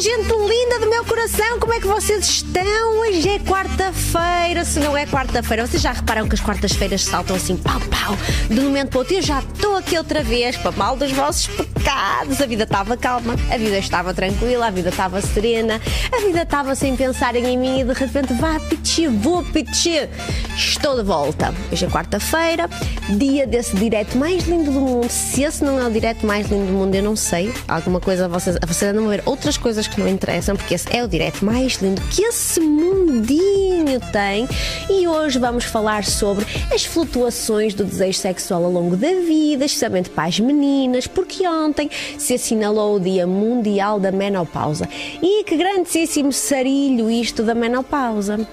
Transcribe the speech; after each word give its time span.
Gente 0.00 0.28
linda 0.28 0.78
do 0.78 0.87
meu 0.98 1.04
coração, 1.04 1.60
como 1.60 1.72
é 1.72 1.78
que 1.78 1.86
vocês 1.86 2.28
estão? 2.28 2.98
Hoje 2.98 3.28
é 3.28 3.38
quarta-feira, 3.38 4.64
se 4.64 4.80
não 4.80 4.96
é 4.96 5.06
quarta-feira, 5.06 5.64
vocês 5.64 5.80
já 5.80 5.92
reparam 5.92 6.28
que 6.28 6.34
as 6.34 6.40
quartas-feiras 6.40 7.04
saltam 7.04 7.36
assim, 7.36 7.56
pau, 7.56 7.78
pau, 7.82 8.16
de 8.50 8.58
um 8.58 8.64
momento 8.64 8.88
para 8.88 8.98
outro. 8.98 9.14
Eu 9.14 9.22
já 9.22 9.38
estou 9.38 9.76
aqui 9.76 9.96
outra 9.96 10.24
vez, 10.24 10.56
para 10.56 10.72
mal 10.72 10.96
dos 10.96 11.12
vossos 11.12 11.46
pecados. 11.46 12.40
A 12.40 12.46
vida 12.46 12.64
estava 12.64 12.96
calma, 12.96 13.36
a 13.48 13.56
vida 13.56 13.78
estava 13.78 14.12
tranquila, 14.12 14.66
a 14.66 14.70
vida 14.70 14.88
estava 14.88 15.20
serena, 15.20 15.80
a 16.10 16.20
vida 16.20 16.42
estava 16.42 16.74
sem 16.74 16.96
pensarem 16.96 17.46
em 17.46 17.56
mim 17.56 17.80
e 17.80 17.84
de 17.84 17.92
repente, 17.92 18.34
vá, 18.34 18.58
pichi, 18.58 19.06
vou, 19.06 19.44
pichi. 19.44 20.08
Estou 20.56 20.96
de 20.96 21.04
volta. 21.04 21.54
Hoje 21.70 21.84
é 21.84 21.88
quarta-feira, 21.88 22.68
dia 23.10 23.46
desse 23.46 23.76
direto 23.76 24.18
mais 24.18 24.48
lindo 24.48 24.72
do 24.72 24.80
mundo. 24.80 25.08
Se 25.08 25.44
esse 25.44 25.62
não 25.62 25.78
é 25.78 25.86
o 25.86 25.90
direto 25.92 26.26
mais 26.26 26.48
lindo 26.48 26.66
do 26.66 26.72
mundo, 26.72 26.92
eu 26.96 27.04
não 27.04 27.14
sei. 27.14 27.54
Alguma 27.68 28.00
coisa, 28.00 28.26
vocês, 28.26 28.56
vocês 28.66 28.90
andam 28.90 29.06
a 29.06 29.10
ver 29.10 29.22
outras 29.24 29.56
coisas 29.56 29.86
que 29.86 30.00
não 30.00 30.08
interessam, 30.08 30.56
porque 30.56 30.74
esse 30.74 30.87
é 30.90 31.04
o 31.04 31.08
direto 31.08 31.44
mais 31.44 31.74
lindo 31.74 32.00
que 32.10 32.22
esse 32.22 32.60
mundinho 32.60 34.00
tem. 34.12 34.48
E 34.88 35.06
hoje 35.06 35.38
vamos 35.38 35.64
falar 35.64 36.04
sobre 36.04 36.46
as 36.72 36.84
flutuações 36.84 37.74
do 37.74 37.84
desejo 37.84 38.18
sexual 38.18 38.64
ao 38.64 38.70
longo 38.70 38.96
da 38.96 39.08
vida, 39.08 39.64
especialmente 39.64 40.10
para 40.10 40.28
as 40.28 40.40
meninas, 40.40 41.06
porque 41.06 41.46
ontem 41.46 41.90
se 42.18 42.34
assinalou 42.34 42.96
o 42.96 43.00
Dia 43.00 43.26
Mundial 43.26 44.00
da 44.00 44.10
Menopausa. 44.12 44.88
E 45.22 45.44
que 45.44 45.56
grandíssimo 45.56 46.32
sarilho 46.32 47.10
isto 47.10 47.42
da 47.42 47.54
menopausa. 47.54 48.46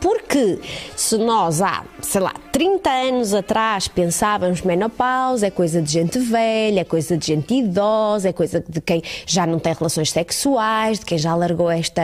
Porque 0.00 0.58
se 0.96 1.16
nós 1.18 1.60
há, 1.60 1.84
sei 2.00 2.20
lá, 2.20 2.34
30 2.52 2.90
anos 2.90 3.34
atrás 3.34 3.88
pensávamos 3.88 4.62
menopausa 4.62 5.46
é 5.46 5.50
coisa 5.50 5.80
de 5.80 5.92
gente 5.92 6.18
velha, 6.18 6.80
é 6.80 6.84
coisa 6.84 7.16
de 7.16 7.26
gente 7.26 7.54
idosa, 7.54 8.28
é 8.28 8.32
coisa 8.32 8.64
de 8.68 8.80
quem 8.80 9.02
já 9.26 9.46
não 9.46 9.58
tem 9.58 9.72
relações 9.72 10.10
sexuais, 10.10 10.98
de 10.98 11.06
quem 11.06 11.18
já 11.18 11.34
largou 11.34 11.70
esta, 11.70 12.02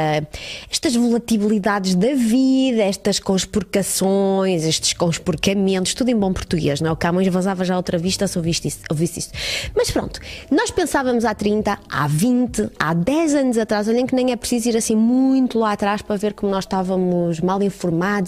estas 0.70 0.96
volatilidades 0.96 1.94
da 1.94 2.14
vida, 2.14 2.82
estas 2.82 3.18
conspurcações, 3.18 4.64
estes 4.64 4.92
conspurcamentos, 4.92 5.94
tudo 5.94 6.10
em 6.10 6.16
bom 6.16 6.32
português, 6.32 6.80
não 6.80 6.90
é? 6.90 6.92
O 6.92 6.96
Camões 6.96 7.28
vazava 7.28 7.64
já 7.64 7.76
outra 7.76 7.98
vista 7.98 8.26
se 8.26 8.38
ouviste 8.38 8.68
isso, 8.68 8.80
isso. 9.18 9.30
Mas 9.76 9.90
pronto, 9.90 10.20
nós 10.50 10.70
pensávamos 10.70 11.24
há 11.24 11.34
30, 11.34 11.78
há 11.90 12.06
20, 12.06 12.70
há 12.78 12.94
10 12.94 13.34
anos 13.34 13.58
atrás, 13.58 13.88
olhem 13.88 14.06
que 14.06 14.14
nem 14.14 14.32
é 14.32 14.36
preciso 14.36 14.70
ir 14.70 14.76
assim 14.76 14.96
muito 14.96 15.58
lá 15.58 15.72
atrás 15.72 16.02
para 16.02 16.16
ver 16.16 16.32
como 16.32 16.50
nós 16.50 16.64
estávamos 16.64 17.40
mal 17.40 17.62
informados 17.62 17.73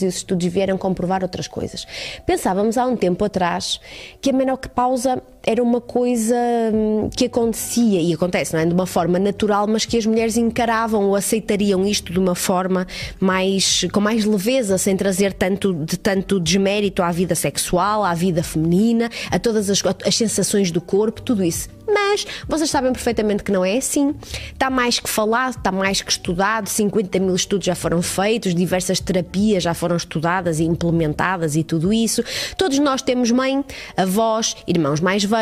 e 0.02 0.06
os 0.06 0.16
estudos 0.16 0.46
vieram 0.46 0.76
comprovar 0.76 1.22
outras 1.22 1.48
coisas. 1.48 1.86
Pensávamos 2.26 2.76
há 2.76 2.84
um 2.86 2.96
tempo 2.96 3.24
atrás 3.24 3.80
que 4.20 4.30
a 4.30 4.32
menopausa 4.32 5.22
era 5.46 5.62
uma 5.62 5.80
coisa 5.80 6.34
hum, 6.74 7.08
que 7.16 7.26
acontecia 7.26 8.00
e 8.00 8.12
acontece, 8.12 8.52
não 8.52 8.60
é? 8.60 8.66
De 8.66 8.74
uma 8.74 8.86
forma 8.86 9.16
natural, 9.16 9.68
mas 9.68 9.84
que 9.84 9.96
as 9.96 10.04
mulheres 10.04 10.36
encaravam 10.36 11.04
ou 11.04 11.14
aceitariam 11.14 11.86
isto 11.86 12.12
de 12.12 12.18
uma 12.18 12.34
forma 12.34 12.84
mais 13.20 13.86
com 13.92 14.00
mais 14.00 14.24
leveza, 14.24 14.76
sem 14.76 14.96
trazer 14.96 15.32
tanto 15.32 15.72
de 15.72 15.96
tanto 15.96 16.40
desmérito 16.40 17.00
à 17.00 17.12
vida 17.12 17.36
sexual, 17.36 18.04
à 18.04 18.12
vida 18.12 18.42
feminina, 18.42 19.08
a 19.30 19.38
todas 19.38 19.70
as, 19.70 19.80
as 20.04 20.16
sensações 20.16 20.72
do 20.72 20.80
corpo, 20.80 21.22
tudo 21.22 21.44
isso. 21.44 21.68
Mas 21.86 22.26
vocês 22.48 22.68
sabem 22.68 22.92
perfeitamente 22.92 23.44
que 23.44 23.52
não 23.52 23.64
é 23.64 23.76
assim. 23.76 24.14
Está 24.52 24.68
mais 24.68 24.98
que 24.98 25.08
falado, 25.08 25.56
está 25.56 25.70
mais 25.70 26.02
que 26.02 26.10
estudado, 26.10 26.68
50 26.68 27.18
mil 27.20 27.34
estudos 27.34 27.64
já 27.64 27.74
foram 27.74 28.02
feitos, 28.02 28.54
diversas 28.54 28.98
terapias 28.98 29.62
já 29.62 29.72
foram 29.72 29.96
estudadas 29.96 30.58
e 30.58 30.64
implementadas 30.64 31.54
e 31.54 31.62
tudo 31.62 31.92
isso. 31.92 32.24
Todos 32.56 32.78
nós 32.78 33.02
temos 33.02 33.30
mãe, 33.30 33.64
avós, 33.96 34.56
irmãos 34.66 35.00
mais 35.00 35.22
velhos, 35.22 35.35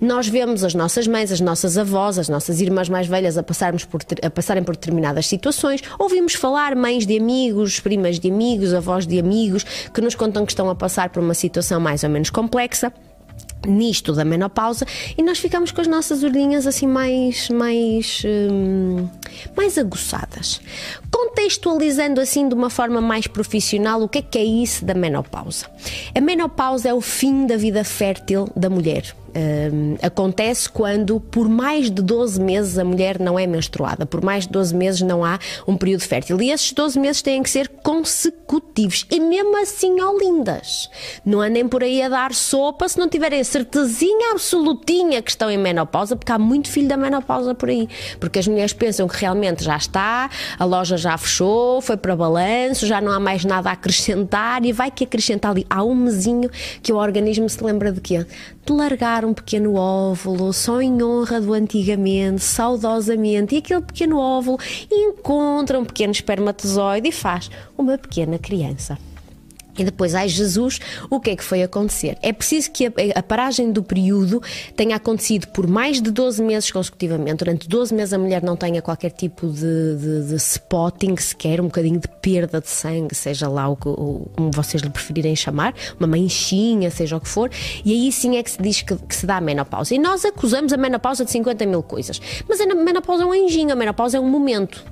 nós 0.00 0.28
vemos 0.28 0.64
as 0.64 0.74
nossas 0.74 1.06
mães, 1.06 1.32
as 1.32 1.40
nossas 1.40 1.76
avós, 1.78 2.18
as 2.18 2.28
nossas 2.28 2.60
irmãs 2.60 2.88
mais 2.88 3.06
velhas 3.06 3.36
a, 3.38 3.42
passarmos 3.42 3.84
por, 3.84 4.00
a 4.22 4.30
passarem 4.30 4.62
por 4.62 4.74
determinadas 4.76 5.26
situações, 5.26 5.82
ouvimos 5.98 6.34
falar 6.34 6.74
mães 6.74 7.06
de 7.06 7.16
amigos, 7.18 7.80
primas 7.80 8.18
de 8.18 8.30
amigos, 8.30 8.74
avós 8.74 9.06
de 9.06 9.18
amigos 9.18 9.64
que 9.92 10.00
nos 10.00 10.14
contam 10.14 10.44
que 10.44 10.52
estão 10.52 10.68
a 10.70 10.74
passar 10.74 11.10
por 11.10 11.22
uma 11.22 11.34
situação 11.34 11.80
mais 11.80 12.02
ou 12.04 12.10
menos 12.10 12.30
complexa 12.30 12.92
nisto 13.66 14.12
da 14.12 14.24
menopausa 14.24 14.86
e 15.16 15.22
nós 15.22 15.38
ficamos 15.38 15.72
com 15.72 15.80
as 15.80 15.86
nossas 15.86 16.22
orelhinhas 16.22 16.66
assim 16.66 16.86
mais 16.86 17.48
mais 17.48 18.22
hum, 18.24 19.08
mais 19.56 19.76
aguçadas 19.76 20.60
contextualizando 21.10 22.20
assim 22.20 22.48
de 22.48 22.54
uma 22.54 22.70
forma 22.70 23.00
mais 23.00 23.26
profissional 23.26 24.02
o 24.02 24.08
que 24.08 24.18
é 24.18 24.22
que 24.22 24.38
é 24.38 24.44
isso 24.44 24.84
da 24.84 24.94
menopausa 24.94 25.66
a 26.14 26.20
menopausa 26.20 26.88
é 26.88 26.94
o 26.94 27.00
fim 27.00 27.46
da 27.46 27.56
vida 27.56 27.84
fértil 27.84 28.48
da 28.56 28.68
mulher 28.68 29.14
um, 29.36 29.96
acontece 30.02 30.68
quando 30.68 31.20
por 31.20 31.46
mais 31.46 31.90
de 31.90 32.02
12 32.02 32.40
meses 32.40 32.78
a 32.78 32.84
mulher 32.84 33.20
não 33.20 33.38
é 33.38 33.46
menstruada, 33.46 34.06
por 34.06 34.24
mais 34.24 34.46
de 34.46 34.52
12 34.52 34.74
meses 34.74 35.02
não 35.02 35.22
há 35.22 35.38
um 35.68 35.76
período 35.76 36.00
fértil. 36.00 36.40
E 36.40 36.50
esses 36.50 36.72
12 36.72 36.98
meses 36.98 37.20
têm 37.20 37.42
que 37.42 37.50
ser 37.50 37.68
consecutivos. 37.68 39.04
E 39.10 39.20
mesmo 39.20 39.60
assim, 39.60 40.00
ó 40.00 40.16
lindas, 40.16 40.88
não 41.24 41.40
andem 41.40 41.68
por 41.68 41.82
aí 41.82 42.00
a 42.00 42.08
dar 42.08 42.32
sopa 42.32 42.88
se 42.88 42.98
não 42.98 43.08
tiverem 43.08 43.44
certezinha 43.44 44.32
absolutinha 44.32 45.20
que 45.20 45.30
estão 45.30 45.50
em 45.50 45.58
menopausa, 45.58 46.16
porque 46.16 46.32
há 46.32 46.38
muito 46.38 46.70
filho 46.70 46.88
da 46.88 46.96
menopausa 46.96 47.54
por 47.54 47.68
aí. 47.68 47.88
Porque 48.18 48.38
as 48.38 48.48
mulheres 48.48 48.72
pensam 48.72 49.06
que 49.06 49.18
realmente 49.18 49.62
já 49.62 49.76
está, 49.76 50.30
a 50.58 50.64
loja 50.64 50.95
já 50.96 51.16
fechou, 51.16 51.80
foi 51.80 51.96
para 51.96 52.16
balanço, 52.16 52.86
já 52.86 53.00
não 53.00 53.12
há 53.12 53.20
mais 53.20 53.44
nada 53.44 53.70
a 53.70 53.72
acrescentar 53.72 54.64
e 54.64 54.72
vai 54.72 54.90
que 54.90 55.04
acrescentar 55.04 55.50
ali. 55.52 55.66
Há 55.68 55.82
um 55.84 55.94
mesinho 55.94 56.50
que 56.82 56.92
o 56.92 56.96
organismo 56.96 57.48
se 57.48 57.62
lembra 57.62 57.92
de 57.92 58.00
quê? 58.00 58.26
De 58.64 58.72
largar 58.72 59.24
um 59.24 59.34
pequeno 59.34 59.74
óvulo, 59.74 60.52
só 60.52 60.80
em 60.80 61.02
honra 61.02 61.40
do 61.40 61.52
antigamente, 61.52 62.42
saudosamente, 62.42 63.54
e 63.54 63.58
aquele 63.58 63.82
pequeno 63.82 64.18
óvulo 64.18 64.58
encontra 64.90 65.78
um 65.78 65.84
pequeno 65.84 66.12
espermatozoide 66.12 67.08
e 67.08 67.12
faz 67.12 67.50
uma 67.76 67.96
pequena 67.98 68.38
criança. 68.38 68.98
E 69.78 69.84
depois, 69.84 70.14
ai 70.14 70.28
Jesus, 70.28 70.78
o 71.10 71.20
que 71.20 71.30
é 71.30 71.36
que 71.36 71.44
foi 71.44 71.62
acontecer? 71.62 72.16
É 72.22 72.32
preciso 72.32 72.70
que 72.70 72.86
a, 72.86 72.92
a, 73.14 73.22
paragem 73.22 73.70
do 73.72 73.82
período 73.82 74.42
tenha 74.74 74.96
acontecido 74.96 75.46
por 75.48 75.66
mais 75.66 76.00
de 76.00 76.10
12 76.10 76.42
meses 76.42 76.70
consecutivamente. 76.70 77.36
Durante 77.36 77.68
12 77.68 77.94
meses 77.94 78.12
a 78.12 78.18
mulher 78.18 78.42
não 78.42 78.56
tenha 78.56 78.80
qualquer 78.80 79.10
tipo 79.10 79.48
de, 79.48 79.96
de, 79.96 80.28
de 80.28 80.34
spotting 80.36 81.16
sequer, 81.16 81.60
um 81.60 81.64
bocadinho 81.64 82.00
de 82.00 82.08
perda 82.08 82.60
de 82.60 82.68
sangue, 82.68 83.14
seja 83.14 83.48
lá 83.48 83.68
o, 83.68 83.72
o, 83.72 84.30
como 84.34 84.50
vocês 84.52 84.82
lhe 84.82 84.90
preferirem 84.90 85.36
chamar, 85.36 85.74
uma 85.98 86.06
manchinha, 86.06 86.90
seja 86.90 87.16
o 87.16 87.20
que 87.20 87.28
for, 87.28 87.50
e 87.84 87.92
aí 87.92 88.12
sim 88.12 88.36
é 88.36 88.42
que 88.42 88.50
se 88.50 88.62
diz 88.62 88.82
que, 88.82 88.96
que 88.96 89.14
se 89.14 89.26
dá 89.26 89.36
a 89.36 89.40
menopausa. 89.40 89.94
E 89.94 89.98
nós 89.98 90.24
acusamos 90.24 90.72
a 90.72 90.76
menopausa 90.76 91.24
de 91.24 91.30
50 91.30 91.66
mil 91.66 91.82
coisas. 91.82 92.20
Mas 92.48 92.60
a 92.60 92.66
menopausa 92.66 93.24
é 93.24 93.26
um 93.26 93.32
anjinho, 93.32 93.72
a 93.72 93.76
menopausa 93.76 94.16
é 94.16 94.20
um 94.20 94.28
momento. 94.28 94.84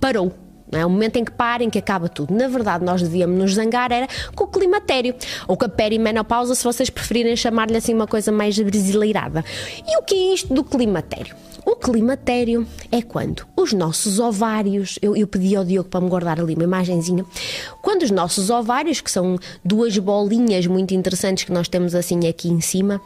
Parou 0.00 0.45
não 0.70 0.80
é? 0.80 0.86
O 0.86 0.90
momento 0.90 1.16
em 1.16 1.24
que 1.24 1.32
para, 1.32 1.62
em 1.62 1.70
que 1.70 1.78
acaba 1.78 2.08
tudo. 2.08 2.34
Na 2.34 2.48
verdade, 2.48 2.84
nós 2.84 3.02
devíamos 3.02 3.38
nos 3.38 3.54
zangar 3.54 3.92
era 3.92 4.08
com 4.34 4.44
o 4.44 4.46
climatério, 4.46 5.14
ou 5.46 5.56
com 5.56 5.64
a 5.64 5.68
perimenopausa, 5.68 6.54
se 6.54 6.64
vocês 6.64 6.90
preferirem 6.90 7.36
chamar-lhe 7.36 7.76
assim 7.76 7.94
uma 7.94 8.06
coisa 8.06 8.32
mais 8.32 8.58
brasileirada. 8.58 9.44
E 9.86 9.98
o 9.98 10.02
que 10.02 10.14
é 10.14 10.34
isto 10.34 10.52
do 10.52 10.64
climatério? 10.64 11.34
O 11.64 11.74
climatério 11.74 12.66
é 12.92 13.02
quando 13.02 13.44
os 13.56 13.72
nossos 13.72 14.20
ovários, 14.20 14.98
eu, 15.02 15.16
eu 15.16 15.26
pedi 15.26 15.56
ao 15.56 15.64
Diogo 15.64 15.88
para 15.88 16.00
me 16.00 16.08
guardar 16.08 16.38
ali 16.38 16.54
uma 16.54 16.62
imagenzinha, 16.62 17.24
quando 17.82 18.02
os 18.02 18.10
nossos 18.10 18.50
ovários, 18.50 19.00
que 19.00 19.10
são 19.10 19.36
duas 19.64 19.98
bolinhas 19.98 20.66
muito 20.66 20.94
interessantes 20.94 21.42
que 21.42 21.52
nós 21.52 21.66
temos 21.66 21.94
assim 21.94 22.28
aqui 22.28 22.48
em 22.48 22.60
cima, 22.60 23.00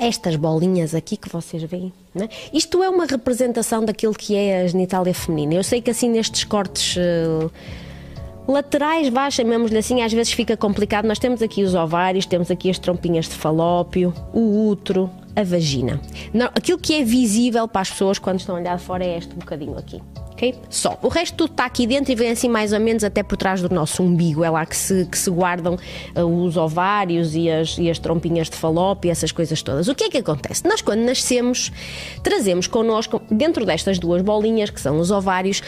estas 0.00 0.34
bolinhas 0.34 0.94
aqui 0.94 1.16
que 1.16 1.28
vocês 1.28 1.62
veem, 1.62 1.92
né? 2.14 2.28
isto 2.52 2.82
é 2.82 2.88
uma 2.88 3.04
representação 3.04 3.84
daquilo 3.84 4.14
que 4.14 4.34
é 4.34 4.62
a 4.62 4.66
genitália 4.66 5.14
feminina. 5.14 5.54
Eu 5.54 5.62
sei 5.62 5.82
que 5.82 5.90
assim 5.90 6.08
nestes 6.08 6.42
cortes 6.44 6.96
uh, 6.96 7.50
laterais, 8.48 9.08
vá, 9.08 9.30
chamemos-lhe 9.30 9.78
assim, 9.78 10.02
às 10.02 10.12
vezes 10.12 10.32
fica 10.32 10.56
complicado. 10.56 11.04
Nós 11.06 11.18
temos 11.18 11.42
aqui 11.42 11.62
os 11.62 11.74
ovários, 11.74 12.24
temos 12.24 12.50
aqui 12.50 12.70
as 12.70 12.78
trompinhas 12.78 13.26
de 13.26 13.34
falópio, 13.34 14.12
o 14.32 14.68
útero, 14.68 15.10
a 15.36 15.44
vagina. 15.44 16.00
Não, 16.32 16.46
aquilo 16.46 16.78
que 16.78 16.94
é 16.94 17.04
visível 17.04 17.68
para 17.68 17.82
as 17.82 17.90
pessoas 17.90 18.18
quando 18.18 18.40
estão 18.40 18.56
a 18.56 18.58
olhar 18.58 18.78
fora 18.80 19.04
é 19.04 19.18
este 19.18 19.34
bocadinho 19.34 19.76
aqui 19.78 20.00
ok? 20.40 20.54
Só. 20.70 20.98
O 21.02 21.08
resto 21.08 21.36
tudo 21.36 21.50
está 21.50 21.66
aqui 21.66 21.86
dentro 21.86 22.10
e 22.10 22.14
vem 22.14 22.30
assim 22.30 22.48
mais 22.48 22.72
ou 22.72 22.80
menos 22.80 23.04
até 23.04 23.22
por 23.22 23.36
trás 23.36 23.60
do 23.60 23.72
nosso 23.72 24.02
umbigo. 24.02 24.42
É 24.42 24.50
lá 24.50 24.64
que 24.64 24.76
se, 24.76 25.04
que 25.04 25.18
se 25.18 25.30
guardam 25.30 25.76
uh, 26.16 26.24
os 26.24 26.56
ovários 26.56 27.36
e 27.36 27.50
as, 27.50 27.76
e 27.76 27.90
as 27.90 27.98
trompinhas 27.98 28.48
de 28.48 28.56
falópio 28.56 29.08
e 29.08 29.10
essas 29.10 29.30
coisas 29.30 29.62
todas. 29.62 29.88
O 29.88 29.94
que 29.94 30.04
é 30.04 30.08
que 30.08 30.18
acontece? 30.18 30.66
Nós, 30.66 30.80
quando 30.80 31.00
nascemos, 31.00 31.70
trazemos 32.22 32.66
connosco, 32.66 33.20
dentro 33.30 33.66
destas 33.66 33.98
duas 33.98 34.22
bolinhas, 34.22 34.70
que 34.70 34.80
são 34.80 34.98
os 34.98 35.10
ovários, 35.10 35.62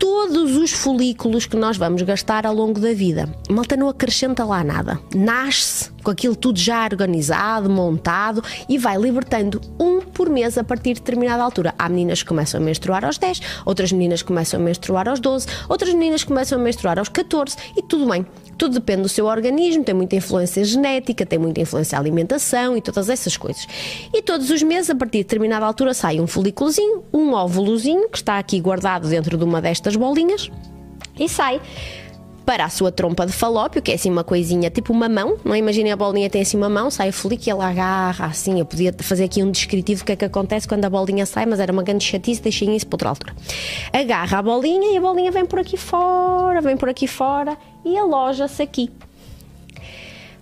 todos 0.00 0.56
os 0.56 0.72
folículos 0.72 1.44
que 1.44 1.56
nós 1.56 1.76
vamos 1.76 2.00
gastar 2.00 2.46
ao 2.46 2.54
longo 2.54 2.80
da 2.80 2.94
vida. 2.94 3.28
Malta 3.50 3.76
não 3.76 3.86
acrescenta 3.86 4.42
lá 4.44 4.64
nada. 4.64 4.98
Nasce 5.14 5.90
com 6.02 6.10
aquilo 6.10 6.34
tudo 6.34 6.58
já 6.58 6.84
organizado, 6.84 7.68
montado 7.68 8.42
e 8.66 8.78
vai 8.78 8.96
libertando 8.96 9.60
um 9.78 10.00
por 10.00 10.30
mês 10.30 10.56
a 10.56 10.64
partir 10.64 10.94
de 10.94 11.00
determinada 11.00 11.42
altura. 11.42 11.74
Há 11.78 11.88
meninas 11.90 12.22
que 12.22 12.28
começam 12.30 12.58
a 12.58 12.64
menstruar 12.64 13.04
aos 13.04 13.18
10, 13.18 13.40
outras 13.66 13.92
meninas 13.92 14.22
começam 14.22 14.58
a 14.58 14.62
menstruar 14.62 15.06
aos 15.06 15.20
12, 15.20 15.46
outras 15.68 15.92
meninas 15.92 16.24
começam 16.24 16.58
a 16.58 16.62
menstruar 16.62 16.98
aos 16.98 17.10
14 17.10 17.56
e 17.76 17.82
tudo 17.82 18.08
bem. 18.08 18.24
Tudo 18.60 18.74
depende 18.74 19.00
do 19.00 19.08
seu 19.08 19.24
organismo, 19.24 19.82
tem 19.82 19.94
muita 19.94 20.16
influência 20.16 20.62
genética, 20.62 21.24
tem 21.24 21.38
muita 21.38 21.62
influência 21.62 21.98
alimentação 21.98 22.76
e 22.76 22.82
todas 22.82 23.08
essas 23.08 23.34
coisas. 23.34 23.66
E 24.12 24.20
todos 24.20 24.50
os 24.50 24.62
meses, 24.62 24.90
a 24.90 24.94
partir 24.94 25.16
de 25.16 25.24
determinada 25.24 25.64
altura, 25.64 25.94
sai 25.94 26.20
um 26.20 26.26
folículozinho, 26.26 27.02
um 27.10 27.32
óvulozinho, 27.32 28.06
que 28.10 28.18
está 28.18 28.38
aqui 28.38 28.60
guardado 28.60 29.08
dentro 29.08 29.38
de 29.38 29.44
uma 29.44 29.62
destas 29.62 29.96
bolinhas, 29.96 30.50
e 31.18 31.26
sai 31.26 31.58
para 32.44 32.64
a 32.64 32.68
sua 32.68 32.90
trompa 32.90 33.26
de 33.26 33.32
falópio, 33.32 33.80
que 33.80 33.92
é 33.92 33.94
assim 33.94 34.10
uma 34.10 34.24
coisinha 34.24 34.70
tipo 34.70 34.92
uma 34.92 35.08
mão, 35.08 35.36
não 35.44 35.54
é? 35.54 35.58
imaginem 35.58 35.92
a 35.92 35.96
bolinha 35.96 36.28
tem 36.28 36.42
assim 36.42 36.56
uma 36.56 36.68
mão, 36.68 36.90
sai 36.90 37.10
o 37.10 37.12
folículo 37.12 37.48
e 37.48 37.50
ela 37.50 37.68
agarra 37.68 38.26
assim. 38.26 38.58
Eu 38.58 38.66
podia 38.66 38.94
fazer 38.98 39.24
aqui 39.24 39.42
um 39.42 39.50
descritivo 39.50 40.02
do 40.02 40.06
que 40.06 40.12
é 40.12 40.16
que 40.16 40.24
acontece 40.24 40.66
quando 40.66 40.84
a 40.84 40.90
bolinha 40.90 41.26
sai, 41.26 41.46
mas 41.46 41.60
era 41.60 41.72
uma 41.72 41.82
grande 41.82 42.04
chatice, 42.04 42.42
deixei 42.42 42.68
isso 42.74 42.86
para 42.86 42.94
outra 42.96 43.08
altura. 43.10 43.34
Agarra 43.92 44.38
a 44.38 44.42
bolinha 44.42 44.92
e 44.92 44.96
a 44.96 45.00
bolinha 45.00 45.30
vem 45.30 45.46
por 45.46 45.58
aqui 45.58 45.76
fora, 45.76 46.60
vem 46.60 46.76
por 46.76 46.88
aqui 46.88 47.06
fora 47.06 47.56
e 47.84 47.96
aloja-se 47.96 48.62
aqui. 48.62 48.90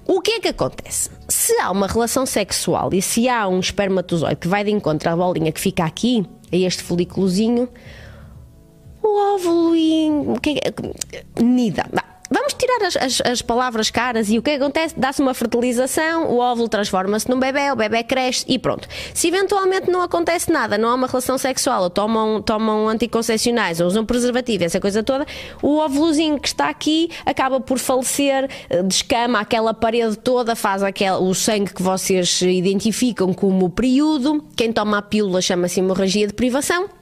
O 0.07 0.23
que 0.23 0.31
é 0.31 0.41
que 0.41 0.49
acontece? 0.49 1.11
Se 1.29 1.53
há 1.61 1.71
uma 1.71 1.87
relação 1.87 2.25
sexual 2.25 2.89
e 2.95 3.03
se 3.03 3.29
há 3.29 3.47
um 3.47 3.61
espermatozoide 3.61 4.37
que 4.37 4.49
vai 4.49 4.65
de 4.65 4.71
encontro 4.71 5.11
à 5.11 5.15
bolinha 5.15 5.53
que 5.53 5.61
fica 5.61 5.85
aqui, 5.85 6.25
a 6.51 6.57
este 6.57 6.83
folículozinho, 6.83 7.69
o 9.09 9.35
óvulo 9.35 9.77
e. 9.77 10.09
Que 10.43 10.61
é? 10.63 11.43
Nida. 11.43 11.85
Vamos 12.31 12.53
tirar 12.53 12.87
as, 12.87 12.97
as, 12.97 13.21
as, 13.23 13.43
palavras 13.43 13.91
caras 13.91 14.29
e 14.29 14.39
o 14.39 14.43
que 14.43 14.51
acontece? 14.51 14.95
Dá-se 14.99 15.23
uma 15.23 15.33
fertilização, 15.33 16.27
o 16.31 16.39
óvulo 16.39 16.69
transforma-se 16.69 17.29
num 17.29 17.41
bebê, 17.41 17.71
o 17.71 17.77
bebê 17.77 18.03
cresce 18.03 18.45
e 18.47 18.59
pronto. 18.59 18.87
Se 19.15 19.29
eventualmente 19.29 19.91
não 19.91 20.03
acontece 20.03 20.53
nada, 20.53 20.77
não 20.77 20.91
há 20.91 20.95
uma 20.95 21.07
relação 21.07 21.39
sexual, 21.39 21.85
ou 21.85 21.91
tomam, 21.91 22.43
tomam 22.43 22.87
anticoncepcionais, 22.87 23.81
ou 23.81 23.87
usam 23.87 24.05
preservativo, 24.05 24.63
essa 24.65 24.79
coisa 24.79 25.03
toda, 25.03 25.27
o 25.63 25.79
óvulozinho 25.79 26.39
que 26.39 26.49
está 26.49 26.69
aqui 26.69 27.11
acaba 27.25 27.61
por 27.61 27.79
falecer, 27.79 28.51
eh, 28.69 28.83
descama 28.83 29.41
aquela 29.41 29.73
parede 29.73 30.19
toda, 30.19 30.55
faz 30.55 30.83
aquele, 30.83 31.17
o 31.17 31.33
sangue 31.33 31.73
que 31.73 31.83
vocês 31.83 32.43
identificam 32.43 33.33
como 33.33 33.71
período. 33.71 34.45
Quem 34.55 34.71
toma 34.71 34.99
a 34.99 35.03
pílula 35.03 35.41
chama-se 35.41 35.81
hemorragia 35.81 36.27
de 36.27 36.35
privação. 36.35 36.98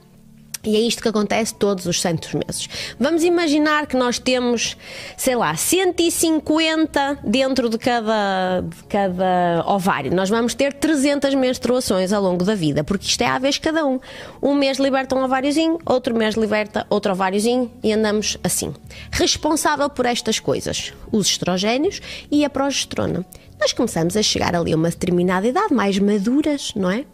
E 0.67 0.75
é 0.75 0.81
isto 0.81 1.01
que 1.01 1.09
acontece 1.09 1.55
todos 1.55 1.87
os 1.87 2.01
santos 2.01 2.35
meses. 2.35 2.69
Vamos 2.99 3.23
imaginar 3.23 3.87
que 3.87 3.97
nós 3.97 4.19
temos, 4.19 4.77
sei 5.17 5.37
lá, 5.37 5.55
150 5.55 7.21
dentro 7.23 7.71
de 7.71 7.79
cada, 7.79 8.63
de 8.63 8.85
cada 8.89 9.65
ovário. 9.65 10.13
Nós 10.13 10.29
vamos 10.29 10.55
ter 10.55 10.73
300 10.73 11.35
menstruações 11.35 12.13
ao 12.13 12.21
longo 12.21 12.45
da 12.45 12.57
vida, 12.57 12.83
porque 12.83 13.07
isto 13.07 13.23
é 13.23 13.27
à 13.27 13.39
vez 13.39 13.59
cada 13.59 13.87
um. 13.87 14.01
Um 14.43 14.55
mês 14.55 14.79
liberta 14.79 15.15
um 15.15 15.23
ováriozinho, 15.23 15.79
outro 15.87 16.17
mês 16.17 16.35
liberta 16.35 16.85
outro 16.91 17.13
ováriozinho 17.13 17.71
e 17.83 17.93
andamos 17.93 18.37
assim. 18.43 18.75
Responsável 19.13 19.89
por 19.89 20.05
estas 20.05 20.41
coisas, 20.41 20.93
os 21.13 21.29
estrogénios 21.29 22.01
e 22.31 22.45
a 22.45 22.51
progesterona 22.51 23.25
nós 23.59 23.73
começamos 23.73 24.17
a 24.17 24.23
chegar 24.23 24.55
ali 24.55 24.73
a 24.73 24.77
uma 24.77 24.91
determinada 24.91 25.47
idade, 25.47 25.73
mais 25.73 25.99
maduras, 25.99 26.73
não 26.77 26.91
é? 26.91 27.05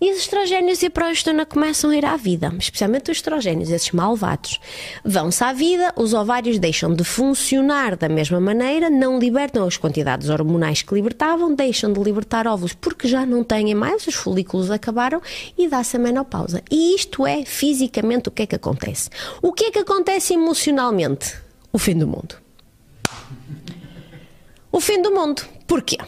E 0.00 0.12
os 0.12 0.18
estrogénios 0.18 0.82
e 0.82 0.86
a 0.86 0.90
progesterona 0.90 1.44
começam 1.44 1.90
a 1.90 1.96
ir 1.96 2.04
à 2.04 2.16
vida, 2.16 2.52
especialmente 2.58 3.10
os 3.10 3.18
estrogénios, 3.18 3.70
esses 3.70 3.90
malvados. 3.90 4.60
Vão-se 5.04 5.42
à 5.44 5.52
vida, 5.52 5.92
os 5.96 6.14
ovários 6.14 6.58
deixam 6.58 6.94
de 6.94 7.04
funcionar 7.04 7.96
da 7.96 8.08
mesma 8.08 8.40
maneira, 8.40 8.88
não 8.88 9.18
libertam 9.18 9.66
as 9.66 9.76
quantidades 9.76 10.28
hormonais 10.28 10.82
que 10.82 10.94
libertavam, 10.94 11.54
deixam 11.54 11.92
de 11.92 12.00
libertar 12.00 12.46
óvulos 12.46 12.72
porque 12.72 13.08
já 13.08 13.26
não 13.26 13.44
têm 13.44 13.74
mais, 13.74 14.06
os 14.06 14.14
folículos 14.14 14.70
acabaram 14.70 15.20
e 15.58 15.68
dá-se 15.68 15.96
a 15.96 15.98
menopausa. 15.98 16.62
E 16.70 16.94
isto 16.94 17.26
é 17.26 17.44
fisicamente 17.44 18.28
o 18.28 18.32
que 18.32 18.42
é 18.42 18.46
que 18.46 18.56
acontece. 18.56 19.10
O 19.42 19.52
que 19.52 19.64
é 19.64 19.70
que 19.70 19.78
acontece 19.80 20.34
emocionalmente? 20.34 21.36
O 21.72 21.78
fim 21.78 21.96
do 21.96 22.06
mundo. 22.06 22.49
O 24.72 24.80
fim 24.80 25.02
do 25.02 25.10
mundo. 25.10 25.42
Porquê? 25.66 25.98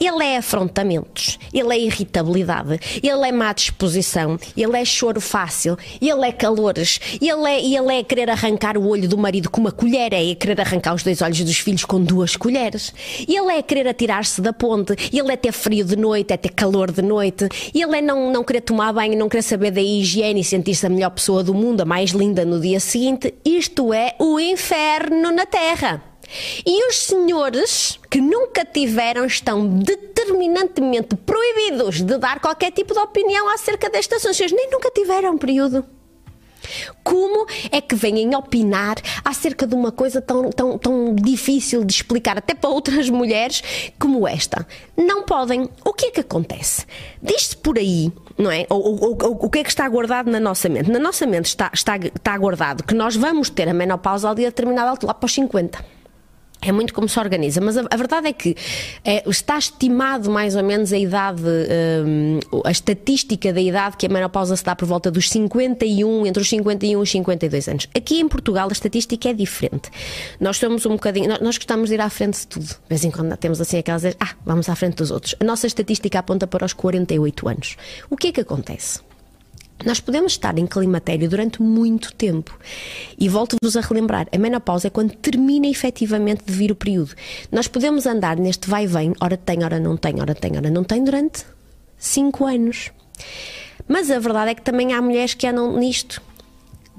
Ele 0.00 0.24
é 0.24 0.36
afrontamentos, 0.36 1.40
ele 1.52 1.74
é 1.74 1.78
irritabilidade, 1.80 2.78
ele 3.02 3.28
é 3.28 3.32
má 3.32 3.52
disposição, 3.52 4.38
ele 4.56 4.76
é 4.76 4.84
choro 4.84 5.20
fácil, 5.20 5.76
ele 6.00 6.24
é 6.24 6.30
calores, 6.30 7.00
ele 7.20 7.50
é, 7.50 7.60
ele 7.60 7.98
é 7.98 8.04
querer 8.04 8.30
arrancar 8.30 8.78
o 8.78 8.86
olho 8.86 9.08
do 9.08 9.18
marido 9.18 9.50
com 9.50 9.60
uma 9.60 9.72
colher, 9.72 10.12
é 10.12 10.36
querer 10.36 10.60
arrancar 10.60 10.94
os 10.94 11.02
dois 11.02 11.20
olhos 11.20 11.40
dos 11.40 11.58
filhos 11.58 11.84
com 11.84 12.00
duas 12.00 12.36
colheres, 12.36 12.94
ele 13.26 13.52
é 13.52 13.60
querer 13.60 13.88
atirar-se 13.88 14.40
da 14.40 14.52
ponte, 14.52 14.94
ele 15.12 15.32
é 15.32 15.36
ter 15.36 15.50
frio 15.50 15.84
de 15.84 15.96
noite, 15.96 16.32
é 16.32 16.36
ter 16.36 16.50
calor 16.50 16.92
de 16.92 17.02
noite, 17.02 17.48
ele 17.74 17.98
é 17.98 18.00
não, 18.00 18.30
não 18.30 18.44
querer 18.44 18.60
tomar 18.60 18.92
banho, 18.92 19.18
não 19.18 19.28
querer 19.28 19.42
saber 19.42 19.72
da 19.72 19.82
higiene 19.82 20.42
e 20.42 20.44
sentir-se 20.44 20.86
a 20.86 20.88
melhor 20.88 21.10
pessoa 21.10 21.42
do 21.42 21.52
mundo, 21.52 21.80
a 21.80 21.84
mais 21.84 22.10
linda 22.10 22.44
no 22.44 22.60
dia 22.60 22.78
seguinte. 22.78 23.34
Isto 23.44 23.92
é 23.92 24.14
o 24.20 24.38
inferno 24.38 25.32
na 25.32 25.44
Terra. 25.44 26.08
E 26.64 26.88
os 26.88 26.98
senhores 26.98 27.98
que 28.10 28.20
nunca 28.20 28.64
tiveram 28.64 29.24
estão 29.24 29.66
determinantemente 29.66 31.16
proibidos 31.16 32.02
de 32.02 32.18
dar 32.18 32.40
qualquer 32.40 32.70
tipo 32.72 32.92
de 32.92 33.00
opinião 33.00 33.48
acerca 33.48 33.88
destas 33.88 34.24
assunto. 34.24 34.54
nem 34.54 34.70
nunca 34.70 34.90
tiveram 34.90 35.38
período. 35.38 35.84
Como 37.02 37.46
é 37.70 37.80
que 37.80 37.94
vêm 37.94 38.34
opinar 38.34 38.96
acerca 39.24 39.66
de 39.66 39.74
uma 39.74 39.90
coisa 39.90 40.20
tão, 40.20 40.50
tão, 40.50 40.76
tão 40.76 41.14
difícil 41.14 41.84
de 41.84 41.92
explicar 41.92 42.36
até 42.36 42.54
para 42.54 42.68
outras 42.68 43.08
mulheres 43.08 43.62
como 43.98 44.26
esta? 44.26 44.66
Não 44.96 45.22
podem. 45.22 45.68
O 45.84 45.92
que 45.92 46.06
é 46.06 46.10
que 46.10 46.20
acontece? 46.20 46.84
Diz-se 47.22 47.56
por 47.56 47.78
aí, 47.78 48.12
não 48.36 48.50
é? 48.50 48.66
O, 48.68 48.74
o, 48.74 49.12
o, 49.12 49.46
o 49.46 49.50
que 49.50 49.60
é 49.60 49.64
que 49.64 49.70
está 49.70 49.88
guardado 49.88 50.30
na 50.30 50.40
nossa 50.40 50.68
mente? 50.68 50.90
Na 50.90 50.98
nossa 50.98 51.26
mente 51.26 51.46
está, 51.46 51.70
está, 51.72 51.96
está 51.96 52.36
guardado 52.36 52.84
que 52.84 52.94
nós 52.94 53.16
vamos 53.16 53.48
ter 53.48 53.68
a 53.68 53.74
menopausa 53.74 54.28
ao 54.28 54.34
dia 54.34 54.48
determinado, 54.48 55.06
lá 55.06 55.14
para 55.14 55.26
os 55.26 55.32
50. 55.32 55.97
É 56.60 56.72
muito 56.72 56.92
como 56.92 57.08
se 57.08 57.18
organiza, 57.18 57.60
mas 57.60 57.76
a, 57.76 57.84
a 57.88 57.96
verdade 57.96 58.28
é 58.28 58.32
que 58.32 58.56
é, 59.04 59.28
está 59.28 59.56
estimado 59.56 60.30
mais 60.30 60.56
ou 60.56 60.62
menos 60.64 60.92
a 60.92 60.98
idade, 60.98 61.42
um, 61.42 62.40
a 62.64 62.70
estatística 62.70 63.52
da 63.52 63.60
idade 63.60 63.96
que 63.96 64.06
a 64.06 64.08
menopausa 64.08 64.56
se 64.56 64.64
dá 64.64 64.74
por 64.74 64.86
volta 64.86 65.10
dos 65.10 65.30
51, 65.30 66.26
entre 66.26 66.42
os 66.42 66.48
51 66.48 66.90
e 66.90 66.96
os 66.96 67.10
52 67.10 67.68
anos. 67.68 67.88
Aqui 67.94 68.18
em 68.20 68.28
Portugal 68.28 68.68
a 68.68 68.72
estatística 68.72 69.28
é 69.28 69.32
diferente. 69.32 69.88
Nós 70.40 70.56
somos 70.56 70.84
um 70.84 70.90
bocadinho, 70.90 71.28
nós, 71.28 71.40
nós 71.40 71.56
gostamos 71.58 71.90
de 71.90 71.94
ir 71.94 72.00
à 72.00 72.10
frente 72.10 72.40
de 72.40 72.46
tudo. 72.48 72.66
De 72.66 72.88
vez 72.88 73.04
em 73.04 73.10
quando 73.10 73.36
temos 73.36 73.60
assim 73.60 73.78
aquelas, 73.78 74.04
ah, 74.04 74.34
vamos 74.44 74.68
à 74.68 74.74
frente 74.74 74.96
dos 74.96 75.10
outros. 75.12 75.36
A 75.38 75.44
nossa 75.44 75.66
estatística 75.66 76.18
aponta 76.18 76.46
para 76.46 76.64
os 76.64 76.72
48 76.72 77.48
anos. 77.48 77.76
O 78.10 78.16
que 78.16 78.28
é 78.28 78.32
que 78.32 78.40
acontece? 78.40 79.07
Nós 79.84 80.00
podemos 80.00 80.32
estar 80.32 80.58
em 80.58 80.66
climatério 80.66 81.28
durante 81.28 81.62
muito 81.62 82.12
tempo. 82.14 82.58
E 83.18 83.28
volto-vos 83.28 83.76
a 83.76 83.80
relembrar: 83.80 84.26
a 84.32 84.38
menopausa 84.38 84.88
é 84.88 84.90
quando 84.90 85.14
termina 85.14 85.66
efetivamente 85.66 86.44
de 86.44 86.52
vir 86.52 86.72
o 86.72 86.76
período. 86.76 87.14
Nós 87.50 87.68
podemos 87.68 88.06
andar 88.06 88.36
neste 88.36 88.68
vai-vem, 88.68 89.14
ora 89.20 89.36
tem, 89.36 89.64
ora 89.64 89.78
não 89.78 89.96
tem, 89.96 90.20
ora 90.20 90.34
tem, 90.34 90.56
ora 90.56 90.70
não 90.70 90.84
tem, 90.84 91.04
durante 91.04 91.44
5 91.96 92.44
anos. 92.44 92.90
Mas 93.86 94.10
a 94.10 94.18
verdade 94.18 94.50
é 94.50 94.54
que 94.54 94.62
também 94.62 94.92
há 94.92 95.00
mulheres 95.00 95.34
que 95.34 95.46
andam 95.46 95.76
nisto 95.78 96.20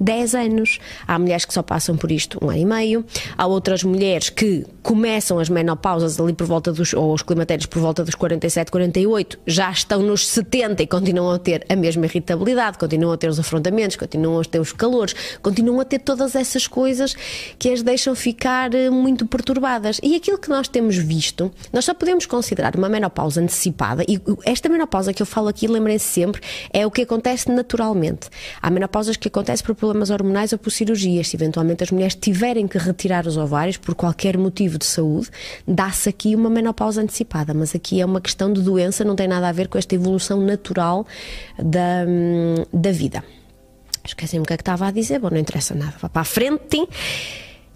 10 0.00 0.34
anos. 0.34 0.78
Há 1.06 1.18
mulheres 1.18 1.44
que 1.44 1.52
só 1.52 1.62
passam 1.62 1.96
por 1.96 2.10
isto 2.10 2.38
um 2.42 2.48
ano 2.48 2.58
e 2.58 2.64
meio. 2.64 3.04
Há 3.36 3.46
outras 3.46 3.84
mulheres 3.84 4.30
que 4.30 4.66
começam 4.82 5.38
as 5.38 5.48
menopausas 5.48 6.18
ali 6.18 6.32
por 6.32 6.46
volta 6.46 6.72
dos, 6.72 6.94
ou 6.94 7.12
os 7.12 7.22
climatérios 7.22 7.66
por 7.66 7.80
volta 7.80 8.02
dos 8.02 8.14
47, 8.14 8.70
48, 8.70 9.38
já 9.46 9.70
estão 9.70 10.02
nos 10.02 10.26
70 10.26 10.82
e 10.82 10.86
continuam 10.86 11.30
a 11.32 11.38
ter 11.38 11.66
a 11.68 11.76
mesma 11.76 12.06
irritabilidade, 12.06 12.78
continuam 12.78 13.12
a 13.12 13.16
ter 13.16 13.28
os 13.28 13.38
afrontamentos, 13.38 13.96
continuam 13.96 14.40
a 14.40 14.44
ter 14.44 14.58
os 14.58 14.72
calores, 14.72 15.14
continuam 15.42 15.80
a 15.80 15.84
ter 15.84 15.98
todas 15.98 16.34
essas 16.34 16.66
coisas 16.66 17.14
que 17.58 17.70
as 17.70 17.82
deixam 17.82 18.14
ficar 18.14 18.74
eh, 18.74 18.88
muito 18.88 19.26
perturbadas. 19.26 20.00
E 20.02 20.16
aquilo 20.16 20.38
que 20.38 20.48
nós 20.48 20.66
temos 20.68 20.96
visto, 20.96 21.50
nós 21.72 21.84
só 21.84 21.92
podemos 21.92 22.24
considerar 22.26 22.74
uma 22.74 22.88
menopausa 22.88 23.40
antecipada, 23.40 24.04
e 24.08 24.20
esta 24.44 24.68
menopausa 24.68 25.12
que 25.12 25.22
eu 25.22 25.26
falo 25.26 25.48
aqui, 25.48 25.66
lembrem-se 25.66 26.06
sempre, 26.06 26.40
é 26.72 26.86
o 26.86 26.90
que 26.90 27.02
acontece 27.02 27.50
naturalmente. 27.50 28.28
Há 28.62 28.70
menopausas 28.70 29.16
que 29.16 29.28
acontecem 29.28 29.64
por 29.64 29.74
problemas 29.90 30.10
hormonais 30.10 30.52
ou 30.52 30.58
por 30.58 30.70
cirurgias. 30.70 31.28
Se 31.28 31.36
eventualmente 31.36 31.82
as 31.82 31.90
mulheres 31.90 32.14
tiverem 32.14 32.68
que 32.68 32.78
retirar 32.78 33.26
os 33.26 33.36
ovários 33.36 33.76
por 33.76 33.94
qualquer 33.94 34.38
motivo 34.38 34.78
de 34.78 34.86
saúde, 34.86 35.28
dá-se 35.66 36.08
aqui 36.08 36.34
uma 36.36 36.48
menopausa 36.48 37.02
antecipada. 37.02 37.52
Mas 37.52 37.74
aqui 37.74 38.00
é 38.00 38.06
uma 38.06 38.20
questão 38.20 38.52
de 38.52 38.62
doença, 38.62 39.04
não 39.04 39.16
tem 39.16 39.26
nada 39.26 39.48
a 39.48 39.52
ver 39.52 39.68
com 39.68 39.76
esta 39.76 39.94
evolução 39.94 40.40
natural 40.40 41.06
da, 41.58 42.04
hum, 42.06 42.64
da 42.72 42.92
vida. 42.92 43.24
Esqueci-me 44.04 44.42
o 44.42 44.46
que 44.46 44.54
é 44.54 44.56
que 44.56 44.62
estava 44.62 44.86
a 44.86 44.90
dizer, 44.90 45.18
bom, 45.18 45.28
não 45.30 45.38
interessa 45.38 45.74
nada. 45.74 45.94
Vá 46.00 46.08
para 46.08 46.22
a 46.22 46.24
frente. 46.24 46.86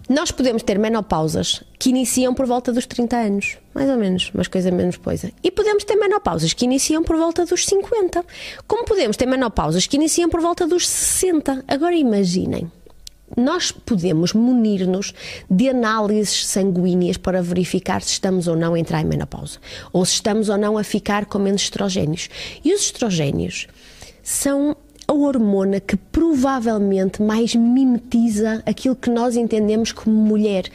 Nós 0.07 0.31
podemos 0.31 0.61
ter 0.61 0.77
menopausas 0.77 1.63
que 1.79 1.89
iniciam 1.89 2.33
por 2.33 2.45
volta 2.45 2.71
dos 2.71 2.85
30 2.85 3.15
anos, 3.15 3.57
mais 3.73 3.89
ou 3.89 3.97
menos, 3.97 4.29
mas 4.33 4.47
coisa 4.47 4.69
menos 4.69 4.97
coisa. 4.97 5.31
E 5.43 5.49
podemos 5.49 5.83
ter 5.83 5.95
menopausas 5.95 6.53
que 6.53 6.65
iniciam 6.65 7.03
por 7.03 7.17
volta 7.17 7.45
dos 7.45 7.65
50. 7.65 8.23
Como 8.67 8.85
podemos 8.85 9.17
ter 9.17 9.25
menopausas 9.25 9.87
que 9.87 9.95
iniciam 9.95 10.29
por 10.29 10.41
volta 10.41 10.67
dos 10.67 10.87
60. 10.87 11.63
Agora 11.67 11.95
imaginem 11.95 12.71
nós 13.35 13.71
podemos 13.71 14.33
munir-nos 14.33 15.13
de 15.49 15.69
análises 15.69 16.45
sanguíneas 16.45 17.17
para 17.17 17.41
verificar 17.41 18.01
se 18.01 18.11
estamos 18.11 18.47
ou 18.47 18.55
não 18.55 18.75
a 18.75 18.79
entrar 18.79 19.01
em 19.01 19.05
menopausa 19.05 19.57
ou 19.91 20.05
se 20.05 20.13
estamos 20.13 20.47
ou 20.47 20.57
não 20.57 20.77
a 20.77 20.83
ficar 20.83 21.25
com 21.25 21.39
menos 21.39 21.63
estrogénios. 21.63 22.29
E 22.63 22.73
os 22.73 22.81
estrogénios 22.81 23.67
são 24.21 24.77
a 25.07 25.13
hormona 25.13 25.79
que 25.79 25.95
provavelmente 25.95 27.21
mais 27.21 27.55
mimetiza 27.55 28.61
aquilo 28.65 28.95
que 28.95 29.09
nós 29.09 29.35
entendemos 29.35 29.91
como 29.91 30.15
mulher. 30.15 30.69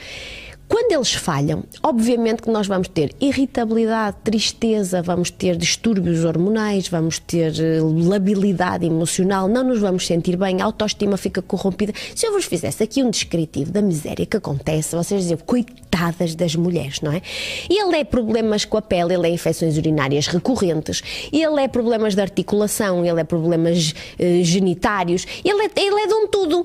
Quando 0.70 0.92
eles 0.92 1.12
falham, 1.12 1.64
obviamente 1.82 2.42
que 2.42 2.48
nós 2.48 2.68
vamos 2.68 2.86
ter 2.86 3.12
irritabilidade, 3.20 4.18
tristeza, 4.22 5.02
vamos 5.02 5.28
ter 5.28 5.56
distúrbios 5.56 6.24
hormonais, 6.24 6.86
vamos 6.86 7.18
ter 7.18 7.52
eh, 7.58 7.80
labilidade 7.80 8.86
emocional, 8.86 9.48
não 9.48 9.64
nos 9.64 9.80
vamos 9.80 10.06
sentir 10.06 10.36
bem, 10.36 10.62
a 10.62 10.64
autoestima 10.66 11.16
fica 11.16 11.42
corrompida. 11.42 11.92
Se 12.14 12.24
eu 12.24 12.32
vos 12.32 12.44
fizesse 12.44 12.84
aqui 12.84 13.02
um 13.02 13.10
descritivo 13.10 13.72
da 13.72 13.82
miséria 13.82 14.24
que 14.24 14.36
acontece, 14.36 14.94
vocês 14.94 15.22
diziam, 15.22 15.38
coitadas 15.38 16.36
das 16.36 16.54
mulheres, 16.54 17.00
não 17.00 17.10
é? 17.10 17.20
Ele 17.68 17.96
é 17.96 18.04
problemas 18.04 18.64
com 18.64 18.76
a 18.76 18.82
pele, 18.82 19.12
ele 19.12 19.26
é 19.26 19.30
infecções 19.30 19.76
urinárias 19.76 20.28
recorrentes, 20.28 21.02
ele 21.32 21.60
é 21.60 21.66
problemas 21.66 22.14
de 22.14 22.20
articulação, 22.20 23.04
ele 23.04 23.20
é 23.20 23.24
problemas 23.24 23.92
eh, 24.20 24.44
genitários, 24.44 25.26
ele 25.44 25.64
é, 25.64 25.70
ele 25.80 26.00
é 26.00 26.06
de 26.06 26.14
um 26.14 26.28
tudo. 26.28 26.64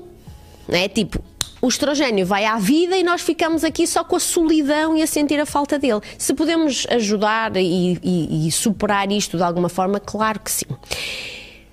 Não 0.68 0.78
é? 0.78 0.88
Tipo, 0.88 1.20
o 1.66 1.68
estrogênio 1.68 2.24
vai 2.24 2.44
à 2.44 2.58
vida 2.58 2.96
e 2.96 3.02
nós 3.02 3.22
ficamos 3.22 3.64
aqui 3.64 3.88
só 3.88 4.04
com 4.04 4.14
a 4.14 4.20
solidão 4.20 4.96
e 4.96 5.02
a 5.02 5.06
sentir 5.06 5.40
a 5.40 5.44
falta 5.44 5.76
dele. 5.78 6.00
Se 6.16 6.32
podemos 6.32 6.86
ajudar 6.90 7.56
e, 7.56 7.98
e, 8.02 8.46
e 8.46 8.52
superar 8.52 9.10
isto 9.10 9.36
de 9.36 9.42
alguma 9.42 9.68
forma, 9.68 9.98
claro 9.98 10.38
que 10.38 10.50
sim. 10.50 10.66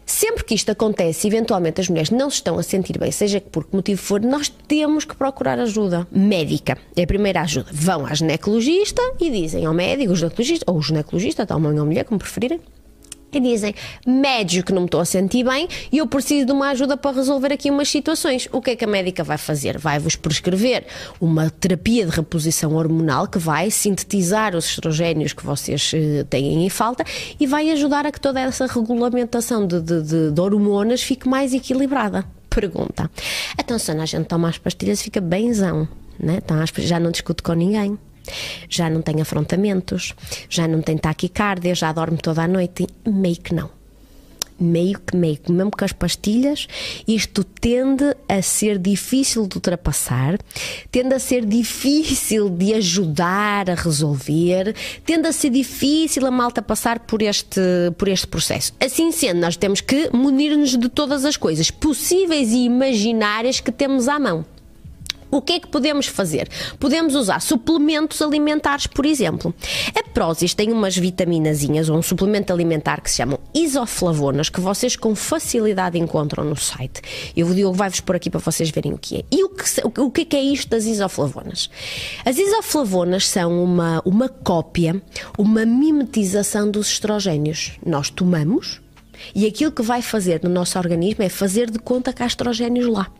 Sempre 0.03 0.43
que 0.45 0.55
isto 0.55 0.71
acontece, 0.71 1.27
eventualmente 1.27 1.79
as 1.79 1.89
mulheres 1.89 2.09
não 2.09 2.29
se 2.29 2.38
estão 2.38 2.57
a 2.57 2.63
sentir 2.63 2.97
bem, 2.97 3.12
seja 3.12 3.39
por 3.39 3.65
que 3.65 3.75
motivo 3.75 4.01
for, 4.01 4.19
nós 4.19 4.50
temos 4.50 5.05
que 5.05 5.15
procurar 5.15 5.59
ajuda 5.59 6.07
médica. 6.12 6.75
É 6.95 7.03
a 7.03 7.07
primeira 7.07 7.41
ajuda. 7.41 7.69
Vão 7.71 8.05
à 8.05 8.13
ginecologista 8.15 9.01
e 9.19 9.29
dizem 9.29 9.65
ao 9.65 9.73
médico, 9.75 10.12
o 10.12 10.15
ginecologista, 10.15 10.71
ou 10.71 10.81
ginecologista, 10.81 11.45
tal 11.45 11.57
homem 11.57 11.79
ou 11.79 11.85
mulher, 11.85 12.05
como 12.05 12.19
preferirem, 12.19 12.59
e 13.37 13.41
dizem 13.41 13.73
médico 14.05 14.67
que 14.67 14.73
não 14.73 14.81
me 14.81 14.87
estou 14.87 15.01
a 15.01 15.05
sentir 15.05 15.43
bem 15.43 15.67
e 15.91 15.97
eu 15.97 16.07
preciso 16.07 16.45
de 16.45 16.51
uma 16.51 16.69
ajuda 16.69 16.95
para 16.95 17.15
resolver 17.15 17.51
aqui 17.51 17.69
umas 17.69 17.89
situações. 17.89 18.47
O 18.51 18.61
que 18.61 18.71
é 18.71 18.75
que 18.75 18.85
a 18.85 18.87
médica 18.87 19.23
vai 19.23 19.37
fazer? 19.37 19.77
Vai-vos 19.77 20.15
prescrever 20.15 20.85
uma 21.19 21.49
terapia 21.49 22.05
de 22.05 22.11
reposição 22.11 22.75
hormonal 22.75 23.27
que 23.27 23.37
vai 23.37 23.69
sintetizar 23.69 24.55
os 24.55 24.65
estrogénios 24.65 25.33
que 25.33 25.45
vocês 25.45 25.91
uh, 25.93 26.23
têm 26.25 26.65
em 26.65 26.69
falta 26.69 27.03
e 27.39 27.45
vai 27.47 27.69
ajudar 27.71 28.05
a 28.05 28.11
que 28.11 28.19
toda 28.19 28.39
essa 28.39 28.65
regulamentação 28.67 29.65
de, 29.67 29.81
de, 29.81 30.01
de, 30.01 30.31
de 30.31 30.41
hormonas 30.41 31.01
fique 31.01 31.27
mais 31.27 31.53
equilibrada. 31.53 32.25
Pergunta. 32.49 33.09
Então, 33.59 33.79
se 33.79 33.91
a 33.91 34.05
gente 34.05 34.25
toma 34.25 34.47
as 34.47 34.57
pastilhas, 34.57 35.01
fica 35.01 35.19
benzão, 35.19 35.87
né? 36.19 36.37
Então, 36.37 36.57
já 36.77 36.99
não 36.99 37.09
discute 37.09 37.41
com 37.41 37.53
ninguém 37.53 37.97
já 38.70 38.89
não 38.89 39.01
tem 39.01 39.22
afrontamentos, 39.22 40.13
já 40.50 40.68
não 40.68 40.82
tem 40.82 40.98
taquicardia, 40.98 41.75
já 41.75 41.92
dorme 41.92 42.18
toda 42.18 42.44
a 42.44 42.48
noite. 42.48 42.88
Meio 43.06 43.38
que 43.38 43.53
não. 43.53 43.70
Meio 44.60 45.00
que, 45.00 45.15
meio 45.15 45.38
que, 45.38 45.51
mesmo 45.51 45.72
com 45.72 45.84
as 45.84 45.92
pastilhas, 45.92 46.68
isto 47.08 47.44
tende 47.44 48.15
a 48.30 48.42
ser 48.42 48.77
difícil 48.77 49.48
de 49.48 49.58
ultrapassar, 49.58 50.38
tende 50.92 51.13
a 51.15 51.20
ser 51.20 51.44
difícil 51.44 52.50
de 52.50 52.75
ajudar 52.75 53.70
a 53.70 53.74
resolver, 53.74 54.75
tende 55.03 55.27
a 55.27 55.34
ser 55.34 55.50
difícil 55.50 56.25
a 56.25 56.32
malta 56.32 56.62
passar 56.62 57.00
por 57.00 57.22
este, 57.22 57.60
por 57.98 58.08
este 58.08 58.27
processo. 58.27 58.74
Assim 58.80 59.12
sendo, 59.12 59.42
nós 59.42 59.58
temos 59.58 59.82
que 59.82 60.10
munir-nos 60.15 60.77
de 60.77 60.88
todas 60.88 61.25
as 61.25 61.36
coisas 61.36 61.72
possíveis 61.72 62.51
e 62.51 62.60
imaginárias 62.60 63.60
que 63.60 63.72
temos 63.72 64.08
à 64.08 64.20
mão. 64.20 64.46
O 65.33 65.41
que 65.41 65.53
é 65.53 65.59
que 65.59 65.67
podemos 65.67 66.05
fazer? 66.05 66.47
Podemos 66.79 67.15
usar 67.15 67.41
suplementos 67.41 68.21
alimentares, 68.21 68.85
por 68.85 69.03
exemplo. 69.03 69.51
A 69.97 70.07
Prozis 70.09 70.53
tem 70.53 70.71
umas 70.71 70.95
vitaminazinhas 70.95 71.89
ou 71.89 71.97
um 71.97 72.03
suplemento 72.03 72.53
alimentar 72.53 73.01
que 73.01 73.09
se 73.09 73.17
chamam 73.17 73.39
isoflavonas, 73.51 74.49
que 74.49 74.61
vocês 74.61 74.95
com 74.95 75.15
facilidade 75.15 75.97
encontram 75.97 76.43
no 76.43 76.55
site. 76.55 77.01
Eu 77.35 77.47
o 77.47 77.55
Diogo 77.55 77.75
vai-vos 77.75 77.99
pôr 77.99 78.15
aqui 78.15 78.29
para 78.29 78.39
vocês 78.39 78.69
verem 78.69 78.93
o 78.93 78.97
que 78.99 79.17
é. 79.17 79.23
E 79.31 79.43
o 79.43 79.49
que, 79.49 79.99
o 79.99 80.11
que 80.11 80.35
é 80.35 80.43
isto 80.43 80.69
das 80.69 80.85
isoflavonas? 80.85 81.67
As 82.23 82.37
isoflavonas 82.37 83.27
são 83.27 83.63
uma, 83.63 84.03
uma 84.05 84.29
cópia, 84.29 85.01
uma 85.35 85.65
mimetização 85.65 86.69
dos 86.69 86.91
estrogénios. 86.91 87.71
Nós 87.83 88.11
tomamos 88.11 88.82
e 89.36 89.46
aquilo 89.46 89.72
que 89.72 89.82
vai 89.82 90.01
fazer 90.01 90.42
no 90.44 90.50
nosso 90.50 90.77
organismo 90.77 91.24
é 91.24 91.30
fazer 91.30 91.70
de 91.70 91.80
conta 91.80 92.13
que 92.13 92.24
há 92.24 92.27
estrogénios 92.27 92.88
lá. 92.88 93.12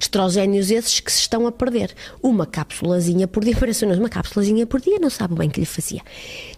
Estrogénios 0.00 0.70
esses 0.70 1.00
que 1.00 1.12
se 1.12 1.20
estão 1.20 1.46
a 1.46 1.52
perder. 1.52 1.94
Uma 2.22 2.46
cápsulazinha 2.46 3.26
por 3.26 3.44
dia, 3.44 3.56
parece 3.58 3.84
uma 3.84 4.08
cápsulazinha 4.08 4.66
por 4.66 4.80
dia, 4.80 4.98
não 4.98 5.10
sabe 5.10 5.34
bem 5.34 5.50
que 5.50 5.60
lhe 5.60 5.66
fazia. 5.66 6.00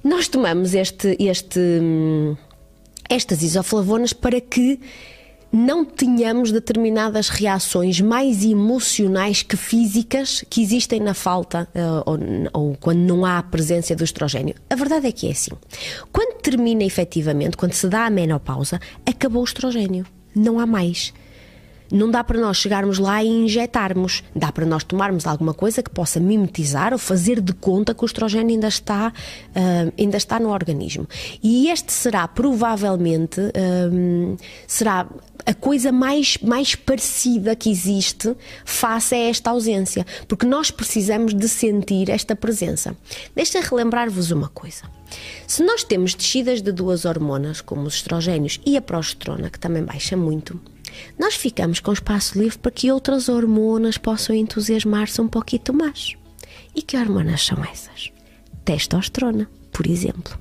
Nós 0.03 0.29
tomamos 0.29 0.75
este, 0.75 1.17
este, 1.19 1.59
hum, 1.59 2.37
estas 3.09 3.43
isoflavonas 3.43 4.13
para 4.13 4.41
que 4.41 4.81
não 5.53 5.85
tenhamos 5.85 6.53
determinadas 6.53 7.29
reações 7.29 8.01
mais 8.01 8.45
emocionais 8.45 9.43
que 9.43 9.57
físicas 9.57 10.45
que 10.49 10.63
existem 10.63 11.01
na 11.01 11.15
falta 11.15 11.69
uh, 11.75 12.03
ou, 12.07 12.19
ou, 12.53 12.77
quando 12.81 12.99
não 12.99 13.25
há 13.25 13.39
a 13.39 13.43
presença 13.43 13.95
do 13.97 14.05
estrogênio. 14.05 14.55
A 14.69 14.77
verdade 14.77 15.07
é 15.07 15.13
que 15.13 15.27
é 15.27 15.33
assim. 15.33 15.51
Quando 16.13 16.41
termina 16.41 16.85
efetivamente, 16.85 17.57
quando 17.57 17.73
se 17.73 17.89
dá 17.89 18.07
a 18.07 18.11
menopausa, 18.11 18.81
acabou 19.05 19.43
o 19.43 19.45
estrogênio. 19.45 20.07
Não 20.35 20.61
há 20.61 20.67
mais. 20.67 21.13
Não 21.91 22.11
dá 22.11 22.23
para 22.23 22.39
nós 22.39 22.57
chegarmos 22.57 22.99
lá 22.99 23.23
e 23.23 23.29
injetarmos. 23.29 24.23
Dá 24.35 24.53
para 24.53 24.65
nós 24.65 24.85
tomarmos 24.85 25.27
alguma 25.27 25.55
coisa 25.55 25.83
que 25.83 25.91
possa 25.91 26.21
mimetizar 26.21 26.93
ou 26.93 26.99
fazer 26.99 27.41
de 27.41 27.53
conta 27.53 27.95
que 27.95 28.05
o 28.05 28.07
estrogênio 28.07 28.55
ainda 28.55 28.69
está, 28.69 29.09
uh, 29.09 29.93
ainda 29.99 30.17
está 30.17 30.39
no 30.39 30.51
organismo. 30.51 31.09
E 31.43 31.69
este 31.69 31.93
será 31.93 32.27
provavelmente 32.29 33.41
uh, 33.41 34.37
será 34.67 35.07
a 35.47 35.55
coisa 35.55 35.91
mais, 35.91 36.39
mais 36.39 36.75
parecida 36.75 37.57
que 37.57 37.71
existe 37.71 38.37
face 38.65 39.15
a 39.15 39.19
esta 39.19 39.51
ausência, 39.51 40.07
porque 40.29 40.47
nós 40.47 40.71
precisamos 40.71 41.35
de 41.35 41.49
sentir 41.49 42.11
esta 42.11 42.37
presença. 42.37 42.97
Deixa 43.35 43.61
relembrar-vos 43.61 44.31
uma 44.31 44.49
coisa. 44.49 44.85
Se 45.47 45.63
nós 45.65 45.83
temos 45.83 46.15
descidas 46.15 46.63
de 46.63 46.73
duas 46.73 47.05
hormonas, 47.05 47.61
como 47.61 47.83
os 47.83 47.95
estrogénios 47.95 48.61
e 48.65 48.77
a 48.77 48.83
progesterona, 48.83 49.51
que 49.51 49.59
também 49.59 49.83
baixa 49.83 50.17
muito, 50.17 50.61
nós 51.19 51.35
ficamos 51.35 51.81
com 51.81 51.93
espaço 51.93 52.39
livre 52.39 52.59
para 52.59 52.71
que 52.71 52.91
outras 52.91 53.29
hormonas 53.29 53.99
possam 53.99 54.35
entusiasmar-se 54.35 55.21
um 55.21 55.29
pouquinho 55.29 55.75
mais. 55.75 56.15
E 56.75 56.83
que 56.83 56.97
hormonas 56.97 57.45
são 57.45 57.63
essas? 57.65 58.11
Testosterona, 58.65 59.49
por 59.73 59.87
exemplo. 59.87 60.39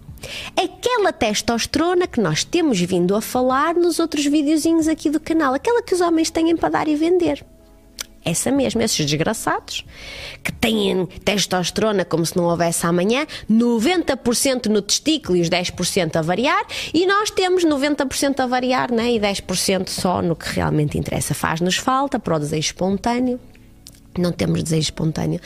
Aquela 0.55 1.13
testosterona 1.13 2.07
que 2.07 2.19
nós 2.19 2.43
temos 2.43 2.79
vindo 2.79 3.15
a 3.15 3.21
falar 3.21 3.73
nos 3.75 3.99
outros 3.99 4.25
videozinhos 4.25 4.87
aqui 4.87 5.09
do 5.09 5.19
canal, 5.19 5.53
aquela 5.53 5.81
que 5.81 5.93
os 5.93 6.01
homens 6.01 6.29
têm 6.29 6.55
para 6.55 6.69
dar 6.69 6.87
e 6.87 6.95
vender. 6.95 7.45
Essa 8.23 8.51
mesmo, 8.51 8.81
esses 8.81 9.05
desgraçados 9.05 9.85
que 10.43 10.51
têm 10.51 11.05
testosterona 11.23 12.03
como 12.03 12.25
se 12.25 12.35
não 12.35 12.45
houvesse 12.45 12.85
amanhã, 12.85 13.25
90% 13.49 14.67
no 14.67 14.81
testículo 14.81 15.37
e 15.37 15.41
os 15.41 15.49
10% 15.49 16.15
a 16.15 16.21
variar, 16.21 16.65
e 16.93 17.05
nós 17.05 17.31
temos 17.31 17.63
90% 17.63 18.39
a 18.39 18.47
variar 18.47 18.91
né? 18.91 19.13
e 19.13 19.19
10% 19.19 19.89
só 19.89 20.21
no 20.21 20.35
que 20.35 20.53
realmente 20.53 20.97
interessa. 20.97 21.33
Faz-nos 21.33 21.77
falta 21.77 22.19
para 22.19 22.35
o 22.35 22.39
desejo 22.39 22.67
espontâneo. 22.67 23.39
Não 24.17 24.31
temos 24.31 24.63
desejo 24.63 24.81
espontâneo, 24.81 25.39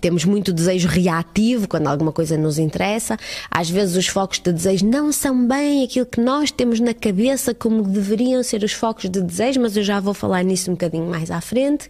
temos 0.00 0.24
muito 0.24 0.52
desejo 0.52 0.86
reativo 0.86 1.66
quando 1.66 1.86
alguma 1.88 2.12
coisa 2.12 2.36
nos 2.36 2.58
interessa. 2.58 3.16
Às 3.50 3.70
vezes, 3.70 3.96
os 3.96 4.06
focos 4.06 4.38
de 4.38 4.52
desejo 4.52 4.86
não 4.86 5.10
são 5.10 5.46
bem 5.46 5.82
aquilo 5.82 6.06
que 6.06 6.20
nós 6.20 6.50
temos 6.50 6.80
na 6.80 6.92
cabeça 6.92 7.54
como 7.54 7.82
deveriam 7.82 8.42
ser 8.42 8.62
os 8.62 8.72
focos 8.72 9.08
de 9.08 9.22
desejo, 9.22 9.60
mas 9.60 9.76
eu 9.76 9.82
já 9.82 10.00
vou 10.00 10.14
falar 10.14 10.42
nisso 10.44 10.70
um 10.70 10.74
bocadinho 10.74 11.06
mais 11.06 11.30
à 11.30 11.40
frente. 11.40 11.88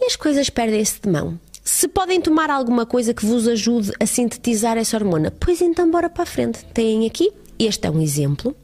E 0.00 0.06
as 0.06 0.16
coisas 0.16 0.48
perdem-se 0.48 1.00
de 1.02 1.10
mão. 1.10 1.38
Se 1.62 1.86
podem 1.86 2.20
tomar 2.20 2.50
alguma 2.50 2.86
coisa 2.86 3.12
que 3.12 3.24
vos 3.24 3.46
ajude 3.46 3.92
a 4.00 4.06
sintetizar 4.06 4.76
essa 4.76 4.96
hormona, 4.96 5.30
pois 5.38 5.60
então 5.60 5.90
bora 5.90 6.08
para 6.08 6.22
a 6.22 6.26
frente. 6.26 6.64
Têm 6.72 7.06
aqui, 7.06 7.30
este 7.58 7.86
é 7.86 7.90
um 7.90 8.00
exemplo. 8.00 8.56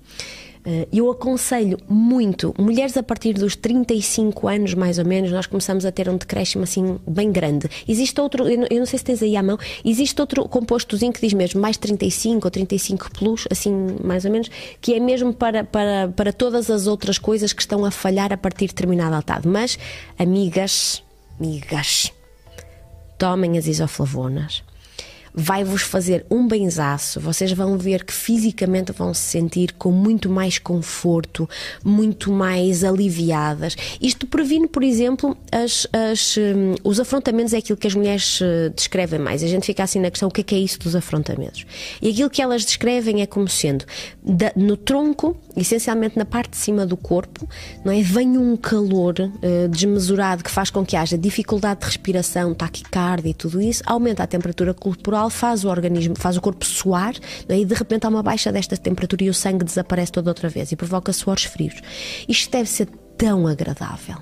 Eh, 0.66 0.88
eu 0.92 1.08
aconselho 1.08 1.78
muito, 1.88 2.52
mulheres 2.58 2.96
a 2.96 3.02
partir 3.02 3.34
dos 3.34 3.54
35 3.54 4.48
anos, 4.48 4.74
mais 4.74 4.98
ou 4.98 5.04
menos, 5.04 5.30
nós 5.30 5.46
começamos 5.46 5.86
a 5.86 5.92
ter 5.92 6.08
um 6.08 6.16
decréscimo 6.16 6.64
assim 6.64 6.98
bem 7.06 7.30
grande. 7.30 7.68
Existe 7.86 8.20
outro, 8.20 8.48
eu 8.48 8.78
não 8.78 8.86
sei 8.86 8.98
se 8.98 9.04
tens 9.04 9.22
aí 9.22 9.36
à 9.36 9.42
mão, 9.44 9.56
existe 9.84 10.20
outro 10.20 10.48
compostozinho 10.48 11.12
que 11.12 11.20
diz 11.20 11.32
mesmo 11.32 11.60
mais 11.60 11.76
35 11.76 12.44
ou 12.44 12.50
35 12.50 13.10
plus, 13.12 13.46
assim 13.48 13.96
mais 14.02 14.24
ou 14.24 14.32
menos, 14.32 14.50
que 14.80 14.94
é 14.94 14.98
mesmo 14.98 15.32
para, 15.32 15.62
para, 15.62 16.08
para 16.08 16.32
todas 16.32 16.68
as 16.68 16.88
outras 16.88 17.16
coisas 17.16 17.52
que 17.52 17.62
estão 17.62 17.84
a 17.84 17.92
falhar 17.92 18.32
a 18.32 18.36
partir 18.36 18.66
de 18.66 18.74
determinada 18.74 19.14
altura. 19.14 19.42
Mas, 19.44 19.78
amigas, 20.18 21.00
amigas, 21.38 22.12
tomem 23.16 23.56
as 23.56 23.68
isoflavonas 23.68 24.65
vai-vos 25.36 25.82
fazer 25.82 26.24
um 26.30 26.48
benzaço. 26.48 27.20
Vocês 27.20 27.52
vão 27.52 27.76
ver 27.76 28.04
que 28.04 28.12
fisicamente 28.12 28.90
vão 28.90 29.12
se 29.12 29.20
sentir 29.20 29.74
com 29.74 29.92
muito 29.92 30.30
mais 30.30 30.58
conforto, 30.58 31.46
muito 31.84 32.32
mais 32.32 32.82
aliviadas. 32.82 33.76
Isto 34.00 34.26
previne, 34.26 34.66
por 34.66 34.82
exemplo, 34.82 35.36
as, 35.52 35.86
as, 35.92 36.38
um, 36.38 36.74
os 36.82 36.98
afrontamentos 36.98 37.52
é 37.52 37.58
aquilo 37.58 37.76
que 37.76 37.86
as 37.86 37.94
mulheres 37.94 38.40
uh, 38.40 38.70
descrevem 38.74 39.18
mais. 39.18 39.42
A 39.42 39.46
gente 39.46 39.66
fica 39.66 39.82
assim 39.82 40.00
na 40.00 40.10
questão: 40.10 40.28
o 40.28 40.32
que 40.32 40.40
é, 40.40 40.44
que 40.44 40.54
é 40.54 40.58
isso 40.58 40.78
dos 40.78 40.96
afrontamentos? 40.96 41.66
E 42.00 42.08
aquilo 42.08 42.30
que 42.30 42.40
elas 42.40 42.64
descrevem 42.64 43.20
é 43.20 43.26
como 43.26 43.46
sendo 43.46 43.84
da, 44.22 44.50
no 44.56 44.76
tronco, 44.76 45.36
essencialmente 45.54 46.16
na 46.16 46.24
parte 46.24 46.50
de 46.50 46.56
cima 46.56 46.86
do 46.86 46.96
corpo, 46.96 47.46
não 47.84 47.92
é? 47.92 48.00
Vem 48.00 48.38
um 48.38 48.56
calor 48.56 49.14
uh, 49.20 49.68
desmesurado 49.68 50.42
que 50.42 50.50
faz 50.50 50.70
com 50.70 50.84
que 50.84 50.96
haja 50.96 51.18
dificuldade 51.18 51.80
de 51.80 51.86
respiração, 51.86 52.54
taquicardia 52.54 53.32
e 53.32 53.34
tudo 53.34 53.60
isso, 53.60 53.82
aumenta 53.84 54.22
a 54.22 54.26
temperatura 54.26 54.72
corporal, 54.72 55.25
faz 55.30 55.64
o 55.64 55.68
organismo, 55.68 56.14
faz 56.16 56.36
o 56.36 56.40
corpo 56.40 56.64
suar 56.64 57.14
e 57.48 57.64
de 57.64 57.74
repente 57.74 58.06
há 58.06 58.08
uma 58.08 58.22
baixa 58.22 58.52
desta 58.52 58.76
temperatura 58.76 59.24
e 59.24 59.28
o 59.28 59.34
sangue 59.34 59.64
desaparece 59.64 60.12
toda 60.12 60.30
outra 60.30 60.48
vez 60.48 60.72
e 60.72 60.76
provoca 60.76 61.12
suores 61.12 61.44
frios. 61.44 61.74
Isto 62.28 62.50
deve 62.50 62.68
ser 62.68 62.88
tão 63.16 63.46
agradável. 63.46 64.16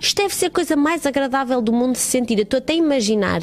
Isto 0.00 0.22
deve 0.22 0.34
ser 0.34 0.46
a 0.46 0.50
coisa 0.50 0.76
mais 0.76 1.06
agradável 1.06 1.62
do 1.62 1.72
mundo 1.72 1.92
de 1.92 1.98
se 1.98 2.10
sentir. 2.10 2.36
Eu 2.36 2.42
estou 2.42 2.58
até 2.58 2.72
a 2.72 2.76
imaginar 2.76 3.40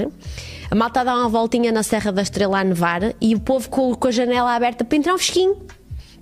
a 0.69 0.75
malta 0.75 1.03
dar 1.03 1.15
uma 1.15 1.29
voltinha 1.29 1.71
na 1.71 1.83
Serra 1.83 2.12
da 2.12 2.21
Estrela 2.21 2.59
a 2.59 2.63
nevar 2.63 3.15
e 3.19 3.33
o 3.33 3.39
povo 3.39 3.69
com, 3.69 3.95
com 3.95 4.07
a 4.07 4.12
janela 4.12 4.53
aberta 4.53 4.83
para 4.83 4.98
entrar 4.98 5.15
um 5.15 5.17
fresquinho. 5.17 5.57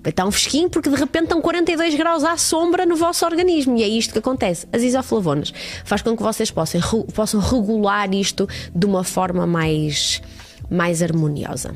Estar 0.04 0.26
um 0.26 0.30
fresquinho 0.30 0.70
porque 0.70 0.88
de 0.88 0.96
repente 0.96 1.24
estão 1.24 1.40
42 1.40 1.94
graus 1.94 2.24
à 2.24 2.36
sombra 2.36 2.86
no 2.86 2.96
vosso 2.96 3.24
organismo 3.24 3.76
e 3.76 3.82
é 3.82 3.88
isto 3.88 4.12
que 4.12 4.18
acontece. 4.18 4.66
As 4.72 4.82
isoflavonas 4.82 5.52
faz 5.84 6.02
com 6.02 6.16
que 6.16 6.22
vocês 6.22 6.50
possam, 6.50 6.80
possam 7.14 7.40
regular 7.40 8.12
isto 8.14 8.48
de 8.74 8.86
uma 8.86 9.04
forma 9.04 9.46
mais, 9.46 10.22
mais 10.70 11.02
harmoniosa. 11.02 11.74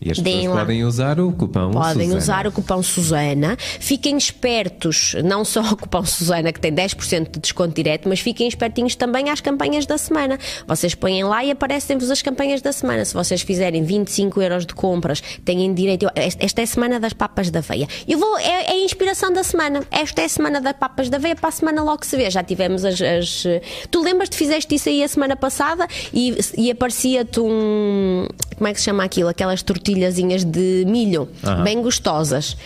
E 0.00 0.10
as 0.10 0.18
pessoas 0.18 0.46
podem 0.46 0.84
usar 0.84 1.20
o 1.20 1.32
cupom 1.32 1.70
Podem 1.70 2.06
Susana. 2.06 2.16
usar 2.16 2.46
o 2.46 2.52
cupom 2.52 2.82
Susana. 2.82 3.56
Fiquem 3.58 4.16
espertos, 4.16 5.14
não 5.24 5.44
só 5.44 5.60
o 5.60 5.76
cupom 5.76 6.04
Susana, 6.04 6.52
que 6.52 6.60
tem 6.60 6.72
10% 6.72 7.30
de 7.32 7.40
desconto 7.40 7.74
direto, 7.74 8.08
mas 8.08 8.20
fiquem 8.20 8.46
espertinhos 8.46 8.94
também 8.94 9.30
às 9.30 9.40
campanhas 9.40 9.86
da 9.86 9.98
semana. 9.98 10.38
Vocês 10.66 10.94
põem 10.94 11.24
lá 11.24 11.44
e 11.44 11.50
aparecem-vos 11.50 12.10
as 12.10 12.22
campanhas 12.22 12.62
da 12.62 12.72
semana. 12.72 13.04
Se 13.04 13.14
vocês 13.14 13.42
fizerem 13.42 13.82
25 13.82 14.40
euros 14.40 14.66
de 14.66 14.74
compras, 14.74 15.20
têm 15.44 15.72
direito. 15.74 16.06
Esta 16.14 16.60
é 16.60 16.64
a 16.64 16.66
semana 16.66 17.00
das 17.00 17.12
papas 17.12 17.50
da 17.50 17.60
veia. 17.60 17.88
Eu 18.06 18.18
vou, 18.18 18.38
é, 18.38 18.66
é 18.66 18.72
a 18.72 18.84
inspiração 18.84 19.32
da 19.32 19.42
semana. 19.42 19.82
Esta 19.90 20.22
é 20.22 20.24
a 20.24 20.28
semana 20.28 20.60
das 20.60 20.76
papas 20.76 21.10
da 21.10 21.18
veia, 21.18 21.34
para 21.34 21.48
a 21.48 21.52
semana 21.52 21.82
logo 21.82 22.04
se 22.04 22.16
vê. 22.16 22.30
Já 22.30 22.42
tivemos 22.42 22.84
as. 22.84 23.00
as... 23.00 23.44
Tu 23.90 24.00
lembras-te, 24.02 24.36
fizeste 24.36 24.74
isso 24.74 24.88
aí 24.88 25.02
a 25.02 25.08
semana 25.08 25.36
passada 25.36 25.86
e, 26.12 26.36
e 26.56 26.70
aparecia-te 26.70 27.40
um. 27.40 28.26
Como 28.56 28.68
é 28.68 28.72
que 28.72 28.78
se 28.78 28.86
chama 28.86 29.04
aquilo? 29.04 29.28
Aquelas 29.28 29.62
tortilhas 29.62 29.87
tortilhazinhas 29.88 30.44
de 30.44 30.84
milho, 30.86 31.28
uhum. 31.42 31.64
bem 31.64 31.82
gostosas. 31.82 32.56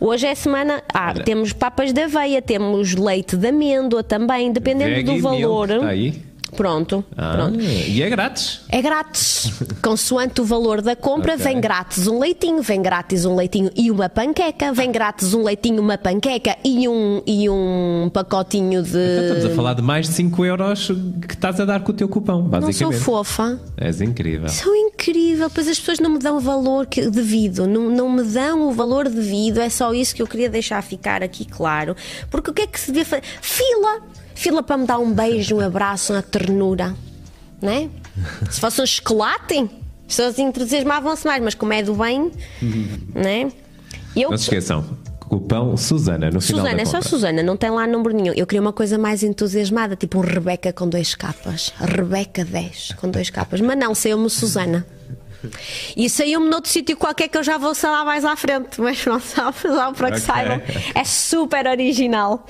Hoje 0.00 0.26
é 0.26 0.34
semana. 0.34 0.82
Ah, 0.92 1.14
temos 1.14 1.52
papas 1.52 1.92
de 1.92 2.00
aveia, 2.00 2.42
temos 2.42 2.94
leite 2.94 3.36
de 3.36 3.48
amêndoa 3.48 4.02
também, 4.02 4.50
dependendo 4.50 5.12
do 5.12 5.20
valor. 5.20 5.68
Milk, 5.68 5.84
tá 5.84 5.90
aí. 5.90 6.22
Pronto, 6.56 7.04
ah, 7.16 7.32
pronto. 7.34 7.60
E 7.60 8.02
é 8.02 8.10
grátis? 8.10 8.60
É 8.68 8.82
grátis. 8.82 9.52
Consoante 9.82 10.40
o 10.40 10.44
valor 10.44 10.82
da 10.82 10.94
compra, 10.94 11.34
okay. 11.34 11.46
vem 11.46 11.60
grátis 11.60 12.06
um 12.06 12.18
leitinho, 12.18 12.62
vem 12.62 12.82
grátis 12.82 13.24
um 13.24 13.34
leitinho 13.34 13.70
e 13.74 13.90
uma 13.90 14.08
panqueca, 14.08 14.72
vem 14.72 14.92
grátis 14.92 15.32
um 15.32 15.42
leitinho, 15.42 15.80
uma 15.80 15.96
panqueca 15.96 16.56
e 16.62 16.86
um, 16.88 17.22
e 17.26 17.48
um 17.48 18.10
pacotinho 18.12 18.82
de. 18.82 18.88
Então 18.90 19.22
estamos 19.22 19.44
a 19.46 19.50
falar 19.50 19.74
de 19.74 19.82
mais 19.82 20.08
de 20.08 20.14
5 20.14 20.44
euros 20.44 20.90
que 21.26 21.34
estás 21.34 21.58
a 21.58 21.64
dar 21.64 21.80
com 21.80 21.92
o 21.92 21.94
teu 21.94 22.08
cupão, 22.08 22.42
basicamente. 22.42 22.82
Não 22.82 22.92
sou 22.92 23.24
fofa. 23.24 23.60
És 23.76 24.00
incrível. 24.00 24.48
Sou 24.48 24.74
incrível, 24.74 25.48
pois 25.48 25.68
as 25.68 25.78
pessoas 25.78 25.98
não 25.98 26.10
me 26.10 26.18
dão 26.18 26.36
o 26.36 26.40
valor 26.40 26.86
devido, 26.86 27.66
não, 27.66 27.88
não 27.88 28.10
me 28.10 28.22
dão 28.22 28.68
o 28.68 28.72
valor 28.72 29.08
devido, 29.08 29.58
é 29.58 29.68
só 29.68 29.92
isso 29.94 30.14
que 30.14 30.22
eu 30.22 30.26
queria 30.26 30.48
deixar 30.48 30.82
ficar 30.82 31.22
aqui 31.22 31.44
claro. 31.44 31.96
Porque 32.30 32.50
o 32.50 32.54
que 32.54 32.62
é 32.62 32.66
que 32.66 32.78
se 32.78 32.92
fazer? 33.04 33.22
Fila! 33.40 34.02
Fila 34.42 34.60
para 34.60 34.76
me 34.76 34.84
dar 34.84 34.98
um 34.98 35.12
beijo, 35.12 35.54
um 35.54 35.60
abraço, 35.60 36.12
uma 36.12 36.20
ternura. 36.20 36.96
Né? 37.60 37.88
Se 38.50 38.58
fosse 38.58 38.82
um 38.82 38.86
chocolate, 38.86 39.60
as 39.60 40.16
pessoas 40.16 40.36
entusiasmavam-se 40.36 41.24
mais, 41.24 41.40
mas 41.40 41.54
como 41.54 41.72
é 41.72 41.80
do 41.80 41.94
bem, 41.94 42.32
né? 43.14 43.52
Eu... 44.16 44.30
Não 44.30 44.36
se 44.36 44.42
esqueçam, 44.42 44.84
cupão 45.20 45.76
Susana 45.76 46.28
no 46.28 46.40
final 46.40 46.64
Susana, 46.64 46.82
é 46.82 46.84
só 46.84 47.00
Susana, 47.00 47.40
não 47.40 47.56
tem 47.56 47.70
lá 47.70 47.86
número 47.86 48.16
nenhum. 48.16 48.34
Eu 48.34 48.44
queria 48.44 48.60
uma 48.60 48.72
coisa 48.72 48.98
mais 48.98 49.22
entusiasmada, 49.22 49.94
tipo 49.94 50.18
um 50.18 50.22
Rebeca 50.22 50.72
com 50.72 50.88
dois 50.88 51.14
capas. 51.14 51.72
Rebeca 51.78 52.44
10 52.44 52.96
com 53.00 53.08
dois 53.08 53.30
capas. 53.30 53.60
Mas 53.60 53.78
não, 53.78 53.94
saiu-me 53.94 54.28
Susana. 54.28 54.84
E 55.96 56.08
saiu-me 56.08 56.48
noutro 56.48 56.70
sítio 56.70 56.96
qualquer 56.96 57.28
que 57.28 57.36
eu 57.36 57.42
já 57.42 57.58
vou 57.58 57.74
falar 57.74 58.04
mais 58.04 58.24
à 58.24 58.36
frente, 58.36 58.80
mas 58.80 59.00
pronto, 59.00 59.24
só 59.24 59.52
para 59.92 60.12
que 60.12 60.16
okay. 60.16 60.18
saibam, 60.18 60.62
é 60.94 61.04
super 61.04 61.66
original. 61.66 62.46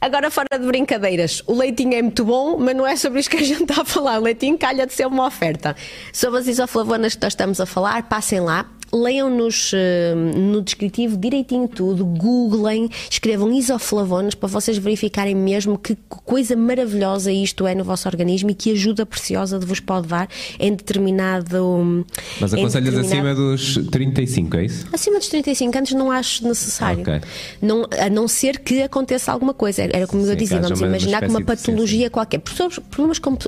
Agora, 0.00 0.30
fora 0.30 0.58
de 0.58 0.66
brincadeiras, 0.66 1.42
o 1.46 1.54
leitinho 1.54 1.94
é 1.94 2.02
muito 2.02 2.24
bom, 2.24 2.58
mas 2.58 2.76
não 2.76 2.86
é 2.86 2.96
sobre 2.96 3.20
isso 3.20 3.30
que 3.30 3.36
a 3.36 3.42
gente 3.42 3.62
está 3.62 3.82
a 3.82 3.84
falar. 3.84 4.18
O 4.18 4.22
leitinho 4.22 4.58
calha 4.58 4.86
de 4.86 4.92
ser 4.92 5.06
uma 5.06 5.26
oferta. 5.26 5.76
Sobre 6.12 6.40
as 6.40 6.46
isoflavonas 6.46 7.14
que 7.14 7.22
nós 7.22 7.32
estamos 7.32 7.60
a 7.60 7.66
falar, 7.66 8.04
passem 8.04 8.40
lá 8.40 8.66
leiam-nos 8.92 9.72
uh, 9.72 10.38
no 10.38 10.60
descritivo 10.60 11.16
direitinho 11.16 11.66
tudo, 11.66 12.04
googlem, 12.04 12.88
escrevam 13.10 13.52
isoflavonas 13.52 14.34
para 14.34 14.48
vocês 14.48 14.76
verificarem 14.76 15.34
mesmo 15.34 15.78
que 15.78 15.96
coisa 16.08 16.54
maravilhosa 16.54 17.32
isto 17.32 17.66
é 17.66 17.74
no 17.74 17.84
vosso 17.84 18.08
organismo 18.08 18.50
e 18.50 18.54
que 18.54 18.72
ajuda 18.72 19.06
preciosa 19.06 19.58
de 19.58 19.66
vos 19.66 19.80
pode 19.80 20.08
dar 20.08 20.28
em 20.58 20.74
determinado. 20.74 22.04
Mas 22.40 22.52
aconselhas 22.52 22.94
determinado... 22.94 23.54
acima 23.54 23.80
dos 23.80 23.90
35, 23.90 24.56
é 24.56 24.64
isso? 24.64 24.86
Acima 24.92 25.18
dos 25.18 25.28
35 25.28 25.78
anos 25.78 25.92
não 25.92 26.10
acho 26.10 26.46
necessário. 26.46 27.02
Okay. 27.02 27.20
Não, 27.60 27.86
a 27.98 28.10
não 28.10 28.28
ser 28.28 28.58
que 28.58 28.82
aconteça 28.82 29.32
alguma 29.32 29.54
coisa. 29.54 29.82
Era 29.82 30.06
como 30.06 30.22
Sim, 30.22 30.30
eu 30.30 30.36
dizia, 30.36 30.60
vamos 30.60 30.80
imaginar 30.80 31.20
que 31.20 31.28
uma 31.28 31.42
patologia 31.42 32.10
qualquer. 32.10 32.40
Problemas 32.90 33.18
como 33.18 33.38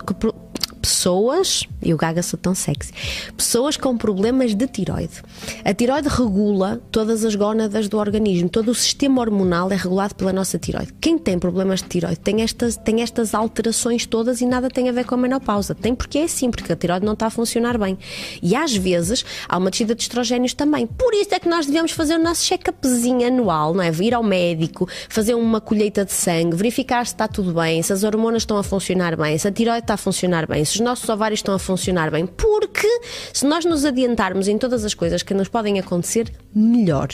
pessoas, 0.84 1.66
e 1.82 1.94
o 1.94 1.96
gaga 1.96 2.22
sou 2.22 2.38
tão 2.38 2.54
sexy, 2.54 2.92
pessoas 3.34 3.74
com 3.74 3.96
problemas 3.96 4.54
de 4.54 4.66
tiroide. 4.66 5.22
A 5.64 5.72
tiroide 5.72 6.08
regula 6.08 6.78
todas 6.92 7.24
as 7.24 7.34
gónadas 7.34 7.88
do 7.88 7.96
organismo, 7.96 8.50
todo 8.50 8.70
o 8.70 8.74
sistema 8.74 9.22
hormonal 9.22 9.72
é 9.72 9.76
regulado 9.76 10.14
pela 10.14 10.30
nossa 10.30 10.58
tiroide. 10.58 10.92
Quem 11.00 11.16
tem 11.16 11.38
problemas 11.38 11.80
de 11.80 11.88
tiroide 11.88 12.20
tem 12.20 12.42
estas, 12.42 12.76
tem 12.76 13.00
estas 13.00 13.34
alterações 13.34 14.04
todas 14.04 14.42
e 14.42 14.46
nada 14.46 14.68
tem 14.68 14.90
a 14.90 14.92
ver 14.92 15.06
com 15.06 15.14
a 15.14 15.18
menopausa. 15.18 15.74
Tem 15.74 15.94
porque 15.94 16.18
é 16.18 16.24
assim, 16.24 16.50
porque 16.50 16.70
a 16.70 16.76
tiroide 16.76 17.06
não 17.06 17.14
está 17.14 17.26
a 17.26 17.30
funcionar 17.30 17.78
bem. 17.78 17.96
E 18.42 18.54
às 18.54 18.76
vezes 18.76 19.24
há 19.48 19.56
uma 19.56 19.70
descida 19.70 19.94
de 19.94 20.02
estrogénios 20.02 20.52
também. 20.52 20.86
Por 20.86 21.14
isso 21.14 21.34
é 21.34 21.38
que 21.38 21.48
nós 21.48 21.64
devemos 21.64 21.92
fazer 21.92 22.16
o 22.16 22.22
nosso 22.22 22.44
check-upzinho 22.44 23.26
anual, 23.26 23.72
não 23.72 23.82
é? 23.82 23.90
Ir 23.90 24.12
ao 24.12 24.22
médico, 24.22 24.86
fazer 25.08 25.34
uma 25.34 25.62
colheita 25.62 26.04
de 26.04 26.12
sangue, 26.12 26.56
verificar 26.56 27.06
se 27.06 27.14
está 27.14 27.26
tudo 27.26 27.54
bem, 27.54 27.82
se 27.82 27.90
as 27.90 28.04
hormonas 28.04 28.42
estão 28.42 28.58
a 28.58 28.62
funcionar 28.62 29.16
bem, 29.16 29.38
se 29.38 29.48
a 29.48 29.52
tiroide 29.52 29.84
está 29.84 29.94
a 29.94 29.96
funcionar 29.96 30.46
bem, 30.46 30.62
se 30.62 30.73
os 30.74 30.80
nossos 30.80 31.08
ovários 31.08 31.38
estão 31.38 31.54
a 31.54 31.58
funcionar 31.58 32.10
bem, 32.10 32.26
porque 32.26 32.88
se 33.32 33.46
nós 33.46 33.64
nos 33.64 33.84
adiantarmos 33.84 34.48
em 34.48 34.58
todas 34.58 34.84
as 34.84 34.94
coisas 34.94 35.22
que 35.22 35.34
nos 35.34 35.48
podem 35.48 35.78
acontecer, 35.78 36.32
melhor. 36.54 37.08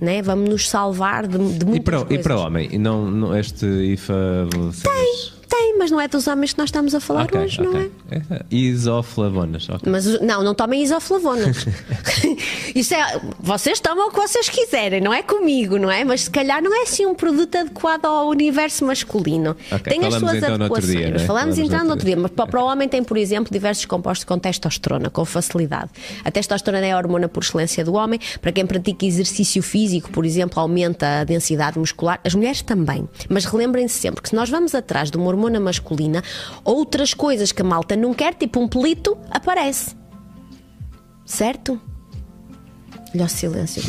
Né? 0.00 0.20
Vamos 0.22 0.48
nos 0.48 0.68
salvar 0.68 1.26
de, 1.26 1.38
de 1.38 1.64
muitas 1.64 1.76
e 1.76 1.80
para, 1.80 1.98
coisas. 2.04 2.20
E 2.20 2.22
para 2.22 2.38
homem? 2.38 2.68
E 2.72 2.78
não, 2.78 3.10
não 3.10 3.36
este 3.36 3.66
IFA. 3.66 4.48
Vocês... 4.52 4.82
Tem, 4.82 5.33
tem, 5.54 5.78
mas 5.78 5.90
não 5.90 6.00
é 6.00 6.08
dos 6.08 6.26
homens 6.26 6.52
que 6.52 6.58
nós 6.58 6.68
estamos 6.68 6.94
a 6.94 7.00
falar 7.00 7.24
okay, 7.24 7.40
hoje, 7.40 7.60
okay. 7.60 7.72
não 7.72 7.80
é? 7.80 8.16
é 8.20 8.44
isoflavonas, 8.50 9.68
ok. 9.68 9.90
Mas 9.90 10.20
não, 10.20 10.42
não 10.42 10.54
tomem 10.54 10.82
isoflavonas. 10.82 11.64
Isso 12.74 12.94
é. 12.94 13.20
Vocês 13.38 13.78
tomam 13.80 14.08
o 14.08 14.10
que 14.10 14.16
vocês 14.16 14.48
quiserem, 14.48 15.00
não 15.00 15.12
é 15.12 15.22
comigo, 15.22 15.78
não 15.78 15.90
é? 15.90 16.04
Mas 16.04 16.22
se 16.22 16.30
calhar 16.30 16.62
não 16.62 16.74
é 16.74 16.82
assim 16.82 17.06
um 17.06 17.14
produto 17.14 17.56
adequado 17.56 18.06
ao 18.06 18.28
universo 18.28 18.84
masculino. 18.84 19.56
Okay, 19.70 19.98
tem 19.98 20.04
as 20.06 20.14
suas 20.14 20.34
então 20.34 20.54
adequações. 20.54 20.96
Dia, 20.96 21.10
né? 21.10 21.18
Falamos, 21.20 21.58
então 21.58 21.84
no 21.84 21.90
outro 21.90 22.06
dia. 22.06 22.16
Mas 22.16 22.30
para 22.30 22.62
o 22.62 22.66
homem 22.66 22.88
tem, 22.88 23.02
por 23.02 23.16
exemplo, 23.16 23.52
diversos 23.52 23.84
compostos 23.84 24.24
com 24.24 24.38
testosterona, 24.38 25.10
com 25.10 25.24
facilidade. 25.24 25.90
A 26.24 26.30
testosterona 26.30 26.86
é 26.86 26.92
a 26.92 26.96
hormona 26.96 27.28
por 27.28 27.42
excelência 27.42 27.84
do 27.84 27.94
homem. 27.94 28.18
Para 28.40 28.52
quem 28.52 28.66
pratica 28.66 29.06
exercício 29.06 29.62
físico, 29.62 30.10
por 30.10 30.24
exemplo, 30.24 30.60
aumenta 30.60 31.20
a 31.20 31.24
densidade 31.24 31.78
muscular. 31.78 32.20
As 32.24 32.34
mulheres 32.34 32.62
também. 32.62 33.08
Mas 33.28 33.44
relembrem-se 33.44 33.98
sempre 33.98 34.22
que 34.22 34.30
se 34.30 34.34
nós 34.34 34.50
vamos 34.50 34.74
atrás 34.74 35.10
de 35.10 35.16
uma 35.16 35.26
hormona 35.26 35.43
hormona 35.44 35.60
masculina, 35.60 36.22
outras 36.64 37.12
coisas 37.12 37.52
que 37.52 37.62
a 37.62 37.64
malta 37.64 37.94
não 37.96 38.14
quer, 38.14 38.34
tipo 38.34 38.60
um 38.60 38.68
pelito, 38.68 39.16
aparece. 39.30 39.94
Certo? 41.24 41.80
Olha 43.14 43.26
o 43.26 43.28
silêncio. 43.28 43.82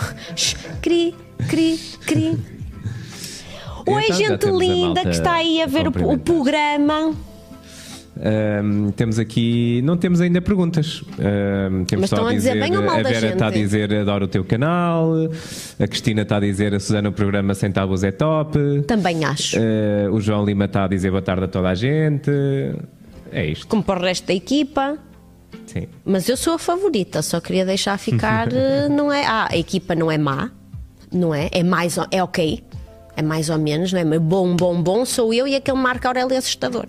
cri, 0.80 1.14
cri, 1.48 1.78
cri. 2.06 2.38
Oi, 3.86 4.04
então, 4.04 4.16
gente 4.16 4.46
linda 4.46 5.02
que 5.02 5.10
está 5.10 5.34
aí 5.34 5.60
a 5.60 5.66
ver 5.66 5.88
o, 5.88 6.12
o 6.12 6.18
programa. 6.18 7.14
Um, 8.16 8.92
temos 8.92 9.18
aqui, 9.18 9.82
não 9.82 9.96
temos 9.96 10.20
ainda 10.20 10.40
perguntas. 10.40 11.02
Um, 11.18 11.84
temos 11.84 12.02
Mas 12.02 12.10
só 12.10 12.16
estão 12.16 12.28
a 12.28 12.32
dizer, 12.32 12.54
dizer 12.54 12.68
bem 12.68 12.76
ou 12.76 12.84
mal 12.84 12.96
A 12.96 13.02
Vera 13.02 13.28
está 13.28 13.48
a 13.48 13.50
dizer 13.50 13.92
adoro 13.92 14.26
o 14.26 14.28
teu 14.28 14.44
canal. 14.44 15.10
A 15.78 15.86
Cristina 15.88 16.22
está 16.22 16.36
a 16.36 16.40
dizer 16.40 16.74
a 16.74 16.80
Susana 16.80 17.08
o 17.08 17.12
programa 17.12 17.54
sem 17.54 17.72
tabus 17.72 18.04
é 18.04 18.12
top. 18.12 18.82
Também 18.86 19.24
acho. 19.24 19.56
Uh, 19.58 20.12
o 20.12 20.20
João 20.20 20.44
Lima 20.44 20.66
está 20.66 20.84
a 20.84 20.88
dizer 20.88 21.10
boa 21.10 21.22
tarde 21.22 21.44
a 21.44 21.48
toda 21.48 21.68
a 21.68 21.74
gente. 21.74 22.30
É 23.32 23.46
isto. 23.46 23.66
Como 23.66 23.82
para 23.82 24.00
o 24.00 24.02
resto 24.02 24.26
da 24.26 24.34
equipa. 24.34 24.96
Sim. 25.66 25.88
Mas 26.04 26.28
eu 26.28 26.36
sou 26.36 26.54
a 26.54 26.58
favorita, 26.58 27.20
só 27.20 27.40
queria 27.40 27.64
deixar 27.64 27.98
ficar. 27.98 28.48
eh, 28.54 28.88
não 28.88 29.12
é, 29.12 29.24
ah, 29.26 29.48
a 29.50 29.56
equipa 29.56 29.94
não 29.94 30.10
é 30.10 30.18
má, 30.18 30.50
não 31.12 31.34
é? 31.34 31.48
É 31.50 31.62
mais. 31.64 31.96
É 32.10 32.22
ok. 32.22 32.62
É 33.16 33.22
mais 33.22 33.48
ou 33.48 33.58
menos, 33.58 33.92
não 33.92 34.00
é? 34.00 34.04
Mas 34.04 34.20
bom, 34.20 34.54
bom, 34.54 34.80
bom 34.82 35.04
sou 35.04 35.32
eu 35.32 35.46
e 35.46 35.54
aquele 35.54 35.78
Marco 35.78 36.06
Aurélio 36.06 36.36
assustador. 36.36 36.86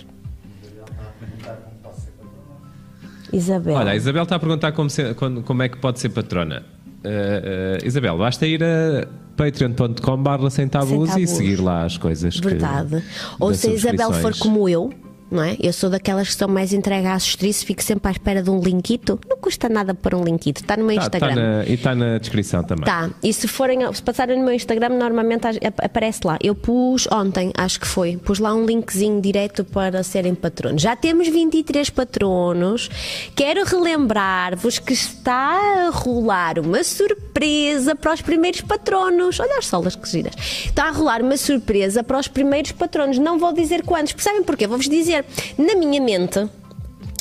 Isabel. 3.35 3.75
Olha, 3.75 3.91
a 3.91 3.95
Isabel 3.95 4.23
está 4.23 4.35
a 4.35 4.39
perguntar 4.39 4.71
como, 4.71 4.89
se- 4.89 5.13
como 5.13 5.63
é 5.63 5.69
que 5.69 5.77
pode 5.77 5.99
ser 5.99 6.09
patrona. 6.09 6.63
Uh, 7.03 7.83
uh, 7.83 7.87
Isabel, 7.87 8.17
basta 8.17 8.47
ir 8.47 8.63
a 8.63 9.07
patreon.com 9.37 10.17
barra 10.23 10.49
sem 10.49 10.67
tabus 10.67 11.15
e 11.15 11.27
seguir 11.27 11.61
lá 11.61 11.83
as 11.85 11.97
coisas. 11.97 12.39
que- 12.39 12.47
Verdade. 12.47 13.03
Ou 13.39 13.49
das 13.49 13.59
se 13.59 13.67
a 13.67 13.73
Isabel 13.73 14.11
for 14.13 14.37
como 14.39 14.67
eu, 14.67 14.91
não 15.35 15.43
é? 15.43 15.55
Eu 15.61 15.71
sou 15.73 15.89
daquelas 15.89 16.29
que 16.29 16.35
são 16.35 16.47
mais 16.47 16.73
entregue 16.73 17.07
à 17.07 17.17
justiça, 17.17 17.65
fico 17.65 17.83
sempre 17.83 18.07
à 18.07 18.11
espera 18.11 18.41
de 18.41 18.49
um 18.49 18.59
linkito. 18.59 19.19
Não 19.29 19.37
custa 19.37 19.69
nada 19.69 19.93
pôr 19.93 20.15
um 20.15 20.23
linkito, 20.23 20.61
está 20.61 20.75
no 20.77 20.85
meu 20.85 20.95
Tá, 20.95 21.09
tá 21.09 21.17
Instagram. 21.17 21.35
na- 21.59 21.65
e 21.65 21.73
está 21.73 21.93
na 21.93 22.17
descrição 22.17 22.63
também. 22.63 22.85
Tá, 22.85 23.09
e 23.21 23.31
se 23.33 23.47
forem, 23.47 23.79
se 23.93 24.01
passarem 24.01 24.37
no 24.39 24.45
meu 24.45 24.53
Instagram, 24.53 24.89
normalmente 24.89 25.45
ap- 25.47 25.83
aparece 25.83 26.21
lá. 26.23 26.37
Eu 26.41 26.55
pus 26.55 27.07
ontem, 27.11 27.51
acho 27.57 27.79
que 27.79 27.87
foi, 27.87 28.17
pus 28.17 28.39
lá 28.39 28.53
um 28.53 28.65
linkzinho 28.65 29.21
direto 29.21 29.63
para 29.63 30.01
serem 30.03 30.33
patronos. 30.33 30.81
Já 30.81 30.95
temos 30.95 31.27
23 31.27 31.89
patronos. 31.89 32.89
Quero 33.35 33.63
relembrar-vos 33.65 34.79
que 34.79 34.93
está 34.93 35.87
a 35.87 35.89
rolar 35.91 36.59
uma 36.59 36.83
surpresa 36.83 37.95
para 37.95 38.13
os 38.13 38.21
primeiros 38.21 38.61
patronos. 38.61 39.39
Olha 39.39 39.57
as 39.57 39.67
solas 39.67 39.95
que 39.95 40.07
giras. 40.09 40.33
Está 40.65 40.85
a 40.89 40.91
rolar 40.91 41.21
uma 41.21 41.37
surpresa 41.37 42.03
para 42.03 42.19
os 42.19 42.27
primeiros 42.27 42.71
patronos. 42.71 43.17
Não 43.17 43.37
vou 43.37 43.51
dizer 43.53 43.83
quantos, 43.83 44.13
percebem 44.13 44.43
porquê? 44.43 44.67
Vou-vos 44.67 44.87
dizer. 44.87 45.24
Na 45.57 45.75
minha 45.75 46.01
mente, 46.01 46.39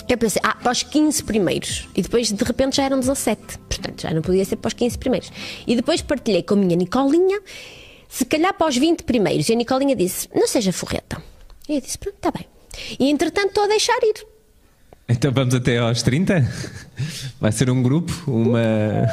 eu 0.08 0.18
pensei, 0.18 0.40
ah, 0.44 0.54
para 0.54 0.72
os 0.72 0.82
15 0.82 1.24
primeiros. 1.24 1.88
E 1.94 2.02
depois, 2.02 2.30
de 2.30 2.44
repente, 2.44 2.76
já 2.76 2.84
eram 2.84 3.00
17. 3.00 3.58
Portanto, 3.68 4.02
já 4.02 4.10
não 4.12 4.22
podia 4.22 4.44
ser 4.44 4.56
para 4.56 4.68
os 4.68 4.74
15 4.74 4.98
primeiros. 4.98 5.30
E 5.66 5.74
depois 5.74 6.02
partilhei 6.02 6.42
com 6.42 6.54
a 6.54 6.56
minha 6.56 6.76
Nicolinha, 6.76 7.40
se 8.08 8.24
calhar 8.24 8.54
para 8.54 8.68
os 8.68 8.76
20 8.76 9.02
primeiros. 9.02 9.48
E 9.48 9.52
a 9.52 9.56
Nicolinha 9.56 9.96
disse, 9.96 10.28
não 10.34 10.46
seja 10.46 10.72
forreta. 10.72 11.22
E 11.68 11.76
eu 11.76 11.80
disse, 11.80 11.98
pronto, 11.98 12.16
está 12.16 12.30
bem. 12.30 12.46
E 12.98 13.10
entretanto, 13.10 13.48
estou 13.48 13.64
a 13.64 13.68
deixar 13.68 13.98
ir. 14.02 14.26
Então 15.08 15.32
vamos 15.32 15.54
até 15.54 15.78
aos 15.78 16.02
30? 16.02 16.50
Vai 17.40 17.52
ser 17.52 17.70
um 17.70 17.82
grupo? 17.82 18.12
Uma, 18.26 19.06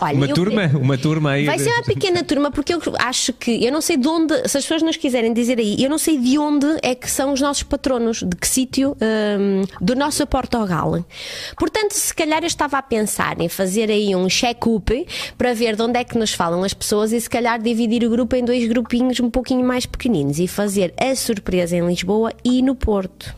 Olha, 0.00 0.14
uma 0.14 0.26
eu- 0.26 0.34
turma? 0.34 0.70
Uma 0.74 0.98
turma 0.98 1.30
aí? 1.32 1.46
Vai 1.46 1.56
de- 1.56 1.64
ser 1.64 1.70
uma 1.70 1.82
pequena 1.82 2.22
turma, 2.24 2.50
porque 2.50 2.74
eu 2.74 2.80
acho 2.98 3.32
que, 3.32 3.64
eu 3.64 3.72
não 3.72 3.80
sei 3.80 3.96
de 3.96 4.06
onde, 4.08 4.34
se 4.48 4.58
as 4.58 4.64
pessoas 4.64 4.82
nos 4.82 4.96
quiserem 4.96 5.32
dizer 5.32 5.58
aí, 5.58 5.76
eu 5.82 5.88
não 5.88 5.98
sei 5.98 6.18
de 6.18 6.38
onde 6.38 6.66
é 6.82 6.94
que 6.94 7.10
são 7.10 7.32
os 7.32 7.40
nossos 7.40 7.62
patronos, 7.62 8.22
de 8.22 8.36
que 8.36 8.46
sítio 8.48 8.96
hum, 9.00 9.62
do 9.80 9.94
nosso 9.94 10.26
Portugal. 10.26 11.04
Portanto, 11.58 11.92
se 11.92 12.14
calhar 12.14 12.42
eu 12.42 12.46
estava 12.46 12.78
a 12.78 12.82
pensar 12.82 13.40
em 13.40 13.48
fazer 13.48 13.90
aí 13.90 14.14
um 14.14 14.28
check-up 14.28 15.06
para 15.38 15.54
ver 15.54 15.76
de 15.76 15.82
onde 15.82 15.98
é 15.98 16.04
que 16.04 16.18
nos 16.18 16.32
falam 16.34 16.62
as 16.64 16.74
pessoas 16.74 17.12
e 17.12 17.20
se 17.20 17.30
calhar 17.30 17.60
dividir 17.60 18.04
o 18.04 18.10
grupo 18.10 18.34
em 18.36 18.44
dois 18.44 18.66
grupinhos 18.68 19.20
um 19.20 19.30
pouquinho 19.30 19.64
mais 19.66 19.86
pequeninos 19.86 20.38
e 20.38 20.46
fazer 20.48 20.92
a 20.98 21.14
surpresa 21.14 21.76
em 21.76 21.86
Lisboa 21.86 22.32
e 22.44 22.60
no 22.62 22.74
Porto 22.74 23.34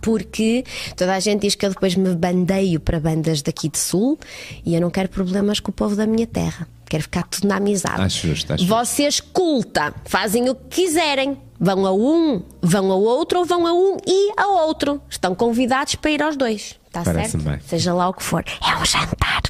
porque 0.00 0.64
toda 0.96 1.14
a 1.14 1.20
gente 1.20 1.42
diz 1.42 1.54
que 1.54 1.64
eu 1.64 1.70
depois 1.70 1.94
me 1.94 2.14
bandeio 2.14 2.80
para 2.80 2.98
bandas 3.00 3.42
daqui 3.42 3.68
de 3.68 3.78
Sul 3.78 4.18
e 4.64 4.74
eu 4.74 4.80
não 4.80 4.90
quero 4.90 5.08
problemas 5.08 5.60
com 5.60 5.70
o 5.70 5.74
povo 5.74 5.94
da 5.96 6.06
minha 6.06 6.26
terra. 6.26 6.66
Quero 6.88 7.04
ficar 7.04 7.22
tudo 7.22 7.46
na 7.46 7.56
amizade. 7.56 8.02
Acho 8.02 8.26
justo, 8.26 8.52
acho 8.52 8.66
Vocês 8.66 9.20
culta, 9.20 9.94
fazem 10.04 10.48
o 10.50 10.54
que 10.56 10.82
quiserem. 10.82 11.38
Vão 11.60 11.86
a 11.86 11.92
um, 11.92 12.42
vão 12.60 12.90
ao 12.90 13.00
outro 13.00 13.40
ou 13.40 13.44
vão 13.44 13.66
a 13.66 13.72
um 13.72 13.96
e 14.06 14.32
a 14.36 14.48
outro. 14.64 15.00
Estão 15.08 15.34
convidados 15.34 15.94
para 15.94 16.10
ir 16.10 16.22
aos 16.22 16.36
dois. 16.36 16.80
Está 16.86 17.04
certo? 17.04 17.38
Bem. 17.38 17.60
Seja 17.60 17.94
lá 17.94 18.08
o 18.08 18.14
que 18.14 18.22
for. 18.22 18.44
É 18.66 18.76
um 18.76 18.84
jantar. 18.84 19.42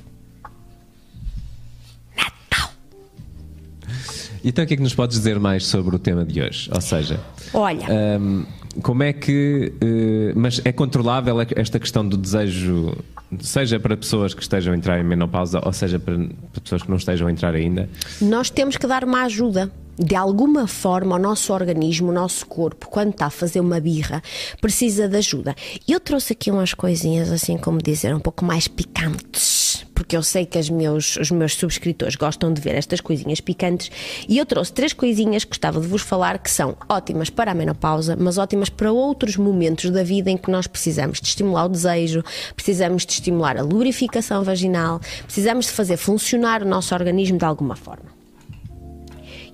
Então 4.45 4.65
o 4.65 4.67
que 4.67 4.75
é 4.75 4.77
que 4.77 4.83
nos 4.83 4.95
podes 4.95 5.17
dizer 5.19 5.39
mais 5.39 5.67
sobre 5.67 5.95
o 5.97 5.99
tema 5.99 6.25
de 6.25 6.41
hoje? 6.41 6.71
Ou 6.75 6.81
seja, 6.81 7.21
Olha. 7.53 7.87
hum, 8.21 8.45
como 8.83 9.03
é 9.03 9.13
que. 9.13 9.73
eh, 9.81 10.33
mas 10.35 10.61
é 10.65 10.73
controlável 10.73 11.37
esta 11.57 11.79
questão 11.79 12.07
do 12.07 12.17
desejo, 12.17 12.97
seja 13.41 13.79
para 13.79 13.97
pessoas 13.97 14.33
que 14.33 14.43
estejam 14.43 14.73
a 14.73 14.77
entrar 14.77 14.99
em 15.01 15.05
menopausa, 15.05 15.61
ou 15.65 15.73
seja 15.73 15.99
para, 15.99 16.17
para 16.17 16.61
pessoas 16.63 16.83
que 16.83 16.89
não 16.91 16.97
estejam 16.97 17.27
a 17.29 17.33
entrar 17.33 17.55
ainda? 17.55 17.89
nós 18.21 18.51
temos 18.51 18.77
que 18.77 18.87
dar 18.87 19.05
uma 19.05 19.23
ajuda. 19.25 19.71
De 20.03 20.17
alguma 20.17 20.67
forma, 20.67 21.17
o 21.17 21.19
nosso 21.19 21.53
organismo, 21.53 22.09
o 22.09 22.15
nosso 22.15 22.47
corpo, 22.47 22.89
quando 22.89 23.11
está 23.11 23.27
a 23.27 23.31
fazer 23.31 23.61
uma 23.61 23.79
birra, 23.79 24.23
precisa 24.59 25.07
de 25.07 25.19
ajuda. 25.19 25.55
Eu 25.87 26.01
trouxe 26.01 26.33
aqui 26.33 26.51
umas 26.51 26.73
coisinhas, 26.73 27.31
assim 27.31 27.59
como 27.59 27.83
dizer, 27.83 28.15
um 28.15 28.19
pouco 28.19 28.43
mais 28.43 28.67
picantes, 28.67 29.85
porque 29.95 30.17
eu 30.17 30.23
sei 30.23 30.47
que 30.47 30.57
as 30.57 30.71
meus, 30.71 31.17
os 31.17 31.31
meus 31.31 31.53
subscritores 31.53 32.17
gostam 32.17 32.51
de 32.51 32.63
ver 32.63 32.77
estas 32.77 33.03
coisinhas 33.03 33.43
picantes. 33.43 33.91
E 34.27 34.39
eu 34.39 34.47
trouxe 34.47 34.73
três 34.73 34.95
coisinhas 34.95 35.45
que 35.45 35.51
gostava 35.51 35.79
de 35.79 35.87
vos 35.87 36.01
falar 36.01 36.39
que 36.39 36.51
são 36.51 36.79
ótimas 36.89 37.29
para 37.29 37.51
a 37.51 37.55
menopausa, 37.55 38.17
mas 38.19 38.39
ótimas 38.39 38.71
para 38.71 38.91
outros 38.91 39.37
momentos 39.37 39.91
da 39.91 40.03
vida 40.03 40.31
em 40.31 40.39
que 40.39 40.51
nós 40.51 40.67
precisamos 40.67 41.21
de 41.21 41.29
estimular 41.29 41.67
o 41.67 41.69
desejo, 41.69 42.25
precisamos 42.57 43.05
de 43.05 43.13
estimular 43.13 43.59
a 43.59 43.63
lubrificação 43.63 44.43
vaginal, 44.43 44.99
precisamos 45.25 45.67
de 45.67 45.73
fazer 45.73 45.99
funcionar 45.99 46.63
o 46.63 46.67
nosso 46.67 46.95
organismo 46.95 47.37
de 47.37 47.45
alguma 47.45 47.77
forma. 47.77 48.20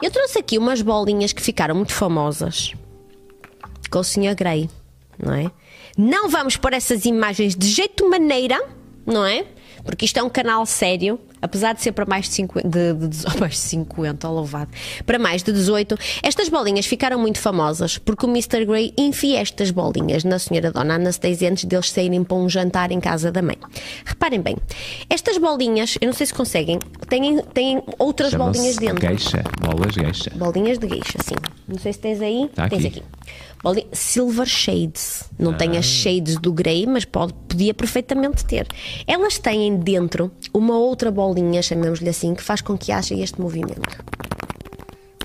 Eu 0.03 0.11
trouxe 0.11 0.39
aqui 0.39 0.59
umas 0.59 0.83
bolinhas 0.83 1.33
que 1.33 1.41
ficaram 1.41 1.75
muito 1.75 1.93
famosas 1.93 2.75
com 3.91 3.99
o 4.01 4.05
Sr. 4.05 4.35
Grey, 4.37 4.69
não 5.19 5.33
é? 5.33 5.51
Não 5.97 6.29
vamos 6.29 6.57
pôr 6.57 6.73
essas 6.75 7.05
imagens 7.07 7.57
de 7.57 7.67
jeito 7.69 8.09
maneira, 8.09 8.63
não 9.07 9.25
é? 9.25 9.47
Porque 9.85 10.05
isto 10.05 10.19
é 10.19 10.23
um 10.23 10.29
canal 10.29 10.67
sério, 10.67 11.19
apesar 11.47 11.75
de 11.75 11.83
ser 11.83 11.93
para 11.93 12.05
mais 12.05 12.27
de 12.27 12.35
50, 12.35 12.69
de, 12.69 12.93
de, 12.95 13.09
de, 13.09 13.25
mais 13.41 13.53
de 13.53 13.59
50 13.59 14.29
louvado, 14.29 14.71
para 15.05 15.19
mais 15.19 15.43
de 15.43 15.53
18. 15.53 15.97
Estas 16.23 16.49
bolinhas 16.49 16.87
ficaram 16.87 17.19
muito 17.19 17.39
famosas 17.39 17.99
porque 17.99 18.27
o 18.27 18.29
Mr. 18.29 18.65
Grey 18.65 18.93
enfia 18.97 19.41
estas 19.41 19.71
bolinhas 19.71 20.25
na 20.25 20.39
senhora 20.39 20.71
Dona 20.71 20.95
Anastasia 20.95 21.51
antes 21.51 21.65
deles 21.65 21.91
saírem 21.91 22.23
para 22.23 22.37
um 22.37 22.49
jantar 22.49 22.93
em 22.93 23.01
casa 23.01 23.33
da 23.33 23.43
mãe. 23.43 23.57
Reparem 24.05 24.41
bem, 24.41 24.57
estas 25.09 25.39
bolinhas, 25.39 25.97
eu 26.01 26.07
não 26.07 26.15
sei 26.15 26.27
se 26.27 26.35
conseguem, 26.35 26.79
têm, 27.09 27.43
têm 27.55 27.83
outras 27.99 28.35
bolinhas 28.35 28.77
dentro. 28.77 29.01
Geisha, 29.01 29.43
bolas 29.61 29.95
geisha. 29.95 30.31
Bolinhas 30.35 30.79
de 30.79 30.87
gueixa, 30.87 31.19
sim. 31.25 31.35
Não 31.67 31.79
sei 31.79 31.93
se 31.93 31.99
tens 31.99 32.21
aí. 32.21 32.51
Tá 32.55 32.69
tens 32.69 32.85
aqui. 32.85 32.99
aqui. 32.99 33.03
Silver 33.93 34.47
Shades. 34.47 35.25
Não 35.39 35.53
tem 35.53 35.77
as 35.77 35.85
shades 35.85 36.37
do 36.37 36.53
Grey, 36.53 36.87
mas 36.87 37.05
pode, 37.05 37.33
podia 37.49 37.75
perfeitamente 37.75 38.45
ter. 38.45 38.67
Elas 39.07 39.39
têm 39.39 39.77
dentro 39.77 40.31
uma 40.53 40.79
outra 40.79 41.11
bolinha, 41.11 41.36
chamemos-lhe 41.63 42.09
assim, 42.09 42.35
que 42.35 42.43
faz 42.43 42.61
com 42.61 42.77
que 42.77 42.93
haja 42.93 43.15
este 43.15 43.41
movimento. 43.41 44.05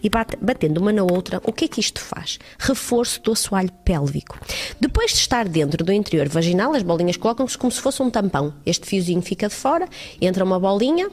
E 0.04 0.10
bate- 0.10 0.38
batendo 0.42 0.80
uma 0.80 0.92
na 0.92 1.04
outra, 1.04 1.40
o 1.46 1.54
que 1.54 1.66
é 1.66 1.68
que 1.68 1.80
isto 1.80 2.02
faz? 2.02 2.40
Reforço 2.58 3.22
do 3.22 3.34
assoalho 3.34 3.72
pélvico. 3.86 4.40
Depois 4.80 5.12
de 5.12 5.18
estar 5.18 5.48
dentro 5.48 5.84
do 5.86 5.94
interior 5.94 6.28
vaginal, 6.28 6.74
as 6.74 6.82
bolinhas 6.82 7.18
colocam-se 7.18 7.56
como 7.58 7.72
se 7.72 7.80
fosse 7.80 8.02
um 8.02 8.10
tampão. 8.10 8.52
Este 8.66 8.88
fiozinho 8.88 9.22
fica 9.22 9.48
de 9.48 9.54
fora, 9.54 9.88
entra 10.20 10.44
uma 10.44 10.60
bolinha, 10.60 11.08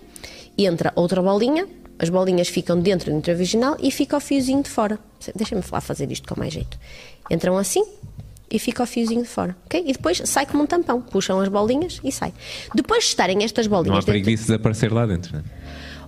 entra 0.56 0.90
outra 0.96 1.20
bolinha, 1.20 1.68
as 1.98 2.08
bolinhas 2.08 2.48
ficam 2.48 2.80
dentro 2.80 3.10
do 3.10 3.18
interior 3.18 3.38
vaginal 3.38 3.76
e 3.78 3.90
fica 3.90 4.16
o 4.16 4.20
fiozinho 4.20 4.62
de 4.62 4.70
fora. 4.70 4.98
Deixa-me 5.34 5.62
lá 5.70 5.80
fazer 5.82 6.10
isto 6.10 6.26
com 6.32 6.40
mais 6.40 6.54
jeito. 6.54 6.78
Entram 7.30 7.58
assim 7.58 7.84
e 8.50 8.58
fica 8.58 8.82
o 8.82 8.86
fiozinho 8.86 9.22
de 9.22 9.28
fora, 9.28 9.56
ok? 9.66 9.82
E 9.86 9.92
depois 9.92 10.22
sai 10.24 10.46
como 10.46 10.62
um 10.62 10.66
tampão. 10.66 11.00
Puxam 11.00 11.40
as 11.40 11.48
bolinhas 11.48 12.00
e 12.02 12.10
sai. 12.12 12.32
Depois 12.74 13.04
de 13.04 13.10
estarem 13.10 13.44
estas 13.44 13.66
Não 13.66 13.78
há 13.78 13.82
bolinhas 13.82 14.04
perigo 14.04 14.26
disso 14.26 14.44
desaparecer 14.46 14.92
lá 14.92 15.06
dentro, 15.06 15.32
não 15.34 15.40
é? 15.40 15.44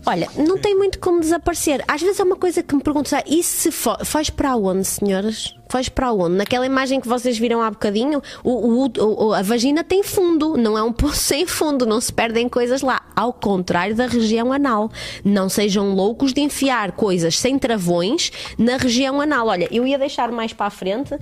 Olha, 0.06 0.30
não 0.34 0.56
tem 0.56 0.74
muito 0.74 0.98
como 0.98 1.20
desaparecer. 1.20 1.84
Às 1.86 2.00
vezes 2.00 2.18
é 2.18 2.24
uma 2.24 2.34
coisa 2.36 2.62
que 2.62 2.74
me 2.74 2.82
pergunto, 2.82 3.14
ah, 3.14 3.22
e 3.26 3.42
se 3.42 3.70
fo 3.70 4.02
faz 4.02 4.30
para 4.30 4.56
onde, 4.56 4.82
senhoras? 4.86 5.54
Faz 5.68 5.90
para 5.90 6.10
onde? 6.10 6.36
Naquela 6.36 6.64
imagem 6.64 7.02
que 7.02 7.06
vocês 7.06 7.36
viram 7.38 7.60
há 7.60 7.70
bocadinho, 7.70 8.22
o, 8.42 8.86
o- 8.86 9.26
o- 9.26 9.34
a 9.34 9.42
vagina 9.42 9.84
tem 9.84 10.02
fundo, 10.02 10.56
não 10.56 10.76
é 10.78 10.82
um 10.82 10.90
poço 10.90 11.16
sem 11.18 11.46
fundo, 11.46 11.84
não 11.84 12.00
se 12.00 12.10
perdem 12.10 12.48
coisas 12.48 12.80
lá. 12.80 13.02
Ao 13.14 13.30
contrário 13.30 13.94
da 13.94 14.06
região 14.06 14.54
anal. 14.54 14.90
Não 15.22 15.50
sejam 15.50 15.94
loucos 15.94 16.32
de 16.32 16.40
enfiar 16.40 16.92
coisas 16.92 17.38
sem 17.38 17.58
travões 17.58 18.32
na 18.56 18.78
região 18.78 19.20
anal. 19.20 19.48
Olha, 19.48 19.68
eu 19.70 19.86
ia 19.86 19.98
deixar 19.98 20.32
mais 20.32 20.54
para 20.54 20.64
a 20.68 20.70
frente, 20.70 21.14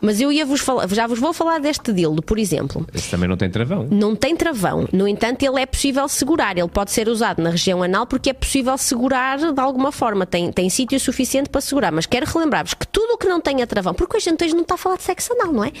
mas 0.00 0.20
eu 0.20 0.30
ia 0.30 0.46
vos 0.46 0.60
falar, 0.60 0.88
já 0.88 1.06
vos 1.06 1.18
vou 1.18 1.32
falar 1.32 1.58
deste 1.58 1.92
dildo, 1.92 2.22
por 2.22 2.38
exemplo. 2.38 2.86
Esse 2.94 3.10
também 3.10 3.28
não 3.28 3.36
tem 3.36 3.50
travão. 3.50 3.86
Não 3.90 4.14
tem 4.14 4.36
travão. 4.36 4.88
No 4.92 5.08
entanto, 5.08 5.42
ele 5.42 5.60
é 5.60 5.66
possível 5.66 6.08
segurar. 6.08 6.56
Ele 6.56 6.68
pode 6.68 6.90
ser 6.90 7.08
usado 7.08 7.42
na 7.42 7.50
região 7.50 7.82
anal 7.82 8.06
porque 8.06 8.30
é 8.30 8.32
possível 8.32 8.76
segurar 8.78 9.38
de 9.38 9.60
alguma 9.60 9.90
forma. 9.90 10.24
Tem, 10.26 10.52
tem 10.52 10.70
sítio 10.70 10.98
suficiente 11.00 11.48
para 11.48 11.60
segurar. 11.60 11.92
Mas 11.92 12.06
quero 12.06 12.26
relembrar-vos 12.26 12.74
que 12.74 12.86
tudo 12.86 13.14
o 13.14 13.18
que 13.18 13.26
não 13.26 13.40
tenha 13.40 13.66
travão, 13.66 13.94
porque 13.94 14.16
hoje 14.16 14.28
a 14.28 14.32
gente 14.32 14.54
não 14.54 14.62
está 14.62 14.74
a 14.74 14.78
falar 14.78 14.96
de 14.96 15.02
sexo 15.02 15.32
anal, 15.32 15.52
não 15.52 15.64
é? 15.64 15.72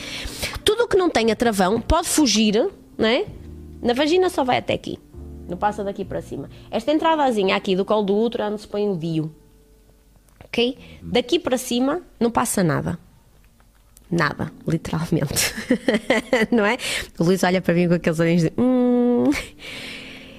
Tudo 0.64 0.84
o 0.84 0.88
que 0.88 0.96
não 0.96 1.08
tenha 1.08 1.34
travão 1.36 1.80
pode 1.80 2.08
fugir, 2.08 2.68
não 2.96 3.08
é? 3.08 3.26
Na 3.80 3.94
vagina 3.94 4.28
só 4.28 4.42
vai 4.42 4.58
até 4.58 4.74
aqui. 4.74 4.98
Não 5.48 5.56
passa 5.56 5.82
daqui 5.82 6.04
para 6.04 6.20
cima. 6.20 6.50
Esta 6.70 6.92
entradazinha 6.92 7.56
aqui 7.56 7.74
do 7.74 7.84
colo 7.84 8.02
do 8.02 8.14
útero 8.14 8.44
onde 8.44 8.60
se 8.60 8.68
põe 8.68 8.88
o 8.88 8.96
dio. 8.96 9.34
Ok? 10.44 10.76
Daqui 11.02 11.38
para 11.38 11.56
cima 11.56 12.02
não 12.20 12.30
passa 12.30 12.62
nada. 12.62 12.98
Nada, 14.10 14.50
literalmente. 14.66 15.54
não 16.50 16.64
é? 16.64 16.78
O 17.18 17.24
Luís 17.24 17.42
olha 17.44 17.60
para 17.60 17.74
mim 17.74 17.88
com 17.88 17.94
aqueles 17.94 18.18
olhinhos 18.18 18.42
de. 18.42 18.52
Hum. 18.56 19.30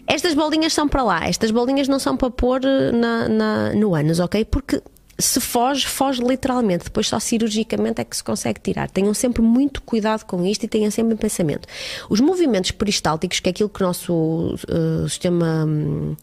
Estas 0.07 0.33
bolinhas 0.33 0.73
são 0.73 0.87
para 0.87 1.03
lá, 1.03 1.27
estas 1.27 1.51
bolinhas 1.51 1.87
não 1.87 1.99
são 1.99 2.17
para 2.17 2.31
pôr 2.31 2.61
na, 2.61 3.29
na, 3.29 3.73
no 3.73 3.93
ânus, 3.93 4.19
ok? 4.19 4.43
Porque 4.43 4.81
se 5.19 5.39
foge, 5.39 5.85
foge 5.85 6.23
literalmente. 6.23 6.85
Depois 6.85 7.07
só 7.07 7.19
cirurgicamente 7.19 8.01
é 8.01 8.03
que 8.03 8.15
se 8.15 8.23
consegue 8.23 8.59
tirar. 8.59 8.89
Tenham 8.89 9.13
sempre 9.13 9.41
muito 9.41 9.81
cuidado 9.81 10.23
com 10.25 10.43
isto 10.45 10.63
e 10.63 10.67
tenham 10.67 10.89
sempre 10.89 11.13
em 11.13 11.17
pensamento. 11.17 11.67
Os 12.09 12.19
movimentos 12.21 12.71
peristálticos, 12.71 13.39
que 13.39 13.49
é 13.49 13.51
aquilo 13.51 13.69
que 13.69 13.83
o 13.83 13.85
nosso 13.85 14.13
uh, 14.13 15.07
sistema. 15.07 15.65
Um, 15.65 16.15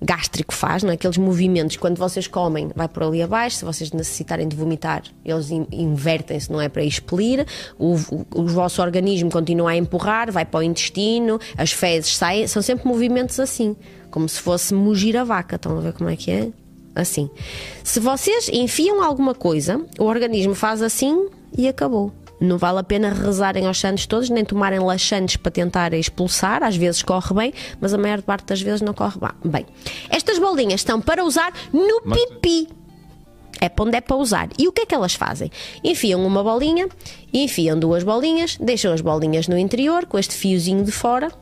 gástrico 0.00 0.54
faz, 0.54 0.82
não 0.82 0.90
é? 0.90 0.94
aqueles 0.94 1.18
movimentos, 1.18 1.76
quando 1.76 1.98
vocês 1.98 2.26
comem, 2.26 2.70
vai 2.74 2.88
por 2.88 3.02
ali 3.02 3.22
abaixo, 3.22 3.56
se 3.56 3.64
vocês 3.64 3.90
necessitarem 3.92 4.46
de 4.46 4.56
vomitar, 4.56 5.02
eles 5.24 5.50
invertem-se, 5.50 6.50
não 6.50 6.60
é 6.60 6.68
para 6.68 6.84
expelir, 6.84 7.44
o, 7.78 7.94
o, 7.94 8.26
o, 8.34 8.46
vosso 8.46 8.80
organismo 8.80 9.30
continua 9.30 9.70
a 9.70 9.76
empurrar, 9.76 10.30
vai 10.30 10.44
para 10.44 10.60
o 10.60 10.62
intestino, 10.62 11.40
as 11.56 11.72
fezes 11.72 12.16
saem, 12.16 12.46
são 12.46 12.62
sempre 12.62 12.86
movimentos 12.86 13.40
assim, 13.40 13.74
como 14.10 14.28
se 14.28 14.40
fosse 14.40 14.72
mugir 14.72 15.16
a 15.16 15.24
vaca, 15.24 15.56
estão 15.56 15.76
a 15.76 15.80
ver 15.80 15.92
como 15.92 16.08
é 16.08 16.16
que 16.16 16.30
é? 16.30 16.48
Assim. 16.94 17.30
Se 17.84 18.00
vocês 18.00 18.48
enfiam 18.52 19.02
alguma 19.02 19.34
coisa, 19.34 19.84
o 19.98 20.04
organismo 20.04 20.54
faz 20.54 20.82
assim 20.82 21.28
e 21.56 21.68
acabou. 21.68 22.12
Não 22.40 22.56
vale 22.56 22.78
a 22.78 22.82
pena 22.82 23.10
rezarem 23.10 23.66
aos 23.66 23.78
santos 23.78 24.06
todos, 24.06 24.30
nem 24.30 24.44
tomarem 24.44 24.78
laxantes 24.78 25.36
para 25.36 25.50
tentar 25.50 25.92
expulsar. 25.92 26.62
Às 26.62 26.76
vezes 26.76 27.02
corre 27.02 27.34
bem, 27.34 27.54
mas 27.80 27.92
a 27.92 27.98
maior 27.98 28.22
parte 28.22 28.46
das 28.46 28.60
vezes 28.60 28.80
não 28.80 28.94
corre 28.94 29.18
bem. 29.44 29.66
Estas 30.08 30.38
bolinhas 30.38 30.80
estão 30.80 31.00
para 31.00 31.24
usar 31.24 31.52
no 31.72 32.00
pipi. 32.02 32.68
É 33.60 33.68
para 33.68 33.84
onde 33.84 33.96
é 33.96 34.00
para 34.00 34.16
usar. 34.16 34.48
E 34.56 34.68
o 34.68 34.72
que 34.72 34.82
é 34.82 34.86
que 34.86 34.94
elas 34.94 35.14
fazem? 35.14 35.50
Enfiam 35.82 36.24
uma 36.24 36.44
bolinha, 36.44 36.88
enfiam 37.32 37.76
duas 37.76 38.04
bolinhas, 38.04 38.56
deixam 38.56 38.92
as 38.92 39.00
bolinhas 39.00 39.48
no 39.48 39.58
interior, 39.58 40.06
com 40.06 40.16
este 40.16 40.34
fiozinho 40.34 40.84
de 40.84 40.92
fora, 40.92 41.32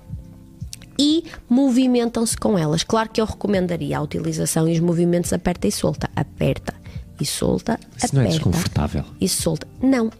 e 0.98 1.24
movimentam-se 1.46 2.34
com 2.38 2.58
elas. 2.58 2.82
Claro 2.82 3.10
que 3.10 3.20
eu 3.20 3.26
recomendaria 3.26 3.98
a 3.98 4.00
utilização 4.00 4.66
e 4.66 4.72
os 4.72 4.80
movimentos 4.80 5.30
aperta 5.34 5.68
e 5.68 5.72
solta. 5.72 6.08
Aperta 6.16 6.85
e 7.20 7.24
solta, 7.26 7.78
Isso 7.96 8.06
aperta. 8.06 8.16
não 8.16 8.22
é 8.22 8.28
desconfortável. 8.28 9.04
E 9.20 9.28
solta. 9.28 9.66
Não. 9.82 10.10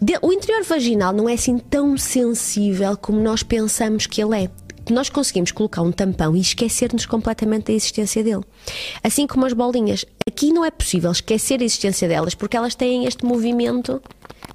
De, 0.00 0.18
o 0.22 0.32
interior 0.32 0.64
vaginal 0.64 1.12
não 1.12 1.28
é 1.28 1.34
assim 1.34 1.58
tão 1.58 1.96
sensível 1.96 2.96
como 2.96 3.20
nós 3.20 3.42
pensamos 3.42 4.06
que 4.06 4.22
ele 4.22 4.44
é. 4.44 4.50
Nós 4.90 5.08
conseguimos 5.08 5.52
colocar 5.52 5.82
um 5.82 5.92
tampão 5.92 6.34
e 6.34 6.40
esquecer-nos 6.40 7.06
completamente 7.06 7.66
da 7.66 7.72
existência 7.72 8.24
dele. 8.24 8.42
Assim 9.02 9.26
como 9.28 9.46
as 9.46 9.52
bolinhas. 9.52 10.04
Aqui 10.26 10.52
não 10.52 10.64
é 10.64 10.70
possível 10.70 11.12
esquecer 11.12 11.60
a 11.60 11.64
existência 11.64 12.08
delas 12.08 12.34
porque 12.34 12.56
elas 12.56 12.74
têm 12.74 13.04
este 13.04 13.24
movimento 13.24 14.02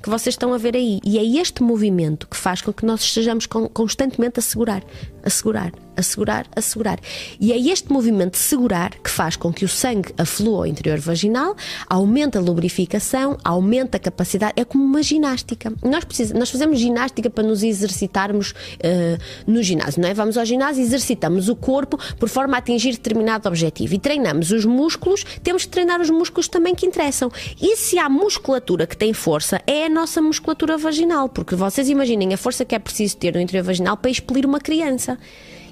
que 0.01 0.09
vocês 0.09 0.33
estão 0.33 0.53
a 0.53 0.57
ver 0.57 0.75
aí. 0.75 0.99
E 1.03 1.17
é 1.17 1.39
este 1.39 1.63
movimento 1.63 2.27
que 2.27 2.35
faz 2.35 2.61
com 2.61 2.73
que 2.73 2.85
nós 2.85 3.01
estejamos 3.01 3.45
constantemente 3.45 4.39
a 4.39 4.41
segurar, 4.41 4.83
a 5.27 5.29
segurar, 5.29 5.73
a 5.97 6.01
segurar, 6.01 6.47
a 6.55 6.61
segurar. 6.61 6.99
E 7.37 7.51
é 7.51 7.57
este 7.57 7.91
movimento 7.91 8.33
de 8.33 8.39
segurar 8.39 8.91
que 8.91 9.09
faz 9.09 9.35
com 9.35 9.51
que 9.51 9.65
o 9.65 9.67
sangue 9.67 10.13
aflua 10.17 10.59
ao 10.59 10.65
interior 10.65 10.99
vaginal, 10.99 11.53
aumenta 11.85 12.39
a 12.39 12.41
lubrificação, 12.41 13.37
aumenta 13.43 13.97
a 13.97 13.99
capacidade. 13.99 14.53
É 14.55 14.63
como 14.63 14.85
uma 14.85 15.03
ginástica. 15.03 15.73
Nós, 15.83 16.05
precisamos, 16.05 16.39
nós 16.39 16.49
fazemos 16.49 16.79
ginástica 16.79 17.29
para 17.29 17.43
nos 17.43 17.61
exercitarmos 17.61 18.51
uh, 18.51 19.17
no 19.45 19.61
ginásio, 19.61 20.01
não 20.01 20.07
é? 20.07 20.13
Vamos 20.13 20.37
ao 20.37 20.45
ginásio, 20.45 20.81
exercitamos 20.81 21.49
o 21.49 21.55
corpo 21.57 21.99
por 22.17 22.29
forma 22.29 22.55
a 22.55 22.59
atingir 22.59 22.91
determinado 22.91 23.49
objetivo 23.49 23.93
e 23.93 23.99
treinamos 23.99 24.51
os 24.51 24.63
músculos, 24.63 25.25
temos 25.43 25.65
que 25.65 25.71
treinar 25.71 25.99
os 25.99 26.09
músculos 26.09 26.47
também 26.47 26.73
que 26.73 26.85
interessam. 26.85 27.29
E 27.61 27.75
se 27.75 27.99
há 27.99 28.07
musculatura 28.07 28.87
que 28.87 28.95
tem 28.95 29.11
força, 29.11 29.61
é 29.67 29.87
a 29.87 29.89
nossa 29.89 30.21
musculatura 30.21 30.77
vaginal, 30.77 31.27
porque 31.27 31.53
vocês 31.53 31.89
imaginem 31.89 32.33
a 32.33 32.37
força 32.37 32.63
que 32.63 32.73
é 32.73 32.79
preciso 32.79 33.17
ter 33.17 33.33
no 33.33 33.41
interior 33.41 33.63
vaginal 33.63 33.97
para 33.97 34.09
expelir 34.09 34.45
uma 34.45 34.61
criança. 34.61 35.16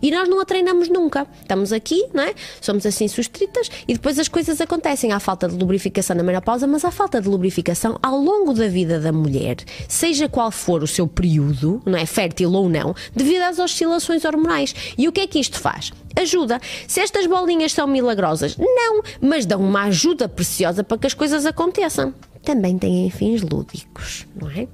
E 0.02 0.12
nós 0.12 0.28
não 0.30 0.40
a 0.40 0.46
treinamos 0.46 0.90
nunca. 0.90 1.26
Estamos 1.42 1.72
aqui, 1.72 2.06
não 2.14 2.24
é? 2.24 2.34
Somos 2.62 2.86
assim 2.86 3.08
sustritas 3.08 3.70
e 3.88 3.94
depois 3.94 4.20
as 4.20 4.28
coisas 4.28 4.62
acontecem. 4.62 5.12
Há 5.12 5.20
falta 5.20 5.48
de 5.48 5.56
lubrificação 5.56 6.16
na 6.16 6.24
menopausa, 6.24 6.68
mas 6.68 6.86
há 6.86 6.92
falta 6.92 7.22
de 7.22 7.28
lubrificação 7.28 7.98
ao 8.04 8.18
longo 8.20 8.54
da 8.54 8.68
vida 8.68 9.00
da 9.00 9.12
mulher, 9.12 9.58
seja 9.88 10.30
qual 10.30 10.52
for 10.52 10.84
o 10.84 10.88
seu 10.88 11.08
período, 11.08 11.82
não 11.86 11.98
é? 11.98 12.06
Fértil 12.06 12.52
ou 12.52 12.70
não, 12.70 12.96
devido 13.16 13.42
às 13.42 13.60
oscilações 13.60 14.24
hormonais. 14.26 14.76
E 14.98 15.08
o 15.08 15.12
que 15.12 15.22
é 15.22 15.28
que 15.28 15.40
isto 15.40 15.60
faz? 15.60 15.92
Ajuda. 16.16 16.62
Se 16.88 17.00
estas 17.00 17.26
bolinhas 17.26 17.74
são 17.74 17.88
milagrosas, 17.88 18.56
não, 18.58 19.02
mas 19.20 19.46
dão 19.46 19.60
uma 19.60 19.84
ajuda 19.84 20.30
preciosa 20.30 20.84
para 20.84 20.98
que 20.98 21.08
as 21.08 21.14
coisas 21.14 21.46
aconteçam 21.46 22.14
também 22.46 22.78
têm 22.78 23.10
fins 23.10 23.42
lúdicos, 23.42 24.28
não 24.40 24.50
é? 24.50 24.68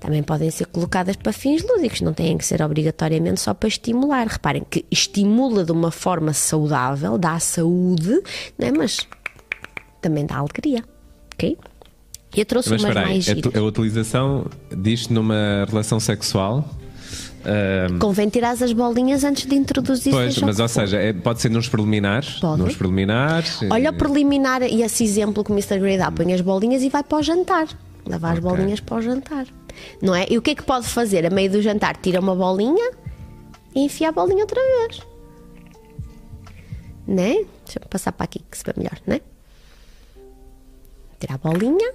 Também 0.00 0.22
podem 0.22 0.50
ser 0.50 0.66
colocadas 0.66 1.16
para 1.16 1.32
fins 1.32 1.62
lúdicos, 1.62 2.00
não 2.00 2.12
têm 2.12 2.38
que 2.38 2.44
ser 2.44 2.62
obrigatoriamente 2.62 3.40
só 3.40 3.52
para 3.52 3.68
estimular. 3.68 4.26
Reparem 4.26 4.64
que 4.68 4.84
estimula 4.90 5.64
de 5.64 5.72
uma 5.72 5.90
forma 5.90 6.32
saudável, 6.32 7.18
dá 7.18 7.38
saúde, 7.40 8.22
não 8.56 8.68
é? 8.68 8.72
mas 8.72 8.98
também 10.00 10.24
dá 10.24 10.36
alegria, 10.36 10.84
ok? 11.34 11.58
Eu 12.36 12.44
trouxe 12.44 12.70
mas, 12.70 12.84
umas 12.84 12.94
mais 12.94 13.26
a, 13.28 13.58
a 13.58 13.62
utilização 13.62 14.46
disto 14.70 15.12
numa 15.12 15.66
relação 15.68 15.98
sexual 15.98 16.64
um, 17.90 17.98
Convém 17.98 18.28
tirar 18.28 18.50
as 18.50 18.72
bolinhas 18.72 19.24
antes 19.24 19.46
de 19.46 19.54
introduzir 19.54 20.12
Pois, 20.12 20.36
mas 20.38 20.58
ou 20.58 20.68
seja, 20.68 20.98
é, 20.98 21.12
pode 21.12 21.40
ser 21.40 21.50
nos 21.50 21.68
preliminares. 21.68 22.40
Pode. 22.40 22.62
Nos 22.62 22.76
preliminares. 22.76 23.60
Olha 23.70 23.90
o 23.90 23.94
preliminar 23.94 24.62
e 24.62 24.82
esse 24.82 25.04
exemplo 25.04 25.44
que 25.44 25.50
o 25.50 25.54
Mr. 25.54 25.78
Grey 25.78 25.96
dá: 25.96 26.10
põe 26.10 26.32
as 26.34 26.40
bolinhas 26.40 26.82
e 26.82 26.88
vai 26.88 27.02
para 27.02 27.18
o 27.18 27.22
jantar. 27.22 27.68
Leva 28.06 28.30
as 28.30 28.38
okay. 28.38 28.50
bolinhas 28.50 28.80
para 28.80 28.96
o 28.96 29.02
jantar. 29.02 29.46
Não 30.00 30.14
é? 30.14 30.26
E 30.28 30.38
o 30.38 30.42
que 30.42 30.50
é 30.50 30.54
que 30.54 30.62
pode 30.62 30.86
fazer? 30.86 31.26
A 31.26 31.30
meio 31.30 31.50
do 31.50 31.62
jantar, 31.62 31.96
tira 31.96 32.20
uma 32.20 32.34
bolinha 32.34 32.92
e 33.74 33.84
enfia 33.84 34.08
a 34.08 34.12
bolinha 34.12 34.42
outra 34.42 34.60
vez. 34.60 35.00
Né? 37.06 37.44
Deixa 37.64 37.80
eu 37.82 37.88
passar 37.88 38.12
para 38.12 38.24
aqui 38.24 38.40
que 38.50 38.56
se 38.56 38.64
vê 38.64 38.72
melhor, 38.76 38.98
né? 39.06 39.20
Tirar 41.18 41.34
a 41.34 41.38
bolinha 41.38 41.92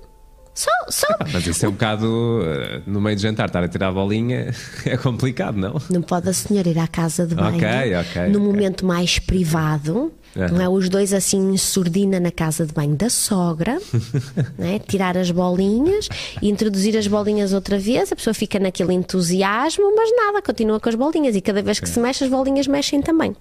só, 0.53 0.71
só. 0.89 1.07
Mas 1.33 1.47
isso 1.47 1.65
é 1.65 1.69
um 1.69 1.71
bocado. 1.71 2.41
Eh, 2.45 2.81
no 2.85 3.01
meio 3.01 3.15
de 3.15 3.21
jantar, 3.21 3.47
estar 3.47 3.63
a 3.63 3.67
tirar 3.67 3.87
a 3.87 3.91
bolinha 3.91 4.53
é 4.85 4.97
complicado, 4.97 5.57
não? 5.57 5.81
Não 5.89 6.01
pode 6.01 6.29
a 6.29 6.33
senhora 6.33 6.69
ir 6.69 6.77
à 6.77 6.87
casa 6.87 7.25
de 7.25 7.35
banho 7.35 7.57
okay, 7.57 7.95
okay, 7.95 8.27
no 8.29 8.39
okay. 8.39 8.51
momento 8.51 8.85
mais 8.85 9.19
privado. 9.19 10.11
Uhum. 10.35 10.47
Não 10.49 10.61
é 10.61 10.67
os 10.67 10.89
dois 10.89 11.13
assim 11.13 11.55
surdina 11.57 12.19
na 12.19 12.31
casa 12.31 12.65
de 12.65 12.73
banho 12.73 12.95
da 12.95 13.09
sogra, 13.09 13.79
né? 14.57 14.79
tirar 14.79 15.15
as 15.15 15.29
bolinhas 15.29 16.09
e 16.41 16.49
introduzir 16.49 16.97
as 16.97 17.05
bolinhas 17.07 17.53
outra 17.53 17.77
vez, 17.77 18.11
a 18.11 18.15
pessoa 18.15 18.33
fica 18.33 18.57
naquele 18.57 18.93
entusiasmo, 18.93 19.95
mas 19.95 20.09
nada, 20.15 20.41
continua 20.41 20.79
com 20.79 20.89
as 20.89 20.95
bolinhas 20.95 21.35
e 21.35 21.41
cada 21.41 21.61
vez 21.61 21.79
que 21.79 21.87
se 21.87 21.99
mexe 21.99 22.23
as 22.23 22.31
bolinhas 22.31 22.65
mexem 22.65 22.99
também. 22.99 23.35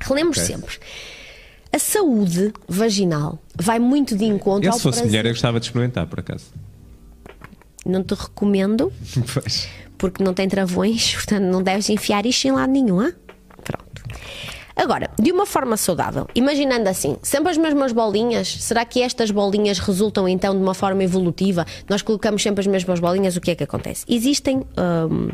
Relembro 0.00 0.38
sempre 0.38 0.78
a 1.72 1.78
saúde 1.78 2.52
vaginal 2.66 3.38
vai 3.56 3.78
muito 3.78 4.16
de 4.16 4.24
encontro 4.24 4.66
eu, 4.66 4.72
ao 4.72 4.78
se 4.78 4.82
fosse 4.82 4.98
prazer. 4.98 5.06
mulher, 5.06 5.26
eu 5.26 5.32
gostava 5.32 5.60
de 5.60 5.66
experimentar, 5.66 6.06
por 6.06 6.20
acaso. 6.20 6.46
Não 7.84 8.02
te 8.02 8.14
recomendo. 8.14 8.92
Pois. 9.32 9.68
Porque 9.96 10.22
não 10.22 10.32
tem 10.32 10.48
travões, 10.48 11.14
portanto 11.16 11.44
não 11.44 11.62
deves 11.62 11.88
enfiar 11.90 12.24
isto 12.24 12.46
em 12.46 12.52
lado 12.52 12.70
nenhum. 12.70 13.02
Hein? 13.02 13.12
Pronto. 13.64 14.02
Agora, 14.76 15.10
de 15.18 15.32
uma 15.32 15.44
forma 15.44 15.76
saudável, 15.76 16.28
imaginando 16.36 16.88
assim, 16.88 17.16
sempre 17.20 17.50
as 17.50 17.58
mesmas 17.58 17.90
bolinhas, 17.90 18.46
será 18.46 18.84
que 18.84 19.02
estas 19.02 19.32
bolinhas 19.32 19.80
resultam 19.80 20.28
então 20.28 20.54
de 20.54 20.62
uma 20.62 20.72
forma 20.72 21.02
evolutiva? 21.02 21.66
Nós 21.88 22.00
colocamos 22.00 22.42
sempre 22.44 22.60
as 22.60 22.66
mesmas 22.68 23.00
bolinhas, 23.00 23.36
o 23.36 23.40
que 23.40 23.50
é 23.50 23.54
que 23.56 23.64
acontece? 23.64 24.04
Existem. 24.08 24.64
Hum, 24.78 25.30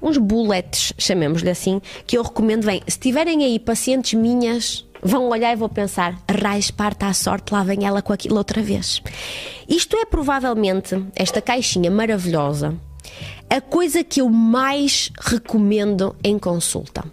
uns 0.00 0.18
bullets, 0.18 0.92
chamemos-lhe 0.98 1.48
assim, 1.48 1.80
que 2.06 2.18
eu 2.18 2.22
recomendo 2.22 2.66
bem. 2.66 2.82
Se 2.86 2.98
tiverem 2.98 3.42
aí 3.42 3.58
pacientes 3.58 4.12
minhas 4.12 4.86
vão 5.04 5.28
olhar 5.28 5.52
e 5.52 5.56
vão 5.56 5.68
pensar: 5.68 6.18
raiz 6.28 6.70
parta 6.70 7.06
à 7.06 7.12
sorte, 7.12 7.52
lá 7.52 7.62
vem 7.62 7.84
ela 7.84 8.02
com 8.02 8.12
aquilo 8.12 8.36
outra 8.36 8.62
vez. 8.62 9.02
Isto 9.68 9.96
é 9.96 10.04
provavelmente, 10.04 11.04
esta 11.14 11.40
caixinha 11.40 11.90
maravilhosa, 11.90 12.74
a 13.50 13.60
coisa 13.60 14.02
que 14.02 14.20
eu 14.20 14.30
mais 14.30 15.10
recomendo 15.20 16.16
em 16.24 16.38
consulta 16.38 17.04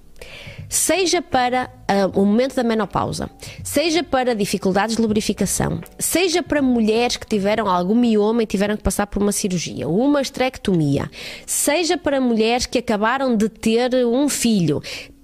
seja 0.72 1.22
para 1.22 1.70
uh, 1.82 2.18
o 2.18 2.26
momento 2.26 2.56
da 2.56 2.64
menopausa, 2.64 3.30
seja 3.62 4.02
para 4.02 4.34
dificuldades 4.34 4.96
de 4.96 5.02
lubrificação, 5.02 5.82
seja 6.00 6.42
para 6.42 6.62
mulheres 6.62 7.18
que 7.18 7.28
tiveram 7.28 7.68
algum 7.68 7.94
mioma 7.94 8.42
e 8.42 8.46
tiveram 8.46 8.78
que 8.78 8.82
passar 8.82 9.06
por 9.08 9.22
uma 9.22 9.34
cirurgia, 9.34 9.90
uma 9.90 10.22
esterectomia, 10.22 11.12
seja 11.46 11.98
para 11.98 12.22
mulheres 12.22 12.66
que 12.68 12.78
acabaram 12.78 13.36
de 13.36 13.50
ter 13.50 13.94
um 14.06 14.30
filho, 14.30 14.82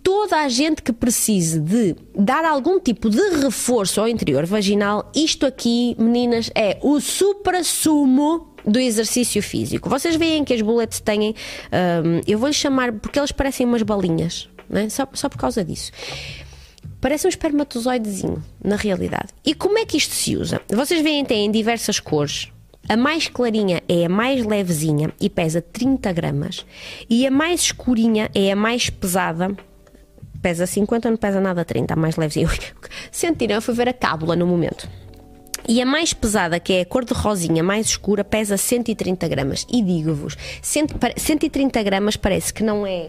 toda 0.08 0.38
a 0.38 0.48
gente 0.48 0.82
que 0.82 0.94
precise 0.94 1.60
de 1.60 1.94
dar 2.18 2.46
algum 2.46 2.80
tipo 2.80 3.10
de 3.10 3.20
reforço 3.42 4.00
ao 4.00 4.08
interior 4.08 4.46
vaginal, 4.46 5.12
isto 5.14 5.46
aqui, 5.46 5.98
meninas, 6.00 6.50
é 6.56 6.80
o 6.82 7.02
supra-sumo 7.02 8.56
do 8.66 8.80
exercício 8.80 9.44
físico. 9.44 9.90
Vocês 9.90 10.16
veem 10.16 10.46
que 10.46 10.54
as 10.54 10.62
bullets 10.62 11.02
têm, 11.02 11.36
um, 12.06 12.22
eu 12.26 12.40
vou-lhes 12.40 12.56
chamar, 12.56 12.94
porque 12.94 13.20
elas 13.20 13.34
parecem 13.34 13.66
umas 13.66 13.82
balinhas, 13.82 14.48
é? 14.72 14.88
só, 14.88 15.06
só 15.12 15.28
por 15.28 15.40
causa 15.40 15.62
disso. 15.62 15.92
Parece 17.02 17.28
um 17.28 17.30
espermatozoidezinho, 17.30 18.42
na 18.64 18.78
realidade. 18.78 19.28
E 19.46 19.54
como 19.54 19.78
é 19.78 19.86
que 19.86 19.98
isto 19.98 20.16
se 20.16 20.38
usa? 20.38 20.62
Vocês 20.70 21.02
veem, 21.04 21.26
tem 21.26 21.52
diversas 21.52 22.00
cores. 22.00 22.48
A 22.88 22.96
mais 22.96 23.28
clarinha 23.28 23.84
é 23.90 24.06
a 24.06 24.10
mais 24.10 24.46
levezinha 24.46 25.12
e 25.20 25.30
pesa 25.30 25.62
30 25.62 26.14
gramas. 26.14 26.66
E 27.10 27.28
a 27.28 27.32
mais 27.32 27.60
escurinha 27.60 28.32
é 28.34 28.54
a 28.54 28.56
mais 28.56 28.90
pesada 28.90 29.54
pesa 30.48 30.66
50, 30.66 31.10
não 31.10 31.18
pesa 31.18 31.42
nada 31.42 31.66
30, 31.66 31.94
a 31.94 31.98
mais 31.98 32.16
levezinha. 32.16 32.48
Sentiram? 33.12 33.56
Eu 33.56 33.62
fui 33.62 33.74
ver 33.74 33.90
a 33.90 33.94
cábula 33.94 34.34
no 34.34 34.48
momento. 34.48 34.88
E 35.68 35.82
a 35.82 35.86
mais 35.86 36.14
pesada, 36.14 36.58
que 36.58 36.72
é 36.72 36.82
a 36.82 36.86
cor 36.86 37.04
de 37.04 37.14
rosinha 37.14 37.62
mais 37.62 37.88
escura, 37.88 38.24
pesa 38.24 38.56
130 38.56 39.28
gramas. 39.28 39.68
E 39.70 39.82
digo-vos, 39.82 40.38
130 40.62 41.84
gramas 41.84 42.16
parece 42.16 42.54
que 42.54 42.64
não 42.64 42.88
é 42.88 43.08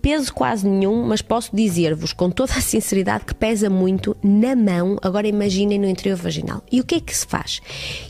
peso 0.00 0.32
quase 0.32 0.66
nenhum, 0.66 1.04
mas 1.04 1.22
posso 1.22 1.54
dizer-vos 1.54 2.12
com 2.12 2.30
toda 2.30 2.54
a 2.54 2.60
sinceridade 2.60 3.24
que 3.24 3.34
pesa 3.34 3.68
muito 3.68 4.16
na 4.22 4.54
mão. 4.54 4.96
Agora 5.02 5.26
imaginem 5.26 5.78
no 5.78 5.86
interior 5.86 6.16
vaginal. 6.16 6.62
E 6.70 6.80
o 6.80 6.84
que 6.84 6.96
é 6.96 7.00
que 7.00 7.16
se 7.16 7.26
faz? 7.26 7.60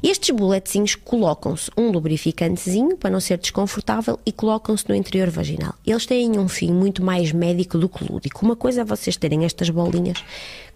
Estes 0.03 0.31
boletezinhos 0.31 0.95
colocam-se 0.95 1.71
um 1.77 1.91
lubrificantezinho 1.91 2.97
para 2.97 3.11
não 3.11 3.21
ser 3.21 3.39
desconfortável 3.39 4.19
e 4.25 4.33
colocam-se 4.33 4.89
no 4.89 4.95
interior 4.95 5.31
vaginal. 5.31 5.75
Eles 5.87 6.07
têm 6.07 6.39
um 6.39 6.49
fim 6.49 6.73
muito 6.73 7.03
mais 7.03 7.33
médico 7.33 7.79
do 7.79 7.89
que 7.89 8.05
lúdico. 8.05 8.45
Uma 8.45 8.57
coisa 8.57 8.83
é 8.83 8.85
vocês 8.85 9.17
terem 9.17 9.45
estas 9.45 9.71
bolinhas 9.71 10.23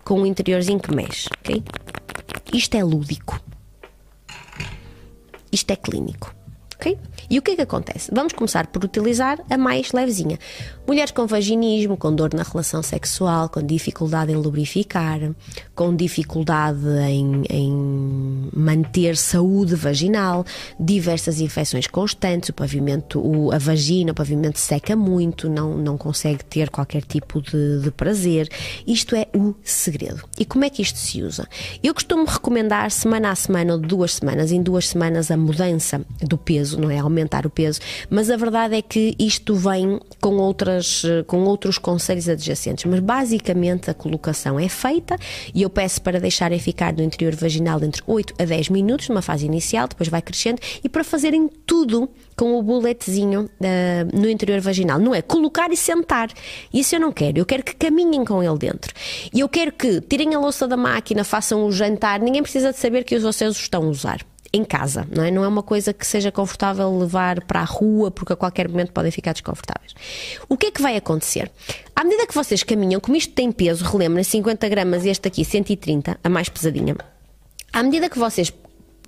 com 0.05 0.21
um 0.21 0.27
interiorzinho 0.27 0.81
que 0.81 0.95
mexe, 0.95 1.29
ok? 1.41 1.63
Isto 2.53 2.77
é 2.77 2.85
lúdico. 2.85 3.41
Isto 5.51 5.71
é 5.71 5.77
clínico. 5.77 6.35
Ok? 6.75 6.99
E 7.33 7.39
o 7.39 7.43
que 7.43 7.53
é 7.53 7.57
que 7.57 7.63
acontece? 7.63 8.11
Vamos 8.15 8.35
começar 8.35 8.67
por 8.67 8.85
utilizar 8.85 9.41
a 9.49 9.57
mais 9.57 9.91
levezinha. 9.91 10.39
Mulheres 10.87 11.13
com 11.13 11.27
vaginismo, 11.27 11.97
com 11.97 12.15
dor 12.15 12.35
na 12.35 12.43
relação 12.43 12.83
sexual, 12.83 13.49
com 13.49 13.63
dificuldade 13.63 14.31
em 14.31 14.37
lubrificar, 14.37 15.19
com 15.75 15.97
dificuldade 15.97 16.87
em, 17.09 17.43
em 17.49 18.51
manter 18.55 19.17
saúde 19.17 19.75
vaginal, 19.75 20.45
diversas 20.79 21.41
infecções 21.41 21.87
constantes, 21.87 22.51
o 22.51 22.53
pavimento, 22.53 23.19
o, 23.19 23.51
a 23.51 23.57
vagina, 23.57 24.13
o 24.13 24.15
pavimento 24.15 24.59
seca 24.59 24.95
muito, 24.95 25.49
não, 25.49 25.79
não 25.79 25.97
consegue 25.97 26.45
ter 26.45 26.69
qualquer 26.69 27.03
tipo 27.03 27.41
de, 27.41 27.81
de 27.81 27.91
prazer. 27.91 28.47
Isto 28.87 29.17
é 29.17 29.27
o 29.35 29.55
segredo. 29.65 30.23
E 30.39 30.45
como 30.45 30.67
é 30.67 30.69
que 30.69 30.83
isto 30.83 30.99
se 30.99 31.23
usa? 31.23 31.49
Eu 31.83 31.95
costumo 31.95 32.27
recomendar 32.27 32.91
semana 32.91 33.31
a 33.31 33.35
semana 33.35 33.73
ou 33.73 33.79
duas 33.79 34.17
semanas, 34.17 34.53
em 34.53 34.63
duas 34.63 34.89
semanas, 34.89 35.31
a 35.31 35.37
mudança 35.39 36.05
do 36.21 36.37
peso, 36.37 36.79
não 36.79 36.91
é? 36.91 36.99
Aumentar 37.23 37.47
o 37.47 37.51
peso, 37.51 37.79
mas 38.11 38.31
a 38.31 38.37
verdade 38.37 38.75
é 38.75 38.83
que 38.83 39.15
isto 39.19 39.55
vem 39.55 40.01
com 40.21 40.37
outras 40.39 41.05
eh, 41.05 41.23
com 41.23 41.45
outros 41.45 41.79
conselhos 41.79 42.29
adjacentes, 42.29 42.85
mas 42.85 42.99
basicamente 42.99 43.89
a 43.89 43.95
colocação 43.95 44.59
é 44.59 44.69
feita 44.69 45.17
e 45.55 45.63
eu 45.63 45.71
peço 45.71 46.03
para 46.03 46.19
deixarem 46.19 46.59
ficar 46.59 46.93
no 46.93 47.03
interior 47.03 47.35
vaginal 47.37 47.83
entre 47.85 48.03
8 48.07 48.35
a 48.39 48.45
10 48.45 48.71
minutos, 48.71 49.09
numa 49.09 49.23
fase 49.23 49.47
inicial, 49.47 49.87
depois 49.87 50.09
vai 50.09 50.21
crescendo, 50.21 50.61
e 50.83 50.89
para 50.89 51.05
fazerem 51.05 51.49
tudo 51.65 52.11
com 52.37 52.59
o 52.59 52.63
boletezinho 52.63 53.43
uh, 53.43 54.19
no 54.19 54.29
interior 54.29 54.61
vaginal. 54.61 54.99
Não 54.99 55.15
é 55.15 55.23
colocar 55.23 55.71
e 55.71 55.77
sentar. 55.77 56.29
Isso 56.73 56.95
eu 56.97 57.01
não 57.01 57.13
quero. 57.13 57.39
Eu 57.39 57.47
quero 57.47 57.63
que 57.63 57.75
caminhem 57.75 58.25
com 58.25 58.43
ele 58.43 58.59
dentro. 58.59 58.93
E 59.33 59.41
eu 59.41 59.49
quero 59.49 59.73
que 59.73 60.01
tirem 60.01 60.35
a 60.35 60.39
louça 60.39 60.67
da 60.67 60.77
máquina, 60.77 61.23
façam 61.25 61.65
o 61.65 61.73
jantar. 61.73 62.21
Ninguém 62.21 62.43
precisa 62.43 62.73
de 62.73 62.79
saber 62.79 63.05
que 63.05 63.19
vocês 63.19 63.55
estão 63.55 63.85
a 63.85 63.87
usar 63.87 64.32
em 64.53 64.65
casa, 64.65 65.07
não 65.11 65.25
é? 65.25 65.31
Não 65.31 65.45
é 65.45 65.49
uma 65.49 65.63
coisa 65.63 65.93
que 65.93 66.07
seja 66.07 66.31
confortável 66.31 66.99
levar 66.99 67.43
para 67.45 67.61
a 67.61 67.65
rua, 67.65 68.11
porque 68.11 68.35
a 68.35 68.37
qualquer 68.37 68.69
momento 68.69 68.93
podem 68.93 69.11
ficar 69.11 69.33
desconfortáveis. 69.33 69.95
O 70.49 70.57
que 70.57 70.67
é 70.67 70.71
que 70.71 70.83
vai 70.83 70.97
acontecer? 70.97 71.51
À 71.97 72.05
medida 72.05 72.27
que 72.27 72.35
vocês 72.35 72.63
caminham, 72.63 73.01
como 73.01 73.17
isto 73.17 73.33
tem 73.33 73.51
peso, 73.51 73.85
relembrem, 73.85 74.23
50 74.23 74.69
gramas, 74.69 75.07
este 75.07 75.27
aqui 75.29 75.45
130, 75.45 76.19
a 76.23 76.29
mais 76.29 76.49
pesadinha. 76.49 76.97
À 77.73 77.83
medida 77.83 78.11
que 78.11 78.19
vocês 78.19 78.53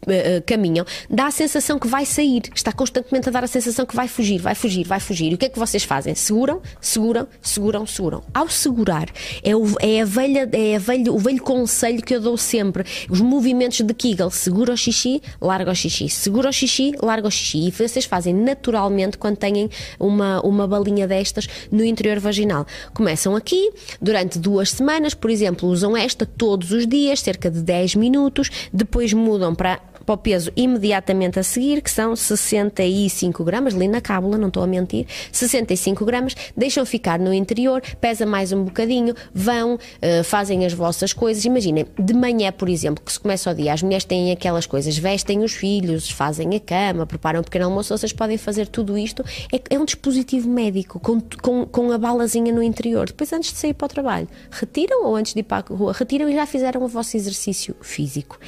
uh, 0.05 0.43
caminham, 0.47 0.85
dá 1.09 1.27
a 1.27 1.31
sensação 1.31 1.79
que 1.79 1.87
vai 1.87 2.05
sair. 2.05 2.43
Está 2.55 2.73
constantemente 2.73 3.29
a 3.29 3.33
dar 3.33 3.45
a 3.45 3.47
sensação 3.47 3.87
que 3.87 3.95
vai 3.95 4.09
fugir, 4.09 4.39
vai 4.41 4.55
fugir, 4.55 4.87
vai 4.87 5.01
fugir. 5.01 5.33
E 5.33 5.35
o 5.35 5.39
que 5.39 5.47
é 5.47 5.49
que 5.49 5.59
vocês 5.59 5.85
fazem? 5.85 6.15
Seguram, 6.15 6.61
seguram, 6.81 7.27
seguram, 7.41 7.87
seguram. 7.87 8.23
Ao 8.33 8.49
segurar, 8.49 9.09
é, 9.43 9.55
o, 9.55 9.65
é, 9.81 10.03
a 10.03 10.05
velha, 10.05 10.49
é 10.53 10.77
a 10.77 10.79
velha, 10.79 11.13
o 11.13 11.19
velho 11.19 11.43
conselho 11.43 12.03
que 12.03 12.15
eu 12.15 12.21
dou 12.21 12.37
sempre. 12.37 12.85
Os 13.09 13.21
movimentos 13.21 13.81
de 13.81 13.95
Kegel. 13.95 14.31
Segura 14.31 14.73
o 14.73 14.77
xixi, 14.77 15.23
larga 15.41 15.71
o 15.71 15.75
xixi. 15.75 16.09
Segura 16.09 16.49
o 16.49 16.53
xixi, 16.53 16.93
larga 17.03 17.29
o 17.29 17.31
xixi. 17.31 17.69
E 17.69 17.71
vocês 17.71 18.05
fazem 18.05 18.35
naturalmente 18.35 19.19
quando 19.19 19.37
têm 19.37 19.71
uma, 19.99 20.41
uma 20.41 20.67
balinha 20.67 21.07
destas 21.07 21.49
no 21.71 21.85
interior 21.85 22.19
vaginal. 22.19 22.67
Começam 22.93 23.37
aqui, 23.37 23.71
durante 24.01 24.39
duas 24.39 24.71
semanas, 24.71 25.15
por 25.15 25.31
exemplo, 25.31 25.69
usam 25.69 25.97
esta 25.97 26.27
todos 26.27 26.73
os 26.73 26.87
dias, 26.87 27.21
cerca 27.21 27.51
de 27.51 27.61
10 27.63 27.97
minutos, 27.97 28.51
depois 28.73 29.13
mudam 29.13 29.55
para 29.55 29.81
para 30.05 30.15
o 30.15 30.19
peso 30.19 30.53
imediatamente 30.57 31.39
a 31.39 31.43
seguir, 31.43 31.81
que 31.83 31.91
são 31.91 32.15
65 32.15 33.43
gramas, 33.45 33.75
ali 33.75 33.89
na 33.89 34.01
cábula, 34.01 34.39
não 34.39 34.49
estou 34.49 34.63
a 34.63 34.67
mentir, 34.67 35.07
65 35.33 36.05
gramas, 36.05 36.35
deixam 36.57 36.85
ficar 36.85 37.19
no 37.19 37.33
interior, 37.33 37.83
pesa 38.01 38.27
mais 38.27 38.53
um 38.53 38.65
bocadinho, 38.65 39.15
vão, 39.33 39.75
uh, 39.75 40.25
fazem 40.25 40.65
as 40.65 40.73
vossas 40.73 41.13
coisas. 41.13 41.45
Imaginem, 41.45 41.87
de 41.99 42.15
manhã, 42.15 42.53
por 42.53 42.69
exemplo, 42.69 43.03
que 43.05 43.13
se 43.13 43.21
começa 43.21 43.51
o 43.51 43.55
dia, 43.55 43.73
as 43.73 43.83
mulheres 43.83 44.05
têm 44.05 44.33
aquelas 44.33 44.67
coisas, 44.67 44.97
vestem 44.97 45.43
os 45.43 45.53
filhos, 45.53 46.11
fazem 46.11 46.55
a 46.55 46.61
cama, 46.61 47.07
preparam 47.07 47.41
um 47.41 47.43
pequeno 47.43 47.67
almoço, 47.67 47.97
vocês 47.97 48.13
podem 48.13 48.37
fazer 48.37 48.69
tudo 48.69 48.97
isto. 48.97 49.25
É, 49.53 49.75
é 49.75 49.79
um 49.79 49.85
dispositivo 49.85 50.49
médico 50.49 51.01
com, 51.01 51.21
com, 51.43 51.67
com 51.67 51.93
a 51.93 51.99
balazinha 51.99 52.53
no 52.53 52.63
interior. 52.63 53.07
Depois, 53.07 53.33
antes 53.33 53.53
de 53.53 53.59
sair 53.59 53.75
para 53.75 53.87
o 53.87 53.89
trabalho, 53.89 54.29
retiram 54.51 55.07
ou 55.07 55.17
antes 55.17 55.35
de 55.35 55.41
ir 55.41 55.45
para 55.45 55.65
a 55.73 55.77
rua, 55.77 55.93
retiram 55.93 56.29
e 56.29 56.35
já 56.35 56.47
fizeram 56.47 56.83
o 56.83 56.89
vosso 56.89 57.17
exercício 57.17 57.75
físico. 57.81 58.39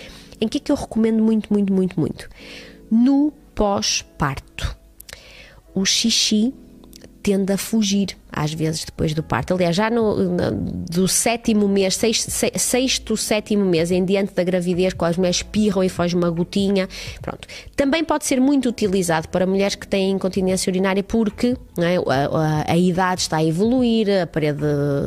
Em 0.40 0.49
que 0.49 0.59
é 0.59 0.61
que 0.61 0.72
eu 0.72 0.77
recomendo 0.77 1.22
muito, 1.22 1.53
muito, 1.53 1.72
muito, 1.72 1.99
muito? 1.99 2.29
No 2.90 3.33
pós-parto. 3.55 4.77
O 5.75 5.85
xixi 5.85 6.55
tende 7.22 7.53
a 7.53 7.59
fugir 7.59 8.16
às 8.31 8.53
vezes 8.53 8.85
depois 8.85 9.15
do 9.15 9.23
parto. 9.23 9.55
Aliás, 9.55 9.75
já 9.75 9.91
no, 9.91 10.17
no 10.17 10.51
do 10.51 11.09
sétimo 11.09 11.69
mês, 11.69 11.97
sexto, 11.97 12.31
sexto, 12.31 13.17
sétimo 13.17 13.65
mês 13.65 13.91
em 13.91 14.05
diante 14.05 14.35
da 14.35 14.45
gravidez, 14.45 14.93
quando 14.95 15.11
as 15.11 15.17
mulheres 15.17 15.37
espirram 15.37 15.83
e 15.83 15.89
foge 15.89 16.15
uma 16.15 16.31
gotinha, 16.31 16.89
pronto. 17.23 17.49
Também 17.75 18.05
pode 18.05 18.25
ser 18.25 18.41
muito 18.41 18.69
utilizado 18.69 19.29
para 19.29 19.47
mulheres 19.47 19.75
que 19.75 19.87
têm 19.87 20.11
incontinência 20.11 20.71
urinária 20.71 21.03
porque 21.03 21.57
é, 21.79 21.97
a, 21.97 22.71
a, 22.71 22.73
a, 22.73 22.77
idade 22.77 23.23
está 23.23 23.39
a 23.39 23.45
evoluir, 23.45 24.09
a 24.23 24.27
parede 24.27 24.65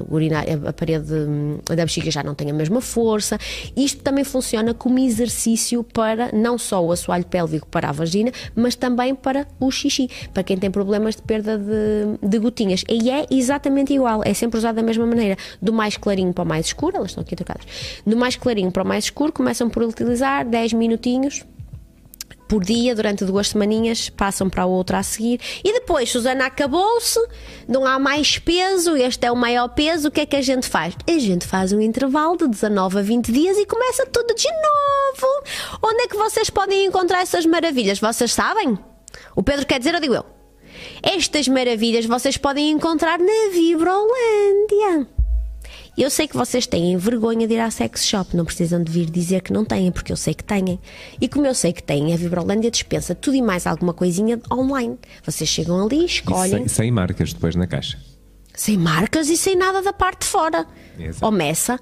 urinária, 0.09 0.59
a 0.65 0.73
parede 0.73 1.13
hum, 1.13 1.59
da 1.65 1.75
bexiga 1.75 2.11
já 2.11 2.23
não 2.23 2.33
tem 2.33 2.49
a 2.49 2.53
mesma 2.53 2.81
força. 2.81 3.37
Isto 3.75 4.01
também 4.01 4.23
funciona 4.23 4.73
como 4.73 4.99
exercício 4.99 5.83
para 5.83 6.31
não 6.33 6.57
só 6.57 6.83
o 6.83 6.91
assoalho 6.91 7.25
pélvico 7.25 7.67
para 7.67 7.89
a 7.89 7.91
vagina, 7.91 8.31
mas 8.55 8.75
também 8.75 9.13
para 9.15 9.47
o 9.59 9.71
xixi, 9.71 10.09
para 10.33 10.43
quem 10.43 10.57
tem 10.57 10.71
problemas 10.71 11.15
de 11.15 11.21
perda 11.21 11.57
de, 11.57 12.27
de 12.27 12.39
gotinhas. 12.39 12.83
E 12.87 13.08
é 13.09 13.25
exatamente 13.29 13.93
igual, 13.93 14.21
é 14.23 14.33
sempre 14.33 14.57
usado 14.57 14.75
da 14.75 14.83
mesma 14.83 15.05
maneira. 15.05 15.37
Do 15.61 15.73
mais 15.73 15.97
clarinho 15.97 16.33
para 16.33 16.43
o 16.43 16.47
mais 16.47 16.67
escuro, 16.67 16.97
elas 16.97 17.11
estão 17.11 17.21
aqui 17.21 17.35
trocadas. 17.35 17.65
Do 18.05 18.15
mais 18.17 18.35
clarinho 18.35 18.71
para 18.71 18.83
o 18.83 18.87
mais 18.87 19.05
escuro, 19.05 19.31
começam 19.31 19.69
por 19.69 19.83
utilizar 19.83 20.45
10 20.45 20.73
minutinhos 20.73 21.45
por 22.49 22.63
dia 22.65 22.95
durante 22.95 23.23
duas 23.23 23.49
semaninhas, 23.49 24.09
passam 24.09 24.49
para 24.49 24.63
a 24.63 24.65
outra 24.65 24.97
a 24.97 25.03
seguir. 25.03 25.39
E 25.63 25.71
depois, 25.71 26.09
Susana 26.11 26.47
acabou-se, 26.47 27.19
não 27.67 27.85
há 27.85 27.99
mais 27.99 28.39
peso, 28.39 28.97
este 28.97 29.27
é 29.27 29.31
o 29.31 29.35
maior 29.35 29.69
peso, 29.69 30.07
o 30.07 30.11
que 30.11 30.21
é 30.21 30.25
que 30.25 30.35
a 30.35 30.41
gente 30.41 30.67
faz? 30.67 30.95
A 31.07 31.19
gente 31.19 31.45
faz 31.45 31.71
um 31.71 31.79
intervalo 31.79 32.35
de 32.35 32.47
19 32.47 32.97
a 32.97 33.01
20 33.03 33.31
dias 33.31 33.55
e 33.55 33.65
começa 33.67 34.05
tudo 34.07 34.33
de 34.33 34.47
novo. 34.47 35.43
Onde 35.83 36.01
é 36.01 36.07
que 36.07 36.17
vocês 36.17 36.49
podem 36.49 36.87
encontrar 36.87 37.21
essas 37.21 37.45
maravilhas? 37.45 37.99
Vocês 37.99 38.33
sabem? 38.33 38.77
O 39.35 39.43
Pedro 39.43 39.67
quer 39.67 39.77
dizer, 39.77 39.93
ou 39.93 40.01
digo 40.01 40.15
eu? 40.15 40.38
Estas 41.01 41.47
maravilhas 41.47 42.05
vocês 42.05 42.37
podem 42.37 42.71
encontrar 42.71 43.19
na 43.19 43.51
Vibrolândia. 43.53 45.07
Eu 45.97 46.09
sei 46.09 46.29
que 46.29 46.37
vocês 46.37 46.65
têm 46.65 46.95
vergonha 46.95 47.45
de 47.45 47.55
ir 47.55 47.59
à 47.59 47.69
sex 47.69 48.05
shop, 48.05 48.33
não 48.35 48.45
precisam 48.45 48.81
de 48.81 48.89
vir 48.89 49.09
dizer 49.09 49.41
que 49.41 49.51
não 49.51 49.65
têm, 49.65 49.91
porque 49.91 50.13
eu 50.13 50.15
sei 50.15 50.33
que 50.33 50.43
têm. 50.43 50.79
E 51.19 51.27
como 51.27 51.45
eu 51.45 51.53
sei 51.53 51.73
que 51.73 51.83
têm, 51.83 52.13
a 52.13 52.17
Vibrolândia 52.17 52.71
dispensa 52.71 53.13
tudo 53.13 53.35
e 53.35 53.41
mais 53.41 53.67
alguma 53.67 53.93
coisinha 53.93 54.39
online. 54.49 54.97
Vocês 55.25 55.49
chegam 55.49 55.83
ali, 55.83 56.05
escolhem. 56.05 56.59
Sem, 56.59 56.67
sem, 56.69 56.91
marcas 56.91 57.33
depois 57.33 57.53
na 57.55 57.67
caixa. 57.67 57.99
Sem 58.55 58.77
marcas 58.77 59.29
e 59.29 59.35
sem 59.35 59.57
nada 59.57 59.81
da 59.81 59.91
parte 59.91 60.21
de 60.21 60.27
fora. 60.27 60.65
Exato. 60.97 61.25
Ou 61.25 61.31
meça. 61.31 61.77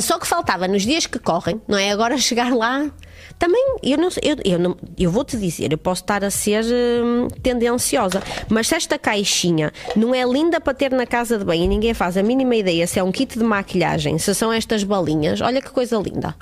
Só 0.00 0.18
que 0.18 0.26
faltava 0.26 0.66
nos 0.66 0.82
dias 0.82 1.06
que 1.06 1.18
correm, 1.18 1.60
não 1.68 1.76
é? 1.76 1.90
Agora 1.90 2.16
chegar 2.18 2.54
lá 2.54 2.90
também, 3.40 3.76
eu 3.82 3.96
não 3.96 4.10
eu, 4.22 4.36
eu, 4.44 4.58
não, 4.58 4.76
eu 4.98 5.10
vou 5.10 5.24
te 5.24 5.34
dizer, 5.38 5.72
eu 5.72 5.78
posso 5.78 6.02
estar 6.02 6.22
a 6.22 6.30
ser 6.30 6.62
hum, 6.62 7.26
tendenciosa, 7.42 8.22
mas 8.50 8.68
se 8.68 8.74
esta 8.74 8.98
caixinha 8.98 9.72
não 9.96 10.14
é 10.14 10.22
linda 10.24 10.60
para 10.60 10.74
ter 10.74 10.92
na 10.92 11.06
casa 11.06 11.38
de 11.38 11.44
banho 11.44 11.64
e 11.64 11.68
ninguém 11.68 11.94
faz 11.94 12.18
a 12.18 12.22
mínima 12.22 12.54
ideia 12.54 12.86
se 12.86 12.98
é 12.98 13.02
um 13.02 13.10
kit 13.10 13.38
de 13.38 13.42
maquilhagem, 13.42 14.18
se 14.18 14.34
são 14.34 14.52
estas 14.52 14.84
balinhas, 14.84 15.40
olha 15.40 15.62
que 15.62 15.70
coisa 15.70 15.96
linda 15.96 16.36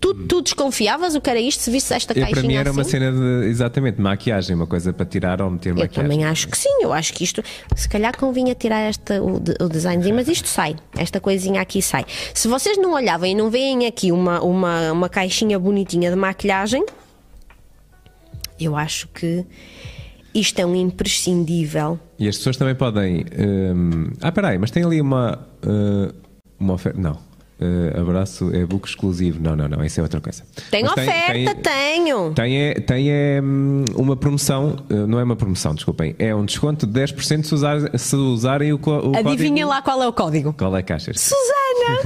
Tu, 0.00 0.14
tu 0.26 0.40
desconfiavas 0.42 1.14
o 1.16 1.20
que 1.20 1.28
era 1.28 1.40
isto 1.40 1.60
se 1.62 1.70
visse 1.70 1.92
esta 1.92 2.12
Eu, 2.12 2.20
caixinha 2.22 2.40
para 2.40 2.48
mim 2.48 2.54
era 2.54 2.70
assim? 2.70 2.78
uma 2.78 2.84
cena 2.84 3.10
de, 3.12 3.48
exatamente, 3.48 4.00
maquiagem, 4.00 4.54
uma 4.54 4.66
coisa 4.66 4.92
para 4.92 5.04
tirar 5.04 5.42
ou 5.42 5.50
meter 5.50 5.70
Eu 5.70 5.74
maquiagem. 5.76 6.02
também 6.10 6.24
acho 6.24 6.46
que 6.48 6.56
sim, 6.56 6.68
eu 6.82 6.92
acho 6.92 7.12
que 7.12 7.24
isto, 7.24 7.42
se 7.74 7.88
calhar 7.88 8.16
convinha 8.16 8.54
tirar 8.54 8.78
esta, 8.80 9.20
o, 9.22 9.36
o 9.36 9.68
designzinho, 9.68 10.14
mas 10.14 10.28
isto 10.28 10.46
sai, 10.46 10.76
esta 10.96 11.20
coisinha 11.20 11.60
aqui 11.60 11.82
sai. 11.82 12.04
Se 12.32 12.46
vocês 12.46 12.78
não 12.78 12.92
olhavam 12.94 13.26
e 13.26 13.34
não 13.34 13.50
veem 13.50 13.86
aqui 13.86 14.12
uma, 14.12 14.40
uma, 14.40 14.92
uma 14.92 15.08
caixinha 15.08 15.58
bonitinha 15.58 16.10
de 16.10 16.16
maquilhagem, 16.16 16.84
eu 18.60 18.76
acho 18.76 19.08
que 19.08 19.44
isto 20.34 20.58
é 20.60 20.66
um 20.66 20.74
imprescindível. 20.76 21.98
E 22.18 22.28
as 22.28 22.36
pessoas 22.36 22.56
também 22.56 22.74
podem. 22.74 23.24
hum, 23.74 24.10
Ah, 24.20 24.30
peraí, 24.32 24.58
mas 24.58 24.70
tem 24.70 24.84
ali 24.84 25.00
uma. 25.00 25.46
uh, 25.64 26.14
uma 26.58 26.74
oferta. 26.74 27.00
Não. 27.00 27.18
Uh, 27.60 28.00
abraço 28.00 28.54
é 28.54 28.64
book 28.64 28.88
exclusivo. 28.88 29.42
Não, 29.42 29.56
não, 29.56 29.68
não. 29.68 29.84
Isso 29.84 29.98
é 29.98 30.02
outra 30.02 30.20
coisa. 30.20 30.44
Tem 30.70 30.84
Mas 30.84 30.92
oferta, 30.92 31.56
tenho! 31.56 32.32
Tem, 32.32 32.56
é, 32.56 32.74
tem 32.74 33.10
é, 33.10 33.40
hum, 33.42 33.84
uma 33.96 34.16
promoção, 34.16 34.76
uh, 34.88 35.06
não 35.08 35.18
é 35.18 35.24
uma 35.24 35.34
promoção, 35.34 35.74
desculpem, 35.74 36.14
é 36.20 36.32
um 36.32 36.44
desconto 36.44 36.86
de 36.86 37.00
10% 37.00 37.44
se, 37.44 37.54
usar, 37.54 37.98
se 37.98 38.14
usarem 38.14 38.72
o, 38.72 38.76
o 38.76 39.16
Adivinha 39.16 39.50
código. 39.50 39.68
lá 39.68 39.82
qual 39.82 40.00
é 40.00 40.06
o 40.06 40.12
código. 40.12 40.54
Qual 40.56 40.76
é 40.76 40.78
a 40.78 40.82
caixa? 40.84 41.12
Susana! 41.14 41.98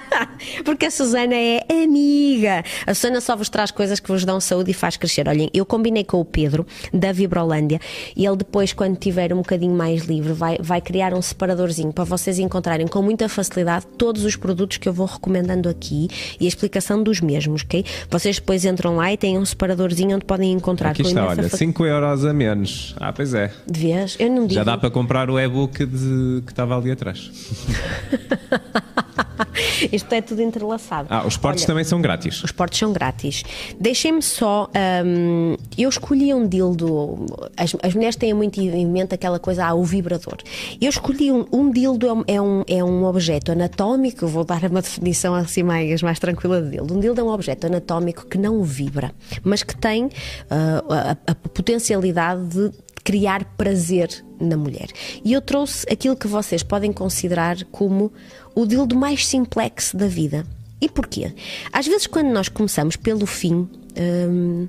Porque 0.64 0.86
a 0.86 0.90
Susana 0.90 1.34
é 1.34 1.60
amiga. 1.70 2.64
A 2.84 2.92
Susana 2.92 3.20
só 3.20 3.36
vos 3.36 3.48
traz 3.48 3.70
coisas 3.70 4.00
que 4.00 4.08
vos 4.08 4.24
dão 4.24 4.40
saúde 4.40 4.72
e 4.72 4.74
faz 4.74 4.96
crescer. 4.96 5.28
Olhem, 5.28 5.48
eu 5.54 5.64
combinei 5.64 6.02
com 6.02 6.20
o 6.20 6.24
Pedro, 6.24 6.66
da 6.92 7.12
Vibrolândia, 7.12 7.80
e 8.16 8.26
ele 8.26 8.36
depois, 8.36 8.72
quando 8.72 8.96
tiver 8.96 9.32
um 9.32 9.38
bocadinho 9.38 9.74
mais 9.74 10.04
livre, 10.04 10.32
vai, 10.32 10.58
vai 10.60 10.80
criar 10.80 11.14
um 11.14 11.22
separadorzinho 11.22 11.92
para 11.92 12.02
vocês 12.02 12.40
encontrarem 12.40 12.88
com 12.88 13.00
muita 13.00 13.28
facilidade 13.28 13.86
todos 13.96 14.24
os 14.24 14.34
produtos 14.34 14.55
que 14.80 14.88
eu 14.88 14.92
vou 14.92 15.06
recomendando 15.06 15.68
aqui 15.68 16.08
e 16.40 16.44
a 16.44 16.48
explicação 16.48 17.02
dos 17.02 17.20
mesmos, 17.20 17.62
ok? 17.62 17.84
Vocês 18.10 18.36
depois 18.36 18.64
entram 18.64 18.96
lá 18.96 19.12
e 19.12 19.16
têm 19.16 19.36
um 19.38 19.44
separadorzinho 19.44 20.16
onde 20.16 20.24
podem 20.24 20.52
encontrar 20.52 20.90
Aqui 20.90 21.02
está, 21.02 21.26
olha, 21.26 21.48
fa- 21.48 21.56
5 21.56 21.84
euros 21.84 22.24
a 22.24 22.32
menos. 22.32 22.94
Ah, 23.00 23.12
pois 23.12 23.34
é. 23.34 23.52
Vês? 23.70 24.16
Eu 24.18 24.30
não 24.30 24.42
digo. 24.46 24.54
Já 24.54 24.64
dá 24.64 24.78
para 24.78 24.90
comprar 24.90 25.28
o 25.28 25.38
e-book 25.38 25.84
de- 25.84 26.42
que 26.46 26.52
estava 26.52 26.76
ali 26.78 26.90
atrás. 26.90 27.30
Isto 29.92 30.12
é 30.12 30.20
tudo 30.20 30.42
entrelaçado. 30.42 31.08
Ah, 31.10 31.26
os 31.26 31.36
portos 31.36 31.62
Olha, 31.62 31.68
também 31.68 31.84
são 31.84 32.00
grátis. 32.00 32.42
Os 32.42 32.52
portos 32.52 32.78
são 32.78 32.92
grátis. 32.92 33.42
Deixem-me 33.80 34.22
só. 34.22 34.68
hum, 35.04 35.56
eu 35.76 35.88
escolhi 35.88 36.32
um 36.34 36.46
dildo. 36.46 37.26
As, 37.56 37.74
as 37.82 37.94
mulheres 37.94 38.16
têm 38.16 38.32
muito 38.34 38.60
em 38.60 38.86
mente 38.86 39.14
aquela 39.14 39.38
coisa, 39.38 39.66
ah, 39.66 39.74
o 39.74 39.84
vibrador. 39.84 40.38
Eu 40.80 40.88
escolhi 40.88 41.30
um, 41.30 41.44
um 41.52 41.70
dildo, 41.70 42.06
é 42.06 42.12
um, 42.12 42.24
é 42.26 42.40
um, 42.40 42.64
é 42.68 42.84
um 42.84 43.04
objeto 43.04 43.52
anatómico. 43.52 44.26
Vou 44.26 44.44
dar 44.44 44.62
uma 44.64 44.82
definição 44.82 45.34
assim 45.34 45.62
mais, 45.62 46.02
mais 46.02 46.18
tranquila 46.18 46.60
de 46.62 46.70
dildo. 46.70 46.94
Um 46.94 47.00
dildo 47.00 47.20
é 47.20 47.24
um 47.24 47.30
objeto 47.30 47.66
anatómico 47.66 48.26
que 48.26 48.38
não 48.38 48.62
vibra, 48.62 49.12
mas 49.42 49.62
que 49.62 49.76
tem 49.76 50.10
ah, 50.50 51.16
a, 51.26 51.32
a 51.32 51.34
potencialidade 51.34 52.48
de 52.48 52.72
criar 53.06 53.44
prazer 53.56 54.08
na 54.40 54.56
mulher. 54.56 54.88
E 55.24 55.32
eu 55.32 55.40
trouxe 55.40 55.86
aquilo 55.90 56.16
que 56.16 56.26
vocês 56.26 56.62
podem 56.62 56.92
considerar 56.92 57.56
como 57.72 58.12
o 58.54 58.66
dildo 58.66 58.96
mais 58.96 59.26
simplex 59.26 59.92
da 59.94 60.06
vida. 60.06 60.46
E 60.80 60.88
porquê? 60.88 61.32
Às 61.72 61.86
vezes, 61.86 62.06
quando 62.06 62.28
nós 62.28 62.48
começamos 62.48 62.96
pelo 62.96 63.26
fim. 63.26 63.68
hum, 63.98 64.68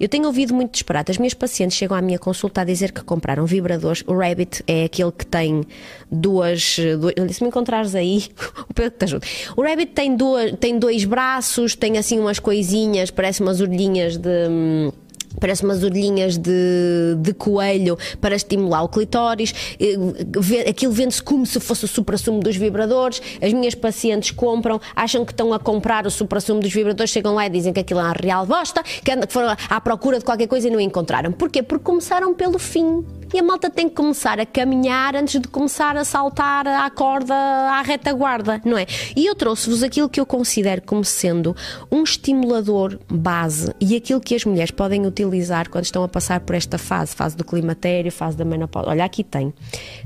eu 0.00 0.08
tenho 0.08 0.26
ouvido 0.26 0.54
muito 0.54 0.70
disparate. 0.72 1.10
As 1.10 1.18
minhas 1.18 1.34
pacientes 1.34 1.76
chegam 1.76 1.96
à 1.96 2.00
minha 2.00 2.20
consulta 2.20 2.60
a 2.60 2.64
dizer 2.64 2.92
que 2.92 3.02
compraram 3.02 3.44
vibradores. 3.46 4.04
O 4.06 4.16
Rabbit 4.16 4.62
é 4.64 4.84
aquele 4.84 5.10
que 5.10 5.26
tem 5.26 5.64
duas. 6.08 6.76
duas- 7.00 7.34
se 7.34 7.42
me 7.42 7.48
encontrares 7.48 7.96
aí, 7.96 8.26
o 8.70 8.72
Pedro 8.72 8.96
te 8.96 9.04
ajuda. 9.06 9.26
O 9.56 9.62
Rabbit 9.62 9.92
tem, 9.92 10.14
duas, 10.16 10.52
tem 10.60 10.78
dois 10.78 11.04
braços, 11.04 11.74
tem 11.74 11.98
assim 11.98 12.18
umas 12.20 12.38
coisinhas, 12.38 13.10
parece 13.10 13.40
umas 13.42 13.60
orelhinhas 13.60 14.16
de. 14.16 14.28
Parece 15.40 15.64
umas 15.64 15.82
orelhinhas 15.82 16.36
de, 16.36 17.16
de 17.18 17.32
coelho 17.32 17.96
para 18.20 18.34
estimular 18.34 18.82
o 18.82 18.88
clitóris. 18.88 19.54
Eh, 19.78 20.68
Aquilo 20.68 20.92
vende-se 20.92 21.22
como 21.22 21.46
se 21.46 21.60
fosse 21.60 21.84
o 21.84 21.88
supra-sumo 21.88 22.40
dos 22.40 22.56
vibradores. 22.56 23.20
As 23.40 23.52
minhas 23.52 23.74
pacientes 23.74 24.30
compram, 24.30 24.80
acham 24.96 25.24
que 25.24 25.32
estão 25.32 25.52
a 25.52 25.58
comprar 25.58 26.06
o 26.06 26.10
supra-sumo 26.10 26.60
dos 26.60 26.72
vibradores, 26.72 27.12
chegam 27.12 27.34
lá 27.34 27.46
e 27.46 27.50
dizem 27.50 27.72
que 27.72 27.80
aquilo 27.80 28.00
é 28.00 28.04
uma 28.04 28.12
real 28.12 28.46
bosta, 28.46 28.82
que 28.82 29.12
foram 29.28 29.54
à 29.68 29.80
procura 29.80 30.18
de 30.18 30.24
qualquer 30.24 30.46
coisa 30.46 30.68
e 30.68 30.70
não 30.70 30.80
encontraram. 30.80 31.30
Porquê? 31.32 31.62
Porque 31.62 31.84
começaram 31.84 32.34
pelo 32.34 32.58
fim. 32.58 33.04
E 33.32 33.38
a 33.38 33.42
malta 33.42 33.68
tem 33.68 33.88
que 33.88 33.94
começar 33.94 34.40
a 34.40 34.46
caminhar 34.46 35.14
antes 35.14 35.38
de 35.38 35.48
começar 35.48 35.96
a 35.96 36.04
saltar 36.04 36.66
à 36.66 36.88
corda, 36.88 37.34
à 37.34 37.82
retaguarda, 37.82 38.60
não 38.64 38.78
é? 38.78 38.86
E 39.14 39.26
eu 39.26 39.34
trouxe-vos 39.34 39.82
aquilo 39.82 40.08
que 40.08 40.18
eu 40.18 40.24
considero 40.24 40.80
como 40.82 41.04
sendo 41.04 41.54
um 41.92 42.02
estimulador 42.02 42.98
base 43.10 43.70
e 43.78 43.94
aquilo 43.94 44.20
que 44.20 44.34
as 44.34 44.44
mulheres 44.46 44.70
podem 44.70 45.06
utilizar 45.06 45.17
quando 45.70 45.84
estão 45.84 46.02
a 46.02 46.08
passar 46.08 46.40
por 46.40 46.54
esta 46.54 46.78
fase, 46.78 47.14
fase 47.14 47.36
do 47.36 47.44
climatério, 47.44 48.10
fase 48.12 48.36
da 48.36 48.44
menopausa. 48.44 48.90
Olha, 48.90 49.04
aqui 49.04 49.24
tem. 49.24 49.52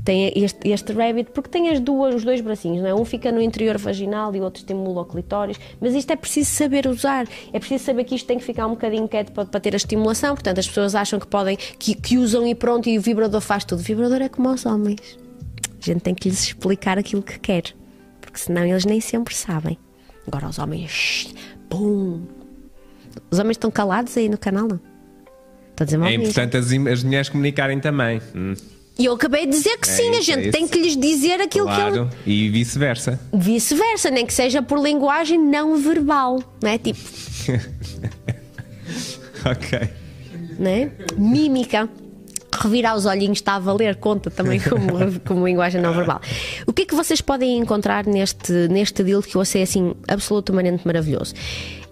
Tem 0.03 0.31
este, 0.35 0.69
este 0.69 0.93
rabbit, 0.93 1.31
porque 1.31 1.49
tem 1.49 1.69
as 1.69 1.79
duas, 1.79 2.15
os 2.15 2.23
dois 2.23 2.41
bracinhos, 2.41 2.81
não 2.81 2.87
é? 2.87 2.93
Um 2.93 3.05
fica 3.05 3.31
no 3.31 3.41
interior 3.41 3.77
vaginal 3.77 4.35
e 4.35 4.39
o 4.39 4.43
outro 4.43 4.61
estimula 4.61 5.01
o 5.01 5.05
clitóris, 5.05 5.59
mas 5.79 5.93
isto 5.93 6.11
é 6.11 6.15
preciso 6.15 6.49
saber 6.51 6.87
usar. 6.87 7.27
É 7.51 7.59
preciso 7.59 7.83
saber 7.83 8.03
que 8.03 8.15
isto 8.15 8.25
tem 8.25 8.37
que 8.37 8.43
ficar 8.43 8.67
um 8.67 8.71
bocadinho 8.71 9.07
quieto 9.07 9.31
para, 9.31 9.45
para 9.45 9.59
ter 9.59 9.73
a 9.73 9.77
estimulação, 9.77 10.35
portanto 10.35 10.59
as 10.59 10.67
pessoas 10.67 10.95
acham 10.95 11.19
que 11.19 11.27
podem, 11.27 11.57
que, 11.57 11.95
que 11.95 12.17
usam 12.17 12.45
e 12.47 12.55
pronto, 12.55 12.89
e 12.89 12.97
o 12.97 13.01
vibrador 13.01 13.41
faz 13.41 13.63
tudo. 13.65 13.79
O 13.79 13.83
vibrador 13.83 14.21
é 14.21 14.29
como 14.29 14.49
aos 14.49 14.65
homens. 14.65 15.17
A 15.81 15.85
gente 15.85 16.01
tem 16.01 16.15
que 16.15 16.29
lhes 16.29 16.43
explicar 16.43 16.97
aquilo 16.97 17.21
que 17.21 17.37
quer, 17.39 17.63
porque 18.21 18.39
senão 18.39 18.63
eles 18.63 18.85
nem 18.85 19.01
sempre 19.01 19.35
sabem. 19.35 19.77
Agora 20.25 20.47
os 20.47 20.57
homens, 20.57 20.89
shh, 20.89 21.33
pum. 21.69 22.21
Os 23.29 23.37
homens 23.37 23.55
estão 23.55 23.69
calados 23.69 24.15
aí 24.17 24.29
no 24.29 24.37
canal, 24.37 24.67
não? 24.67 24.92
Estou 25.73 25.83
a 25.83 25.85
dizer 25.85 25.97
mal 25.97 26.09
É 26.09 26.13
importante 26.13 26.57
as, 26.57 26.65
as 26.71 27.03
mulheres 27.03 27.29
comunicarem 27.29 27.79
também. 27.79 28.21
Hum, 28.35 28.53
E 28.99 29.05
eu 29.05 29.13
acabei 29.13 29.45
de 29.45 29.51
dizer 29.51 29.77
que 29.77 29.89
É 29.89 29.91
sim, 29.91 30.09
a 30.09 30.11
isso, 30.11 30.19
é 30.19 30.21
gente 30.35 30.41
isso. 30.43 30.51
tem 30.51 30.67
que 30.67 30.79
lhes 30.79 30.95
dizer 30.95 31.41
aquilo 31.41 31.67
que 31.67 31.75
claro. 31.75 32.09
E 32.25 32.49
vice-versa. 32.49 33.19
Vice-versa, 33.33 34.11
nem 34.11 34.25
que 34.25 34.33
seja 34.33 34.61
por 34.61 34.79
linguagem 34.79 35.39
não 35.39 35.77
verbal, 35.77 36.39
não 36.61 36.69
é? 36.69 36.77
Tipo, 36.77 36.99
ok. 39.45 39.89
né? 40.59 40.91
Mímica. 41.17 41.89
Revirar 42.55 42.95
os 42.95 43.07
olhinhos 43.07 43.39
está 43.39 43.55
a 43.55 43.59
valer, 43.59 43.95
conta 43.95 44.29
também 44.29 44.59
como, 44.59 45.19
como 45.25 45.47
linguagem 45.47 45.81
não 45.81 45.91
verbal. 45.91 46.21
O 46.67 46.71
que 46.71 46.83
é 46.83 46.85
que 46.85 46.93
vocês 46.93 47.19
podem 47.19 47.57
encontrar 47.57 48.05
neste, 48.05 48.53
neste 48.69 49.03
deal 49.03 49.23
que 49.23 49.35
eu 49.35 49.41
achei 49.41 49.63
assim 49.63 49.95
absolutamente 50.07 50.85
maravilhoso? 50.85 51.33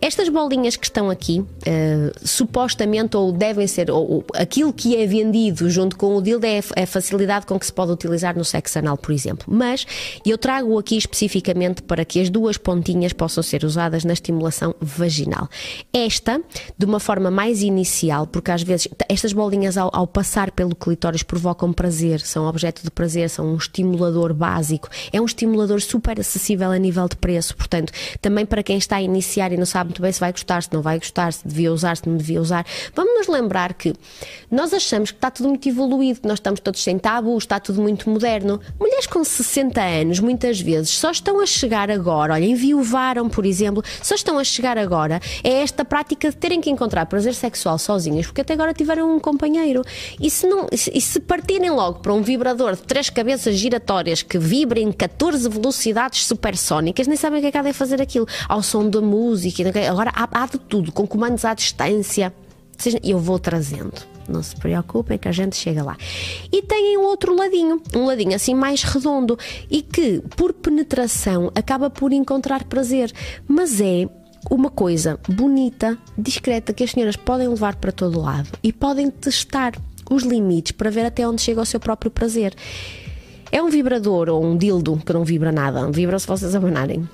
Estas 0.01 0.29
bolinhas 0.29 0.75
que 0.75 0.85
estão 0.87 1.11
aqui, 1.11 1.45
eh, 1.63 2.11
supostamente 2.23 3.15
ou 3.15 3.31
devem 3.31 3.67
ser, 3.67 3.91
ou, 3.91 4.11
ou 4.11 4.25
aquilo 4.33 4.73
que 4.73 4.95
é 4.95 5.05
vendido 5.05 5.69
junto 5.69 5.95
com 5.95 6.15
o 6.15 6.21
dildo 6.23 6.43
é, 6.43 6.59
é 6.75 6.83
a 6.83 6.87
facilidade 6.87 7.45
com 7.45 7.59
que 7.59 7.67
se 7.67 7.71
pode 7.71 7.91
utilizar 7.91 8.35
no 8.35 8.43
sexo 8.43 8.79
anal, 8.79 8.97
por 8.97 9.11
exemplo. 9.11 9.45
Mas 9.47 9.85
eu 10.25 10.39
trago 10.39 10.79
aqui 10.79 10.97
especificamente 10.97 11.83
para 11.83 12.03
que 12.03 12.19
as 12.19 12.31
duas 12.31 12.57
pontinhas 12.57 13.13
possam 13.13 13.43
ser 13.43 13.63
usadas 13.63 14.03
na 14.03 14.13
estimulação 14.13 14.73
vaginal. 14.81 15.47
Esta, 15.93 16.41
de 16.75 16.85
uma 16.85 16.99
forma 16.99 17.29
mais 17.29 17.61
inicial, 17.61 18.25
porque 18.25 18.49
às 18.49 18.63
vezes 18.63 18.87
estas 19.07 19.33
bolinhas 19.33 19.77
ao, 19.77 19.91
ao 19.93 20.07
passar 20.07 20.49
pelo 20.49 20.75
clitóris 20.75 21.21
provocam 21.21 21.71
prazer, 21.71 22.21
são 22.21 22.47
objeto 22.47 22.81
de 22.83 22.89
prazer, 22.89 23.29
são 23.29 23.53
um 23.53 23.55
estimulador 23.55 24.33
básico, 24.33 24.89
é 25.13 25.21
um 25.21 25.25
estimulador 25.25 25.79
super 25.79 26.19
acessível 26.19 26.71
a 26.71 26.77
nível 26.79 27.07
de 27.07 27.17
preço, 27.17 27.55
portanto, 27.55 27.93
também 28.19 28.47
para 28.47 28.63
quem 28.63 28.79
está 28.79 28.95
a 28.95 29.01
iniciar 29.03 29.51
e 29.51 29.57
não 29.57 29.65
sabe 29.67 29.90
muito 29.91 30.01
bem 30.01 30.11
se 30.11 30.19
vai 30.21 30.31
gostar, 30.31 30.63
se 30.63 30.69
não 30.71 30.81
vai 30.81 30.97
gostar, 30.97 31.33
se 31.33 31.45
devia 31.45 31.71
usar, 31.71 31.97
se 31.97 32.07
não 32.07 32.15
devia 32.15 32.41
usar, 32.41 32.65
vamos 32.95 33.13
nos 33.19 33.27
lembrar 33.27 33.73
que 33.73 33.93
nós 34.49 34.73
achamos 34.73 35.11
que 35.11 35.17
está 35.17 35.29
tudo 35.29 35.49
muito 35.49 35.67
evoluído, 35.67 36.21
que 36.21 36.27
nós 36.27 36.39
estamos 36.39 36.59
todos 36.61 36.81
sem 36.81 36.97
tabu, 36.97 37.37
está 37.37 37.59
tudo 37.59 37.81
muito 37.81 38.09
moderno. 38.09 38.59
Mulheres 38.79 39.05
com 39.05 39.21
60 39.23 39.81
anos, 39.81 40.19
muitas 40.19 40.59
vezes, 40.61 40.89
só 40.91 41.11
estão 41.11 41.41
a 41.41 41.45
chegar 41.45 41.91
agora, 41.91 42.33
olha, 42.33 42.45
enviuvaram, 42.45 43.27
por 43.29 43.45
exemplo, 43.45 43.83
só 44.01 44.15
estão 44.15 44.39
a 44.39 44.43
chegar 44.43 44.77
agora 44.77 45.19
é 45.43 45.61
esta 45.61 45.83
prática 45.83 46.29
de 46.29 46.35
terem 46.37 46.61
que 46.61 46.69
encontrar 46.69 47.05
prazer 47.05 47.33
sexual 47.33 47.77
sozinhas, 47.77 48.25
porque 48.27 48.41
até 48.41 48.53
agora 48.53 48.73
tiveram 48.73 49.13
um 49.13 49.19
companheiro. 49.19 49.83
E 50.19 50.29
se, 50.29 50.47
não, 50.47 50.67
e 50.71 50.77
se- 51.01 51.19
partirem 51.19 51.69
logo 51.69 51.99
para 51.99 52.13
um 52.13 52.21
vibrador 52.21 52.75
de 52.75 52.83
três 52.83 53.09
cabeças 53.09 53.55
giratórias 53.55 54.21
que 54.21 54.37
vibrem 54.37 54.87
em 54.87 54.91
14 54.91 55.49
velocidades 55.49 56.25
supersónicas, 56.25 57.07
nem 57.07 57.17
sabem 57.17 57.39
o 57.39 57.41
que 57.41 57.47
é 57.47 57.51
que 57.51 57.57
há 57.57 57.61
de 57.61 57.73
fazer 57.73 58.01
aquilo. 58.01 58.27
Ao 58.47 58.61
som 58.63 58.87
da 58.89 59.01
música, 59.01 59.63
agora 59.87 60.11
há, 60.13 60.43
há 60.43 60.45
de 60.45 60.57
tudo, 60.57 60.91
com 60.91 61.07
comandos 61.07 61.45
à 61.45 61.53
distância. 61.53 62.33
Eu 63.03 63.19
vou 63.19 63.37
trazendo. 63.37 63.93
Não 64.27 64.41
se 64.41 64.55
preocupem 64.55 65.17
que 65.17 65.27
a 65.27 65.31
gente 65.31 65.55
chega 65.55 65.83
lá. 65.83 65.97
E 66.51 66.61
tem 66.61 66.97
um 66.97 67.03
outro 67.03 67.35
ladinho, 67.35 67.81
um 67.95 68.05
ladinho 68.05 68.35
assim 68.35 68.55
mais 68.55 68.83
redondo 68.83 69.37
e 69.69 69.81
que, 69.81 70.21
por 70.35 70.53
penetração, 70.53 71.51
acaba 71.53 71.89
por 71.89 72.11
encontrar 72.13 72.63
prazer. 72.63 73.11
Mas 73.47 73.81
é 73.81 74.07
uma 74.49 74.69
coisa 74.69 75.19
bonita, 75.27 75.97
discreta, 76.17 76.73
que 76.73 76.83
as 76.83 76.91
senhoras 76.91 77.15
podem 77.15 77.47
levar 77.47 77.75
para 77.75 77.91
todo 77.91 78.21
lado 78.21 78.49
e 78.63 78.71
podem 78.71 79.09
testar 79.09 79.73
os 80.09 80.23
limites 80.23 80.71
para 80.71 80.89
ver 80.89 81.05
até 81.05 81.27
onde 81.27 81.41
chega 81.41 81.61
o 81.61 81.65
seu 81.65 81.79
próprio 81.79 82.09
prazer. 82.09 82.55
É 83.51 83.61
um 83.61 83.69
vibrador 83.69 84.29
ou 84.29 84.43
um 84.43 84.57
dildo 84.57 85.01
que 85.05 85.13
não 85.13 85.25
vibra 85.25 85.51
nada, 85.51 85.91
vibra 85.91 86.17
se 86.17 86.27
vocês 86.27 86.55
abanarem 86.55 87.07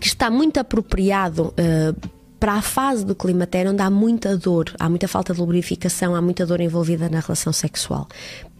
que 0.00 0.06
está 0.06 0.30
muito 0.30 0.58
apropriado. 0.58 1.54
Uh, 1.58 2.20
para 2.40 2.54
a 2.54 2.62
fase 2.62 3.04
do 3.04 3.14
climatério 3.14 3.70
onde 3.70 3.82
há 3.82 3.90
muita 3.90 4.34
dor, 4.34 4.72
há 4.80 4.88
muita 4.88 5.06
falta 5.06 5.34
de 5.34 5.38
lubrificação, 5.38 6.14
há 6.14 6.22
muita 6.22 6.46
dor 6.46 6.58
envolvida 6.62 7.06
na 7.10 7.20
relação 7.20 7.52
sexual 7.52 8.08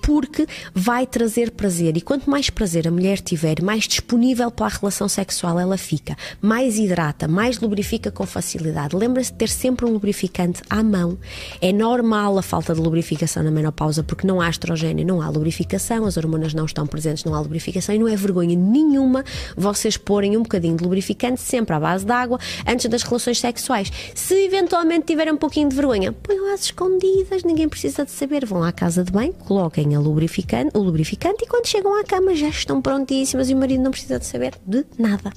porque 0.01 0.47
vai 0.75 1.07
trazer 1.07 1.51
prazer. 1.51 1.97
E 1.97 2.01
quanto 2.01 2.29
mais 2.29 2.51
prazer 2.51 2.89
a 2.89 2.91
mulher 2.91 3.21
tiver, 3.21 3.63
mais 3.63 3.87
disponível 3.87 4.51
para 4.51 4.67
a 4.67 4.79
relação 4.79 5.09
sexual 5.09 5.59
ela 5.59 5.77
fica, 5.77 6.17
mais 6.41 6.79
hidrata, 6.79 7.29
mais 7.29 7.59
lubrifica 7.59 8.11
com 8.11 8.27
facilidade. 8.27 8.97
Lembra-se 8.97 9.33
de 9.33 9.39
ter 9.39 9.49
sempre 9.49 9.87
um 9.87 9.93
lubrificante 9.93 10.63
à 10.69 10.83
mão. 10.83 11.19
É 11.61 11.73
normal 11.73 12.39
a 12.39 12.43
falta 12.43 12.75
de 12.75 12.81
lubrificação 12.81 13.43
na 13.43 13.51
menopausa, 13.51 14.03
porque 14.03 14.27
não 14.27 14.41
há 14.41 14.49
estrogênio, 14.49 15.07
não 15.07 15.21
há 15.23 15.29
lubrificação, 15.29 16.05
as 16.05 16.17
hormonas 16.17 16.55
não 16.55 16.65
estão 16.65 16.87
presentes, 16.87 17.25
não 17.25 17.35
há 17.35 17.41
lubrificação 17.41 17.95
e 17.95 17.99
não 17.99 18.09
é 18.09 18.17
vergonha 18.17 18.57
nenhuma 18.57 19.25
vocês 19.57 19.97
porem 19.97 20.37
um 20.37 20.43
bocadinho 20.43 20.77
de 20.77 20.85
lubrificante 20.85 21.41
sempre 21.41 21.75
à 21.75 21.81
base 21.81 22.05
de 22.05 22.13
água 22.13 22.39
antes 22.67 22.89
das 22.89 23.03
relações 23.03 23.39
sexuais. 23.39 23.91
Se 24.15 24.35
eventualmente 24.35 25.07
tiverem 25.07 25.33
um 25.33 25.37
pouquinho 25.37 25.69
de 25.69 25.77
vergonha, 25.77 26.13
ponham 26.13 26.53
às 26.53 26.65
escondidas, 26.65 27.45
ninguém 27.45 27.69
precisa 27.69 28.05
de 28.05 28.11
saber. 28.11 28.45
Vão 28.45 28.63
à 28.63 28.73
casa 28.73 29.05
de 29.05 29.13
banho, 29.13 29.33
coloquem 29.33 29.90
a 29.95 30.01
lubrificante, 30.01 30.77
o 30.77 30.83
lubrificante 30.83 31.45
e 31.45 31.47
quando 31.47 31.67
chegam 31.67 31.99
à 31.99 32.05
cama 32.05 32.35
já 32.35 32.49
estão 32.49 32.81
prontíssimas 32.81 33.51
e 33.51 33.55
o 33.55 33.57
marido 33.57 33.83
não 33.83 33.91
precisa 33.91 34.19
de 34.19 34.27
saber 34.27 34.55
de 34.67 34.85
nada. 34.99 35.33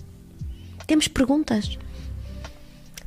Temos 0.85 1.07
perguntas. 1.07 1.77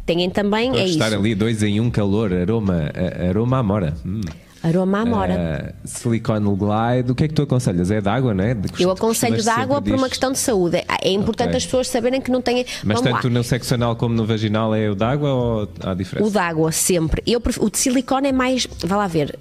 Têm 0.04 0.30
também. 0.30 0.70
Pode 0.70 0.82
é 0.82 0.86
estar 0.86 1.08
isso. 1.08 1.16
ali 1.16 1.34
dois 1.34 1.62
em 1.62 1.80
um 1.80 1.90
calor, 1.90 2.32
aroma, 2.32 2.90
aroma 3.28 3.58
amora. 3.58 3.94
Hum. 4.06 4.20
Aroma 4.66 5.02
amora. 5.02 5.74
Uh, 5.84 5.88
silicone 5.88 6.56
Glide, 6.56 7.12
o 7.12 7.14
que 7.14 7.24
é 7.24 7.28
que 7.28 7.34
tu 7.34 7.42
aconselhas? 7.42 7.88
É 7.88 8.00
de 8.00 8.08
água, 8.08 8.34
não 8.34 8.42
é? 8.42 8.56
Eu 8.80 8.90
aconselho 8.90 9.40
de 9.40 9.48
água 9.48 9.80
por 9.80 9.94
uma 9.94 10.08
questão 10.08 10.32
de 10.32 10.38
saúde. 10.38 10.82
É 11.00 11.10
importante 11.12 11.48
okay. 11.48 11.58
as 11.58 11.64
pessoas 11.64 11.88
saberem 11.88 12.20
que 12.20 12.32
não 12.32 12.42
têm. 12.42 12.66
Mas 12.82 13.00
Vamos 13.00 13.12
tanto 13.12 13.28
lá. 13.28 13.34
no 13.34 13.44
sexo 13.44 13.74
anal 13.74 13.94
como 13.94 14.16
no 14.16 14.26
vaginal 14.26 14.74
é 14.74 14.90
o 14.90 14.96
de 14.96 15.04
água 15.04 15.32
ou 15.32 15.68
há 15.80 15.94
diferença? 15.94 16.26
O 16.26 16.32
de 16.32 16.38
água, 16.38 16.72
sempre. 16.72 17.22
Eu 17.24 17.40
o 17.60 17.70
de 17.70 17.78
silicone 17.78 18.28
é 18.28 18.32
mais. 18.32 18.66
Vá 18.84 18.96
lá 18.96 19.06
ver. 19.06 19.38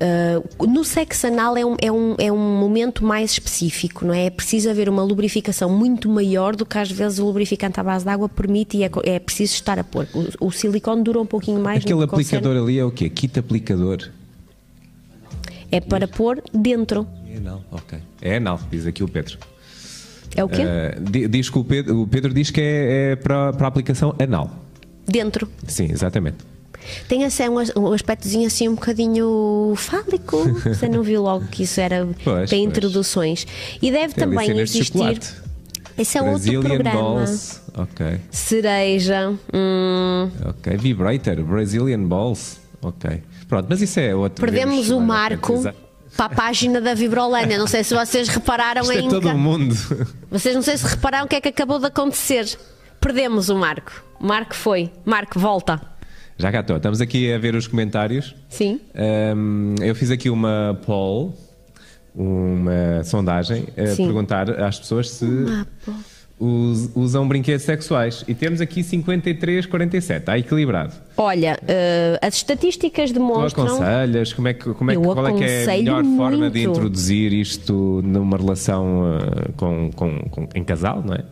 Uh, 0.59 0.67
no 0.67 0.83
sexo 0.83 1.25
anal 1.25 1.57
é 1.57 1.65
um, 1.65 1.75
é, 1.81 1.91
um, 1.91 2.15
é 2.19 2.31
um 2.31 2.59
momento 2.59 3.03
mais 3.03 3.31
específico, 3.31 4.05
não 4.05 4.13
é? 4.13 4.25
É 4.25 4.29
preciso 4.29 4.69
haver 4.69 4.87
uma 4.87 5.01
lubrificação 5.01 5.71
muito 5.71 6.07
maior 6.07 6.55
do 6.55 6.67
que 6.67 6.77
às 6.77 6.91
vezes 6.91 7.17
o 7.17 7.25
lubrificante 7.25 7.79
à 7.79 7.83
base 7.83 8.05
de 8.05 8.11
água 8.11 8.29
permite 8.29 8.77
e 8.77 8.83
é, 8.83 8.91
é 9.05 9.17
preciso 9.17 9.55
estar 9.55 9.79
a 9.79 9.83
pôr. 9.83 10.07
O, 10.13 10.47
o 10.47 10.51
silicone 10.51 11.03
dura 11.03 11.19
um 11.19 11.25
pouquinho 11.25 11.59
mais. 11.59 11.83
Aquele 11.83 12.03
aplicador 12.03 12.55
ali 12.57 12.77
é 12.77 12.85
o 12.85 12.91
quê? 12.91 13.09
Kit 13.09 13.39
aplicador? 13.39 14.11
É 15.71 15.79
para 15.79 16.07
pôr 16.07 16.41
dentro. 16.53 17.07
É 17.29 17.37
anal, 17.37 17.63
ok. 17.71 17.99
É 18.21 18.37
anal, 18.37 18.59
diz 18.71 18.85
aqui 18.85 19.03
o 19.03 19.07
Pedro. 19.07 19.37
É 20.35 20.43
o 20.43 20.49
quê? 20.49 20.61
Uh, 20.63 21.27
diz 21.29 21.49
que 21.49 21.57
o 21.57 21.63
Pedro, 21.63 22.01
o 22.01 22.07
Pedro 22.07 22.33
diz 22.33 22.51
que 22.51 22.61
é, 22.61 23.11
é 23.11 23.15
para, 23.15 23.53
para 23.53 23.67
a 23.67 23.69
aplicação 23.69 24.15
anal. 24.19 24.51
Dentro. 25.07 25.47
Sim, 25.67 25.89
exatamente. 25.91 26.37
Tem 27.07 27.25
assim, 27.25 27.43
um, 27.49 27.57
um 27.79 27.93
aspectozinho 27.93 28.47
assim 28.47 28.67
um 28.67 28.75
bocadinho 28.75 29.73
fálico. 29.75 30.37
Você 30.61 30.87
não 30.87 31.03
viu 31.03 31.21
logo 31.21 31.45
que 31.47 31.63
isso 31.63 31.79
era 31.79 32.07
pois, 32.23 32.49
para 32.49 32.57
introduções. 32.57 33.45
E 33.81 33.91
deve 33.91 34.13
Tem 34.13 34.23
também 34.23 34.59
existir. 34.59 35.19
Esse 35.97 36.17
é 36.17 36.21
Brazilian 36.21 36.59
outro 36.59 36.73
programa. 36.73 37.01
Balls. 37.01 37.61
Ok. 37.73 38.19
Cereja. 38.29 39.33
Hum. 39.53 40.29
Ok. 40.45 40.77
Vibrator. 40.77 41.41
Brazilian 41.43 42.03
Balls. 42.03 42.59
Ok. 42.81 43.21
Pronto, 43.47 43.67
mas 43.69 43.81
isso 43.81 43.99
é 43.99 44.15
outro. 44.15 44.43
Perdemos 44.43 44.89
o 44.89 44.99
marco 44.99 45.61
para 46.15 46.25
a 46.25 46.29
página 46.29 46.81
da 46.81 46.93
Vibrolândia. 46.93 47.57
Não 47.57 47.67
sei 47.67 47.83
se 47.83 47.93
vocês 47.93 48.27
repararam 48.27 48.81
Isto 48.81 48.93
em. 48.93 49.07
É 49.07 49.09
todo 49.09 49.29
o 49.29 49.37
mundo. 49.37 49.75
Vocês 50.29 50.55
não 50.55 50.61
sei 50.61 50.77
se 50.77 50.85
repararam 50.85 51.25
o 51.25 51.27
que 51.27 51.35
é 51.35 51.41
que 51.41 51.49
acabou 51.49 51.79
de 51.79 51.85
acontecer. 51.85 52.57
Perdemos 52.99 53.49
o 53.49 53.55
Marco. 53.55 54.03
Marco 54.19 54.55
foi. 54.55 54.91
Marco, 55.05 55.39
volta. 55.39 55.79
Já 56.37 56.51
cá 56.51 56.61
estou. 56.61 56.77
Estamos 56.77 56.99
aqui 57.01 57.31
a 57.31 57.37
ver 57.37 57.55
os 57.55 57.67
comentários. 57.67 58.35
Sim. 58.49 58.81
Um, 59.35 59.75
eu 59.81 59.95
fiz 59.95 60.11
aqui 60.11 60.29
uma 60.29 60.79
poll, 60.85 61.37
uma 62.13 63.03
sondagem, 63.03 63.67
a 63.77 63.87
Sim. 63.87 64.05
perguntar 64.05 64.49
às 64.61 64.79
pessoas 64.79 65.09
se. 65.09 65.25
Uma 65.25 65.67
poll 65.85 65.95
usam 66.39 67.27
brinquedos 67.27 67.63
sexuais. 67.63 68.23
E 68.27 68.33
temos 68.33 68.59
aqui 68.59 68.83
53, 68.83 69.65
47. 69.65 70.19
Está 70.19 70.37
equilibrado. 70.37 70.93
Olha, 71.17 71.57
uh, 71.61 72.25
as 72.25 72.35
estatísticas 72.35 73.11
demonstram. 73.11 73.65
Tu 73.65 73.73
aconselhas? 73.73 74.33
Como 74.33 74.47
é 74.47 74.53
que, 74.53 74.73
como 74.73 74.91
é 74.91 74.95
que, 74.95 75.01
qual 75.01 75.27
é 75.27 75.33
que 75.33 75.43
é 75.43 75.63
a 75.63 75.67
melhor 75.67 76.03
muito. 76.03 76.17
forma 76.17 76.49
de 76.49 76.63
introduzir 76.63 77.31
isto 77.33 78.01
numa 78.03 78.37
relação 78.37 79.17
uh, 79.17 79.53
com, 79.55 79.91
com, 79.95 80.19
com, 80.29 80.49
em 80.53 80.63
casal, 80.63 81.01
não 81.05 81.13
é? 81.13 81.23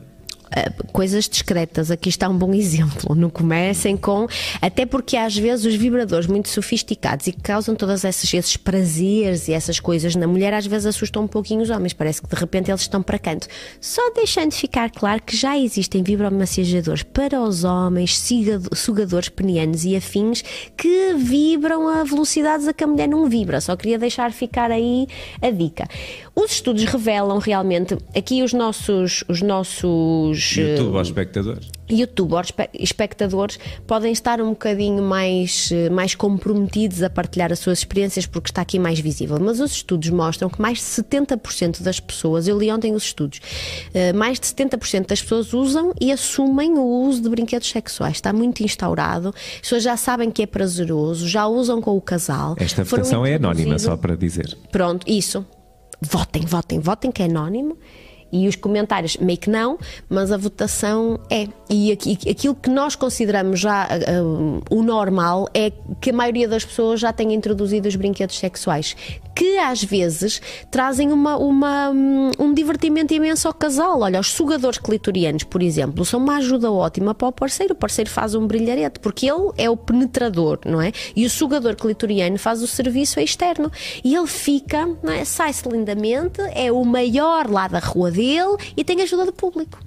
Eh, 0.56 0.72
coisas 0.92 1.28
discretas. 1.28 1.90
Aqui 1.90 2.10
está 2.10 2.30
um 2.30 2.38
bom 2.38 2.54
exemplo. 2.54 3.16
Não 3.16 3.30
comecem 3.30 3.98
com. 3.98 4.28
Até 4.62 4.86
porque 4.86 5.18
às 5.18 5.36
vezes 5.36 5.66
os 5.66 5.76
vibradores 5.76 6.28
muito 6.28 6.50
sofisticados 6.50 7.26
e 7.28 7.32
que 7.32 7.42
causam 7.42 7.76
todos 7.76 8.04
esses, 8.04 8.32
esses 8.32 8.56
prazeres 8.56 9.48
e 9.48 9.54
essas 9.54 9.80
coisas 9.80 10.16
na 10.16 10.28
mulher 10.28 10.54
às 10.54 10.68
vezes 10.68 10.86
assustam 10.86 11.24
um 11.24 11.28
pouquinho 11.28 11.62
os 11.62 11.70
homens. 11.70 11.94
Parece 11.94 12.22
que 12.22 12.28
de 12.28 12.36
repente 12.36 12.70
eles 12.70 12.82
estão 12.82 13.02
para 13.02 13.18
canto. 13.18 13.48
Só 13.82 14.02
deixando 14.14 14.52
de 14.52 14.58
ficar 14.58 14.92
claro 14.92 15.22
que 15.24 15.36
já 15.36 15.58
existem 15.58 16.04
vibromassagedores 16.04 17.02
para 17.02 17.42
os 17.42 17.64
homens, 17.64 18.32
sugadores 18.76 19.30
penianos 19.30 19.86
e 19.86 19.96
afins 19.96 20.44
que 20.78 21.14
vibram 21.16 21.88
a 21.88 22.04
velocidades 22.04 22.68
a 22.68 22.74
que 22.74 22.84
a 22.84 22.88
mulher 22.88 23.08
não 23.08 23.28
vibra. 23.28 23.60
Só 23.60 23.76
queria 23.76 23.98
deixar 23.98 24.32
ficar 24.32 24.70
aí 24.70 25.08
a 25.42 25.50
dica. 25.50 25.88
Os 26.36 26.52
estudos 26.52 26.84
revelam 26.84 27.40
realmente 27.40 27.98
aqui 28.16 28.44
os 28.44 28.54
nossos, 28.54 29.24
os 29.28 29.42
nossos 29.42 30.43
YouTube 30.52 30.98
aos 30.98 31.08
espectadores. 31.08 31.70
YouTube 31.90 32.34
aos 32.36 32.54
espectadores 32.74 33.60
podem 33.86 34.12
estar 34.12 34.42
um 34.42 34.50
bocadinho 34.50 35.04
mais, 35.04 35.70
eh, 35.72 35.90
mais 35.90 36.16
comprometidos 36.16 37.04
a 37.04 37.10
partilhar 37.10 37.52
as 37.52 37.60
suas 37.60 37.80
experiências 37.80 38.26
porque 38.26 38.50
está 38.50 38.62
aqui 38.62 38.80
mais 38.80 39.00
visível. 39.00 39.38
Mas 39.40 39.60
os 39.60 39.72
estudos 39.72 40.10
mostram 40.10 40.50
que 40.50 40.62
mais 40.62 40.78
de 40.78 40.84
70% 40.84 41.82
das 41.82 42.00
pessoas, 42.00 42.48
eu 42.48 42.58
li 42.58 42.72
ontem 42.72 42.94
os 42.94 43.04
estudos, 43.04 43.40
eh, 43.94 44.14
mais 44.14 44.40
de 44.40 44.48
70% 44.48 45.08
das 45.08 45.22
pessoas 45.22 45.54
usam 45.54 45.94
e 46.00 46.12
assumem 46.12 46.74
o 46.74 46.84
uso 46.84 47.22
de 47.22 47.30
brinquedos 47.30 47.70
sexuais. 47.70 48.16
Está 48.16 48.34
muito 48.34 48.64
instaurado, 48.64 49.30
as 49.30 49.62
pessoas 49.62 49.84
já 49.84 49.98
sabem 49.98 50.32
que 50.32 50.44
é 50.44 50.46
prazeroso, 50.46 51.28
já 51.28 51.48
usam 51.48 51.82
com 51.82 51.96
o 51.96 52.02
casal. 52.02 52.56
Esta 52.60 52.84
votação 52.84 53.26
é 53.26 53.36
anónima, 53.36 53.78
só 53.78 53.96
para 53.98 54.16
dizer. 54.16 54.58
Pronto, 54.72 55.06
isso. 55.10 55.46
Votem, 56.02 56.42
votem, 56.46 56.80
votem 56.80 57.12
que 57.12 57.22
é 57.22 57.26
anónimo 57.26 57.78
e 58.34 58.48
os 58.48 58.56
comentários 58.56 59.16
meio 59.18 59.38
que 59.38 59.50
não, 59.50 59.78
mas 60.10 60.32
a 60.32 60.38
votação 60.38 61.20
é. 61.30 61.48
E 61.70 61.92
aquilo 61.92 62.56
que 62.56 62.70
nós 62.70 62.96
consideramos 62.96 63.60
já 63.60 63.88
uh, 63.88 64.62
o 64.70 64.84
normal 64.84 65.48
é 65.54 65.72
que 66.02 66.10
a 66.10 66.14
maioria 66.14 66.48
das 66.48 66.66
pessoas 66.66 67.00
já 67.00 67.14
tem 67.14 67.34
introduzido 67.34 67.88
os 67.88 67.96
brinquedos 67.96 68.38
sexuais, 68.38 68.96
que 69.36 69.58
às 69.58 69.84
vezes 69.84 70.42
trazem 70.70 71.12
uma, 71.12 71.38
uma, 71.38 71.90
um 72.40 72.54
divertimento 72.54 73.14
imenso 73.14 73.48
ao 73.48 73.54
casal. 73.54 74.02
Olha, 74.02 74.20
os 74.20 74.32
sugadores 74.32 74.78
clitorianos, 74.80 75.44
por 75.44 75.62
exemplo, 75.62 76.04
são 76.04 76.20
uma 76.20 76.38
ajuda 76.38 76.72
ótima 76.72 77.14
para 77.14 77.28
o 77.28 77.32
parceiro. 77.32 77.74
O 77.74 77.78
parceiro 77.78 78.10
faz 78.10 78.36
um 78.36 78.46
brilharete, 78.46 79.00
porque 79.00 79.30
ele 79.30 79.52
é 79.58 79.70
o 79.70 79.78
penetrador, 79.78 80.60
não 80.66 80.82
é? 80.82 80.92
E 81.16 81.26
o 81.26 81.30
sugador 81.30 81.76
clitoriano 81.76 82.38
faz 82.38 82.62
o 82.62 82.68
serviço 82.68 83.20
externo. 83.20 83.72
E 84.04 84.16
ele 84.16 84.28
fica, 84.28 84.88
é? 85.04 85.26
sai-se 85.26 85.68
lindamente, 85.68 86.42
é 86.54 86.72
o 86.72 86.84
maior 86.84 87.50
lá 87.50 87.68
da 87.68 87.80
rua 87.80 88.12
dele 88.12 88.23
dele 88.24 88.58
e 88.78 88.84
tem 88.84 89.02
ajuda 89.02 89.26
do 89.26 89.34
público. 89.34 89.80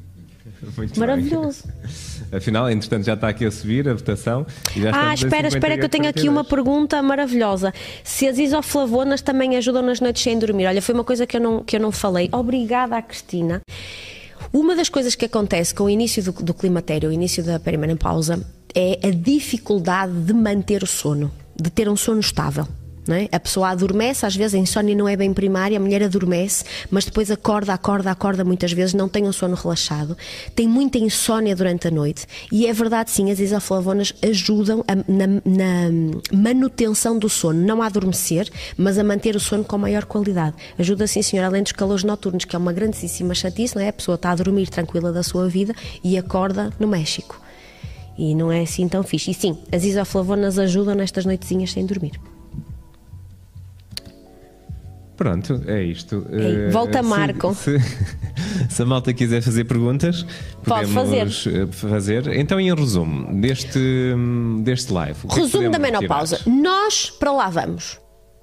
Muito 0.76 0.98
Maravilhoso. 0.98 1.64
Bem. 1.66 2.38
Afinal, 2.38 2.70
entretanto, 2.70 3.04
já 3.04 3.14
está 3.14 3.28
aqui 3.28 3.44
a 3.44 3.50
subir 3.50 3.88
a 3.88 3.94
votação. 3.94 4.46
ah, 4.92 5.14
espera, 5.14 5.48
espera 5.48 5.78
que 5.78 5.84
eu 5.84 5.88
tenho 5.88 6.08
aqui 6.08 6.28
uma 6.28 6.44
pergunta 6.44 7.00
maravilhosa. 7.02 7.72
Se 8.02 8.26
as 8.26 8.38
isoflavonas 8.38 9.22
também 9.22 9.56
ajudam 9.56 9.82
nas 9.82 10.00
noites 10.00 10.22
sem 10.22 10.38
dormir? 10.38 10.66
Olha, 10.66 10.82
foi 10.82 10.94
uma 10.94 11.04
coisa 11.04 11.26
que 11.26 11.36
eu 11.36 11.40
não, 11.40 11.64
que 11.64 11.76
eu 11.76 11.80
não 11.80 11.92
falei. 11.92 12.28
Obrigada 12.32 12.96
à 12.96 13.02
Cristina. 13.02 13.60
Uma 14.52 14.74
das 14.74 14.88
coisas 14.88 15.14
que 15.14 15.24
acontece 15.24 15.74
com 15.74 15.84
o 15.84 15.90
início 15.90 16.22
do, 16.22 16.32
do 16.32 16.54
climatério, 16.54 17.08
o 17.08 17.12
início 17.12 17.42
da 17.42 17.58
perimenopausa, 17.58 18.44
é 18.74 18.98
a 19.06 19.10
dificuldade 19.10 20.12
de 20.12 20.32
manter 20.32 20.82
o 20.82 20.86
sono, 20.86 21.32
de 21.60 21.70
ter 21.70 21.88
um 21.88 21.96
sono 21.96 22.20
estável. 22.20 22.66
É? 23.08 23.28
A 23.30 23.38
pessoa 23.38 23.68
adormece, 23.68 24.26
às 24.26 24.34
vezes 24.34 24.54
a 24.54 24.58
insónia 24.58 24.94
não 24.94 25.08
é 25.08 25.16
bem 25.16 25.32
primária, 25.32 25.76
a 25.76 25.80
mulher 25.80 26.02
adormece, 26.02 26.64
mas 26.90 27.04
depois 27.04 27.30
acorda, 27.30 27.72
acorda, 27.72 28.10
acorda 28.10 28.44
muitas 28.44 28.72
vezes, 28.72 28.94
não 28.94 29.08
tem 29.08 29.24
um 29.28 29.32
sono 29.32 29.54
relaxado, 29.54 30.16
tem 30.56 30.66
muita 30.66 30.98
insónia 30.98 31.54
durante 31.54 31.86
a 31.86 31.90
noite. 31.90 32.26
E 32.50 32.66
é 32.66 32.72
verdade, 32.72 33.12
sim, 33.12 33.30
as 33.30 33.38
isoflavonas 33.38 34.12
ajudam 34.22 34.84
a, 34.88 34.96
na, 34.96 35.26
na, 35.44 36.36
manutenção 36.36 37.16
do 37.16 37.28
sono, 37.28 37.64
não 37.64 37.80
a 37.80 37.86
adormecer, 37.86 38.50
mas 38.76 38.98
a 38.98 39.04
manter 39.04 39.36
o 39.36 39.40
sono 39.40 39.62
com 39.62 39.78
maior 39.78 40.04
qualidade. 40.04 40.56
Ajuda, 40.76 41.06
sim, 41.06 41.22
senhor, 41.22 41.44
além 41.44 41.62
dos 41.62 41.72
calores 41.72 42.02
noturnos, 42.02 42.44
que 42.44 42.56
é 42.56 42.58
uma 42.58 42.72
grandíssima 42.72 43.34
chatice, 43.34 43.76
não 43.76 43.82
é? 43.82 43.88
A 43.88 43.92
pessoa 43.92 44.16
está 44.16 44.32
a 44.32 44.34
dormir 44.34 44.68
tranquila 44.68 45.12
da 45.12 45.22
sua 45.22 45.48
vida 45.48 45.72
e 46.02 46.18
acorda 46.18 46.72
no 46.80 46.88
México. 46.88 47.40
E 48.18 48.34
não 48.34 48.50
é 48.50 48.62
assim 48.62 48.88
tão 48.88 49.02
fixe. 49.02 49.30
E 49.30 49.34
sim, 49.34 49.56
as 49.70 49.84
isoflavonas 49.84 50.58
ajudam 50.58 50.94
nestas 50.94 51.24
noitezinhas 51.24 51.70
sem 51.70 51.86
dormir. 51.86 52.18
Pronto, 55.16 55.62
é 55.66 55.82
isto. 55.82 56.26
Ei, 56.30 56.70
volta, 56.70 57.00
uh, 57.00 57.04
Marco. 57.04 57.54
Se, 57.54 57.78
Se 58.68 58.82
a 58.82 58.86
malta 58.86 59.12
quiser 59.12 59.42
fazer 59.42 59.64
perguntas, 59.64 60.26
Pode 60.64 60.92
podemos 60.92 61.42
fazer. 61.44 61.62
Eh, 61.62 61.66
fazer. 61.72 62.26
Então, 62.36 62.60
em 62.60 62.74
resumo 62.74 63.40
deste, 63.40 64.14
deste 64.62 64.92
live. 64.92 65.18
É 65.30 65.34
resumo 65.34 65.70
da 65.70 65.78
menopausa. 65.78 66.36
Tirar? 66.36 66.56
Nós 66.56 67.10
para 67.10 67.32
lá 67.32 67.48
vamos. 67.48 67.98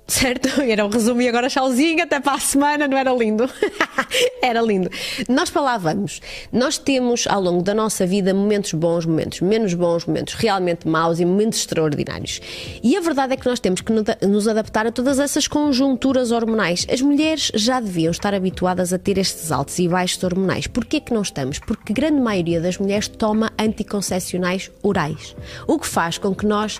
Certo? 0.07 0.49
Era 0.61 0.85
um 0.85 0.89
resumo 0.89 1.21
e 1.21 1.27
agora 1.27 1.49
tchauzinho, 1.49 2.03
até 2.03 2.19
para 2.19 2.33
a 2.33 2.39
semana, 2.39 2.87
não 2.87 2.97
era 2.97 3.11
lindo? 3.13 3.49
era 4.41 4.61
lindo. 4.61 4.89
Nós 5.29 5.49
para 5.49 5.61
lá 5.61 5.77
vamos. 5.77 6.19
Nós 6.51 6.77
temos 6.77 7.25
ao 7.27 7.41
longo 7.41 7.63
da 7.63 7.73
nossa 7.73 8.05
vida 8.05 8.33
momentos 8.33 8.73
bons, 8.73 9.05
momentos 9.05 9.41
menos 9.41 9.73
bons, 9.73 10.05
momentos 10.05 10.33
realmente 10.33 10.87
maus 10.87 11.19
e 11.19 11.25
momentos 11.25 11.59
extraordinários. 11.59 12.41
E 12.83 12.97
a 12.97 13.01
verdade 13.01 13.33
é 13.33 13.37
que 13.37 13.45
nós 13.45 13.59
temos 13.59 13.81
que 13.81 13.93
nos 14.27 14.47
adaptar 14.47 14.85
a 14.87 14.91
todas 14.91 15.19
essas 15.19 15.47
conjunturas 15.47 16.31
hormonais. 16.31 16.85
As 16.91 17.01
mulheres 17.01 17.51
já 17.55 17.79
deviam 17.79 18.11
estar 18.11 18.33
habituadas 18.33 18.91
a 18.91 18.99
ter 18.99 19.17
estes 19.17 19.51
altos 19.51 19.79
e 19.79 19.87
baixos 19.87 20.21
hormonais. 20.23 20.67
Porquê 20.67 20.99
que 20.99 21.13
não 21.13 21.21
estamos? 21.21 21.59
Porque 21.59 21.93
a 21.93 21.95
grande 21.95 22.19
maioria 22.19 22.59
das 22.59 22.77
mulheres 22.77 23.07
toma 23.07 23.51
anticoncepcionais 23.57 24.69
orais. 24.81 25.35
O 25.65 25.79
que 25.79 25.87
faz 25.87 26.17
com 26.17 26.35
que 26.35 26.45
nós 26.45 26.79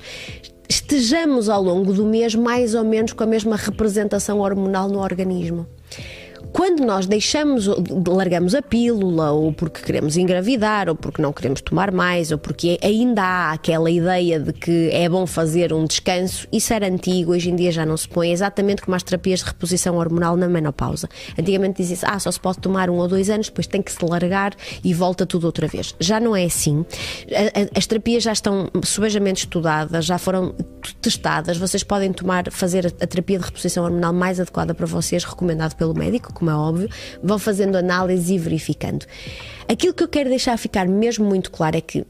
estejamos 0.74 1.50
ao 1.50 1.62
longo 1.62 1.94
do 1.94 2.04
mês 2.04 2.34
mais 2.34 2.74
ou 2.74 2.84
menos 2.84 3.14
com 3.14 3.24
a 3.24 3.28
mesma 3.28 3.56
representação 3.56 4.40
hormonal 4.40 4.90
no 4.90 5.00
organismo. 5.00 5.68
Quando 6.54 6.86
nós 6.86 7.08
deixamos, 7.08 7.68
largamos 8.08 8.54
a 8.54 8.62
pílula, 8.62 9.32
ou 9.32 9.52
porque 9.52 9.82
queremos 9.82 10.16
engravidar, 10.18 10.88
ou 10.88 10.96
porque 10.96 11.20
não 11.20 11.34
queremos 11.34 11.62
tomar 11.62 11.92
mais, 11.92 12.32
ou 12.32 12.38
porque 12.38 12.78
ainda 12.84 13.24
há 13.24 13.52
aquela 13.54 13.90
ideia 13.90 14.40
de 14.40 14.54
que 14.54 14.90
é 14.92 15.10
bom 15.10 15.26
fazer 15.26 15.74
um 15.74 15.84
descanso, 15.84 16.48
isso 16.52 16.72
era 16.72 16.88
antigo, 16.88 17.32
hoje 17.32 17.50
em 17.50 17.56
dia 17.56 17.72
já 17.72 17.84
não 17.88 17.98
se 17.98 18.08
põe, 18.08 18.32
exatamente 18.32 18.84
como 18.84 18.96
as 18.96 19.02
terapias 19.02 19.40
de 19.40 19.46
reposição 19.46 19.98
hormonal 19.98 20.38
na 20.38 20.48
menopausa. 20.48 21.10
Antigamente 21.38 21.82
dizia-se, 21.82 22.06
ah, 22.06 22.20
só 22.20 22.32
se 22.32 22.40
pode 22.40 22.60
tomar 22.60 22.88
um 22.88 22.98
ou 22.98 23.08
dois 23.08 23.32
anos, 23.32 23.48
depois 23.48 23.66
tem 23.66 23.82
que 23.82 23.92
se 23.92 24.06
largar 24.06 24.54
e 24.84 24.94
volta 24.94 25.26
tudo 25.26 25.46
outra 25.46 25.68
vez. 25.68 25.96
Já 26.00 26.20
não 26.20 26.36
é 26.36 26.46
assim. 26.46 26.86
As 27.76 27.88
terapias 27.88 28.22
já 28.22 28.32
estão 28.32 28.70
subejamente 28.84 29.46
estudadas, 29.46 30.06
já 30.06 30.20
foram 30.20 30.54
testadas, 31.02 31.58
vocês 31.58 31.84
podem 31.84 32.14
tomar, 32.14 32.52
fazer 32.52 32.94
a 33.02 33.08
terapia 33.08 33.40
de 33.40 33.46
reposição 33.46 33.86
hormonal 33.86 34.14
mais 34.14 34.40
adequada 34.40 34.76
para 34.76 34.86
vocês, 34.86 35.24
recomendado 35.24 35.76
pelo 35.76 35.96
médico, 35.96 36.32
como 36.44 36.50
é 36.52 36.56
óbvio, 36.56 36.90
vão 37.24 37.40
fazendo 37.40 37.78
análise 37.78 38.34
e 38.34 38.38
verificando. 38.38 39.06
Aquilo 39.68 39.94
que 39.94 40.04
eu 40.04 40.10
quero 40.10 40.30
deixar 40.30 40.58
ficar 40.58 40.86
mesmo 40.88 41.26
muito 41.26 41.50
claro 41.50 41.78
é 41.78 41.82
que 41.82 42.06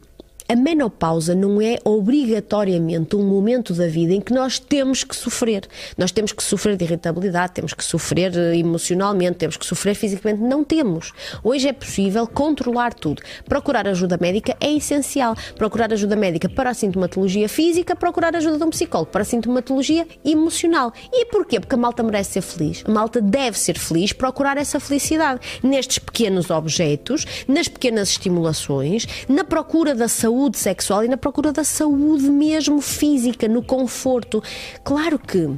a 0.53 0.55
menopausa 0.55 1.33
não 1.33 1.59
é 1.59 1.79
obrigatoriamente 1.83 3.15
um 3.15 3.23
momento 3.23 3.73
da 3.73 3.87
vida 3.87 4.13
em 4.13 4.21
que 4.21 4.31
nós 4.31 4.59
temos 4.59 5.03
que 5.03 5.15
sofrer. 5.15 5.67
Nós 5.97 6.11
temos 6.11 6.31
que 6.31 6.43
sofrer 6.43 6.77
de 6.77 6.85
irritabilidade, 6.85 7.53
temos 7.53 7.73
que 7.73 7.83
sofrer 7.83 8.37
eh, 8.37 8.57
emocionalmente, 8.57 9.37
temos 9.39 9.57
que 9.57 9.65
sofrer 9.65 9.95
fisicamente. 9.95 10.43
Não 10.43 10.63
temos. 10.63 11.11
Hoje 11.43 11.67
é 11.67 11.73
possível 11.73 12.27
controlar 12.27 12.93
tudo. 12.93 13.23
Procurar 13.45 13.87
ajuda 13.87 14.15
médica 14.21 14.55
é 14.61 14.71
essencial. 14.73 15.35
Procurar 15.57 15.91
ajuda 15.91 16.15
médica 16.15 16.47
para 16.47 16.69
a 16.69 16.73
sintomatologia 16.75 17.49
física, 17.49 17.95
procurar 17.95 18.35
ajuda 18.35 18.59
de 18.59 18.63
um 18.63 18.69
psicólogo 18.69 19.09
para 19.09 19.23
a 19.23 19.25
sintomatologia 19.25 20.07
emocional. 20.23 20.93
E 21.11 21.25
porquê? 21.25 21.59
Porque 21.59 21.73
a 21.73 21.79
malta 21.79 22.03
merece 22.03 22.33
ser 22.33 22.41
feliz. 22.41 22.83
A 22.85 22.91
malta 22.91 23.19
deve 23.19 23.57
ser 23.57 23.79
feliz, 23.79 24.13
procurar 24.13 24.57
essa 24.57 24.79
felicidade 24.79 25.39
nestes 25.63 25.97
pequenos 25.97 26.51
objetos, 26.51 27.25
nas 27.47 27.67
pequenas 27.67 28.09
estimulações, 28.09 29.07
na 29.27 29.43
procura 29.43 29.95
da 29.95 30.07
saúde 30.07 30.42
saúde 30.43 30.57
sexual 30.57 31.05
e 31.05 31.07
na 31.07 31.15
procura 31.15 31.53
da 31.53 31.63
saúde 31.63 32.29
mesmo 32.29 32.81
física, 32.81 33.47
no 33.47 33.63
conforto. 33.63 34.43
Claro 34.83 35.17
que 35.17 35.49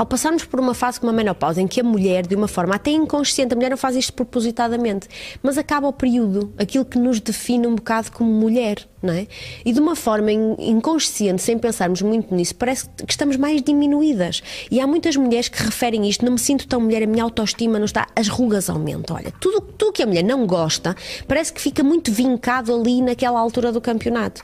ao 0.00 0.06
passarmos 0.06 0.46
por 0.46 0.58
uma 0.58 0.72
fase 0.72 0.98
como 0.98 1.12
a 1.12 1.14
menopausa, 1.14 1.60
em 1.60 1.68
que 1.68 1.78
a 1.78 1.84
mulher, 1.84 2.26
de 2.26 2.34
uma 2.34 2.48
forma 2.48 2.74
até 2.74 2.90
inconsciente, 2.90 3.52
a 3.52 3.54
mulher 3.54 3.68
não 3.68 3.76
faz 3.76 3.94
isto 3.94 4.14
propositadamente, 4.14 5.06
mas 5.42 5.58
acaba 5.58 5.86
o 5.88 5.92
período, 5.92 6.54
aquilo 6.56 6.86
que 6.86 6.98
nos 6.98 7.20
define 7.20 7.66
um 7.66 7.74
bocado 7.74 8.10
como 8.10 8.32
mulher, 8.32 8.88
não 9.02 9.12
é? 9.12 9.26
E 9.62 9.74
de 9.74 9.78
uma 9.78 9.94
forma 9.94 10.32
inconsciente, 10.32 11.42
sem 11.42 11.58
pensarmos 11.58 12.00
muito 12.00 12.34
nisso, 12.34 12.54
parece 12.54 12.88
que 13.06 13.12
estamos 13.12 13.36
mais 13.36 13.60
diminuídas. 13.60 14.42
E 14.70 14.80
há 14.80 14.86
muitas 14.86 15.16
mulheres 15.16 15.50
que 15.50 15.62
referem 15.62 16.08
isto: 16.08 16.24
não 16.24 16.32
me 16.32 16.38
sinto 16.38 16.66
tão 16.66 16.80
mulher, 16.80 17.02
a 17.02 17.06
minha 17.06 17.22
autoestima 17.22 17.78
não 17.78 17.84
está, 17.84 18.06
as 18.16 18.26
rugas 18.26 18.70
aumentam. 18.70 19.16
Olha, 19.16 19.30
tudo, 19.38 19.60
tudo 19.60 19.92
que 19.92 20.02
a 20.02 20.06
mulher 20.06 20.24
não 20.24 20.46
gosta 20.46 20.96
parece 21.28 21.52
que 21.52 21.60
fica 21.60 21.82
muito 21.82 22.10
vincado 22.10 22.74
ali 22.74 23.02
naquela 23.02 23.38
altura 23.38 23.70
do 23.70 23.82
campeonato. 23.82 24.40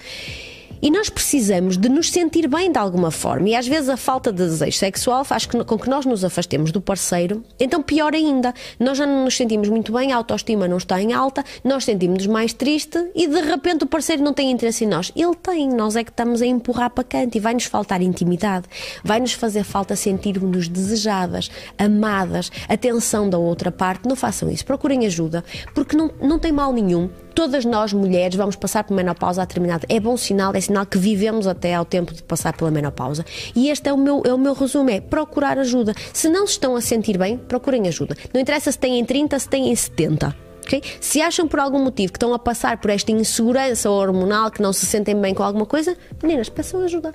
E 0.82 0.90
nós 0.90 1.08
precisamos 1.08 1.76
de 1.76 1.88
nos 1.88 2.10
sentir 2.10 2.46
bem 2.48 2.70
de 2.70 2.78
alguma 2.78 3.10
forma. 3.10 3.48
E 3.48 3.54
às 3.54 3.66
vezes 3.66 3.88
a 3.88 3.96
falta 3.96 4.30
de 4.30 4.38
desejo 4.38 4.76
sexual 4.76 5.24
faz 5.24 5.46
com 5.46 5.78
que 5.78 5.88
nós 5.88 6.04
nos 6.04 6.24
afastemos 6.24 6.70
do 6.70 6.80
parceiro. 6.80 7.42
Então, 7.58 7.82
pior 7.82 8.14
ainda, 8.14 8.52
nós 8.78 8.98
já 8.98 9.06
não 9.06 9.24
nos 9.24 9.36
sentimos 9.36 9.68
muito 9.68 9.92
bem, 9.92 10.12
a 10.12 10.16
autoestima 10.16 10.68
não 10.68 10.76
está 10.76 11.00
em 11.00 11.12
alta, 11.12 11.44
nós 11.64 11.84
sentimos-nos 11.84 12.26
mais 12.26 12.52
triste 12.52 13.10
e 13.14 13.26
de 13.26 13.40
repente 13.40 13.84
o 13.84 13.86
parceiro 13.86 14.22
não 14.22 14.32
tem 14.32 14.50
interesse 14.50 14.84
em 14.84 14.88
nós. 14.88 15.10
Ele 15.16 15.34
tem, 15.34 15.68
nós 15.68 15.96
é 15.96 16.04
que 16.04 16.10
estamos 16.10 16.42
a 16.42 16.46
empurrar 16.46 16.90
para 16.90 17.04
canto 17.04 17.36
e 17.36 17.40
vai-nos 17.40 17.64
faltar 17.64 18.02
intimidade, 18.02 18.66
vai-nos 19.02 19.32
fazer 19.32 19.64
falta 19.64 19.96
sentir-nos 19.96 20.68
desejadas, 20.68 21.50
amadas, 21.78 22.50
atenção 22.68 23.28
da 23.28 23.38
outra 23.38 23.70
parte. 23.70 24.08
Não 24.08 24.16
façam 24.16 24.50
isso, 24.50 24.64
procurem 24.64 25.06
ajuda, 25.06 25.44
porque 25.74 25.96
não, 25.96 26.10
não 26.20 26.38
tem 26.38 26.52
mal 26.52 26.72
nenhum 26.72 27.08
todas 27.36 27.66
nós 27.66 27.92
mulheres 27.92 28.34
vamos 28.34 28.56
passar 28.56 28.82
por 28.82 28.94
menopausa 28.94 29.42
a 29.42 29.44
determinada. 29.44 29.86
É 29.90 30.00
bom 30.00 30.16
sinal, 30.16 30.54
é 30.54 30.60
sinal 30.60 30.86
que 30.86 30.96
vivemos 30.96 31.46
até 31.46 31.74
ao 31.74 31.84
tempo 31.84 32.14
de 32.14 32.22
passar 32.22 32.56
pela 32.56 32.70
menopausa. 32.70 33.24
E 33.54 33.68
este 33.68 33.90
é 33.90 33.92
o 33.92 33.98
meu, 33.98 34.22
é 34.24 34.32
o 34.32 34.38
meu 34.38 34.54
resumo: 34.54 34.88
é 34.88 35.00
procurar 35.00 35.58
ajuda. 35.58 35.94
Se 36.14 36.30
não 36.30 36.46
se 36.46 36.54
estão 36.54 36.74
a 36.74 36.80
sentir 36.80 37.18
bem, 37.18 37.36
procurem 37.36 37.86
ajuda. 37.86 38.16
Não 38.32 38.40
interessa 38.40 38.72
se 38.72 38.78
têm 38.78 39.04
30, 39.04 39.38
se 39.38 39.48
têm 39.48 39.76
70. 39.76 40.34
Okay? 40.64 40.82
Se 40.98 41.20
acham 41.20 41.46
por 41.46 41.60
algum 41.60 41.78
motivo 41.78 42.10
que 42.10 42.16
estão 42.16 42.32
a 42.32 42.38
passar 42.38 42.78
por 42.78 42.90
esta 42.90 43.12
insegurança 43.12 43.90
hormonal, 43.90 44.50
que 44.50 44.62
não 44.62 44.72
se 44.72 44.86
sentem 44.86 45.14
bem 45.20 45.34
com 45.34 45.42
alguma 45.42 45.66
coisa, 45.66 45.94
meninas, 46.22 46.48
peçam 46.48 46.80
ajuda. 46.80 47.14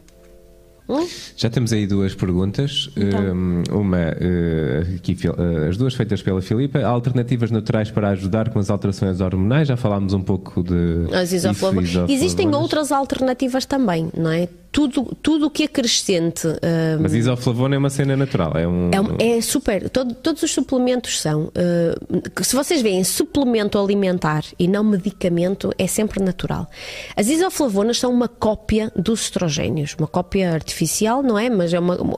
Hum? 0.92 1.08
Já 1.38 1.50
temos 1.50 1.72
aí 1.72 1.88
duas 1.88 2.14
perguntas. 2.14 2.90
Então. 2.98 3.34
Um, 3.34 3.64
uma, 3.72 3.98
uh, 3.98 4.96
aqui, 4.96 5.18
uh, 5.28 5.70
as 5.70 5.78
duas 5.78 5.94
feitas 5.94 6.22
pela 6.22 6.42
Filipa. 6.42 6.80
Há 6.80 6.88
alternativas 6.88 7.50
naturais 7.50 7.90
para 7.90 8.10
ajudar 8.10 8.50
com 8.50 8.60
as 8.60 8.70
alterações 8.70 9.22
hormonais? 9.22 9.68
Já 9.70 9.78
falámos 9.78 10.14
um 10.14 10.22
pouco 10.22 10.62
de. 10.62 11.14
As 11.16 11.32
isoflavonas. 11.32 12.10
Existem 12.10 12.54
outras 12.54 12.92
alternativas 12.92 13.66
também, 13.66 14.10
não 14.16 14.32
é? 14.32 14.50
Tudo 14.72 15.16
tudo 15.22 15.50
que 15.50 15.64
acrescente. 15.64 16.48
Um, 16.48 17.02
Mas 17.02 17.14
isoflavona 17.14 17.76
é 17.76 17.78
uma 17.78 17.90
cena 17.90 18.16
natural, 18.16 18.54
é 18.58 18.68
um. 18.68 18.90
É, 18.92 19.02
um, 19.02 19.18
é 19.20 19.42
super. 19.42 19.90
Todo, 19.90 20.14
todos 20.16 20.42
os 20.44 20.52
suplementos 20.52 21.20
são. 21.20 21.46
Uh, 21.46 22.44
se 22.44 22.56
vocês 22.56 22.82
veem 22.82 23.04
suplemento 23.04 23.78
alimentar 23.78 24.44
e 24.58 24.68
não 24.68 24.84
medicamento, 24.84 25.72
é 25.78 25.88
sempre 25.88 26.24
natural. 26.24 26.68
As 27.16 27.28
isoflavonas 27.28 27.98
são 27.98 28.12
uma 28.12 28.28
cópia 28.28 28.92
dos 28.96 29.24
estrogénios, 29.24 29.96
uma 29.98 30.08
cópia 30.08 30.54
artificial, 30.54 31.22
não 31.22 31.38
é? 31.38 31.50
Mas 31.50 31.74
é 31.74 31.80
uma. 31.80 32.02
uma 32.02 32.16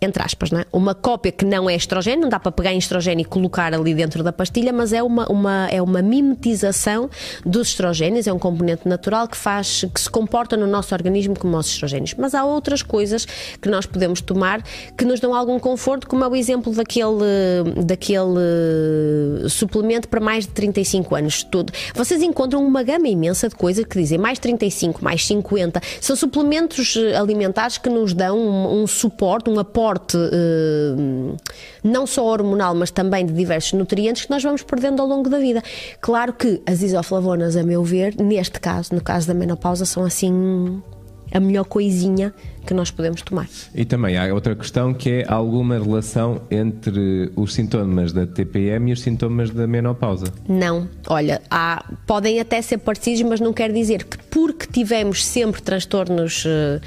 entre 0.00 0.22
aspas, 0.22 0.50
não 0.50 0.60
é? 0.60 0.66
uma 0.72 0.94
cópia 0.94 1.32
que 1.32 1.44
não 1.44 1.68
é 1.68 1.74
estrogênio, 1.74 2.22
não 2.22 2.28
dá 2.28 2.38
para 2.38 2.52
pegar 2.52 2.72
em 2.72 2.78
estrogênio 2.78 3.22
e 3.22 3.24
colocar 3.24 3.74
ali 3.74 3.94
dentro 3.94 4.22
da 4.22 4.32
pastilha, 4.32 4.72
mas 4.72 4.92
é 4.92 5.02
uma, 5.02 5.26
uma, 5.30 5.68
é 5.70 5.82
uma 5.82 6.00
mimetização 6.00 7.10
dos 7.44 7.68
estrogénios, 7.68 8.26
é 8.26 8.32
um 8.32 8.38
componente 8.38 8.86
natural 8.86 9.26
que 9.26 9.36
faz, 9.36 9.84
que 9.92 10.00
se 10.00 10.08
comporta 10.08 10.56
no 10.56 10.66
nosso 10.66 10.94
organismo 10.94 11.36
como 11.36 11.56
os 11.56 11.66
estrogénios. 11.66 12.14
Mas 12.16 12.34
há 12.34 12.44
outras 12.44 12.80
coisas 12.80 13.26
que 13.60 13.68
nós 13.68 13.86
podemos 13.86 14.20
tomar 14.20 14.62
que 14.96 15.04
nos 15.04 15.18
dão 15.18 15.34
algum 15.34 15.58
conforto, 15.58 16.06
como 16.06 16.22
é 16.22 16.28
o 16.28 16.36
exemplo 16.36 16.72
daquele, 16.72 17.82
daquele 17.84 19.48
suplemento 19.48 20.08
para 20.08 20.20
mais 20.20 20.46
de 20.46 20.52
35 20.52 21.14
anos. 21.16 21.42
Tudo. 21.42 21.72
Vocês 21.94 22.22
encontram 22.22 22.64
uma 22.64 22.84
gama 22.84 23.08
imensa 23.08 23.48
de 23.48 23.56
coisas 23.56 23.84
que 23.84 23.98
dizem 23.98 24.18
mais 24.18 24.38
35, 24.38 25.02
mais 25.02 25.26
50. 25.26 25.80
São 26.00 26.14
suplementos 26.14 26.96
alimentares 27.18 27.78
que 27.78 27.88
nos 27.88 28.12
dão 28.12 28.38
um, 28.38 28.82
um 28.82 28.86
suporte, 28.86 29.50
um 29.50 29.58
apoio 29.58 29.87
aporte 29.88 30.16
eh, 30.16 31.36
não 31.82 32.06
só 32.06 32.24
hormonal, 32.26 32.74
mas 32.74 32.90
também 32.90 33.24
de 33.24 33.32
diversos 33.32 33.72
nutrientes 33.72 34.26
que 34.26 34.30
nós 34.30 34.42
vamos 34.42 34.62
perdendo 34.62 35.00
ao 35.00 35.08
longo 35.08 35.28
da 35.28 35.38
vida. 35.38 35.62
Claro 36.00 36.32
que 36.32 36.60
as 36.66 36.82
isoflavonas, 36.82 37.56
a 37.56 37.62
meu 37.62 37.82
ver, 37.82 38.14
neste 38.16 38.60
caso, 38.60 38.94
no 38.94 39.00
caso 39.00 39.26
da 39.26 39.34
menopausa, 39.34 39.84
são 39.84 40.04
assim 40.04 40.82
a 41.32 41.40
melhor 41.40 41.64
coisinha 41.64 42.34
que 42.68 42.74
nós 42.74 42.90
podemos 42.90 43.22
tomar. 43.22 43.48
E 43.74 43.82
também 43.86 44.18
há 44.18 44.32
outra 44.34 44.54
questão 44.54 44.92
que 44.92 45.08
é 45.10 45.24
alguma 45.26 45.78
relação 45.78 46.42
entre 46.50 47.32
os 47.34 47.54
sintomas 47.54 48.12
da 48.12 48.26
TPM 48.26 48.90
e 48.90 48.92
os 48.92 49.00
sintomas 49.00 49.48
da 49.48 49.66
menopausa? 49.66 50.26
Não. 50.46 50.86
Olha, 51.06 51.40
há, 51.50 51.82
podem 52.06 52.38
até 52.38 52.60
ser 52.60 52.76
parecidos, 52.76 53.22
mas 53.22 53.40
não 53.40 53.54
quer 53.54 53.72
dizer 53.72 54.04
que 54.04 54.18
porque 54.18 54.66
tivemos 54.66 55.24
sempre 55.24 55.62
transtornos 55.62 56.44
uh, 56.44 56.78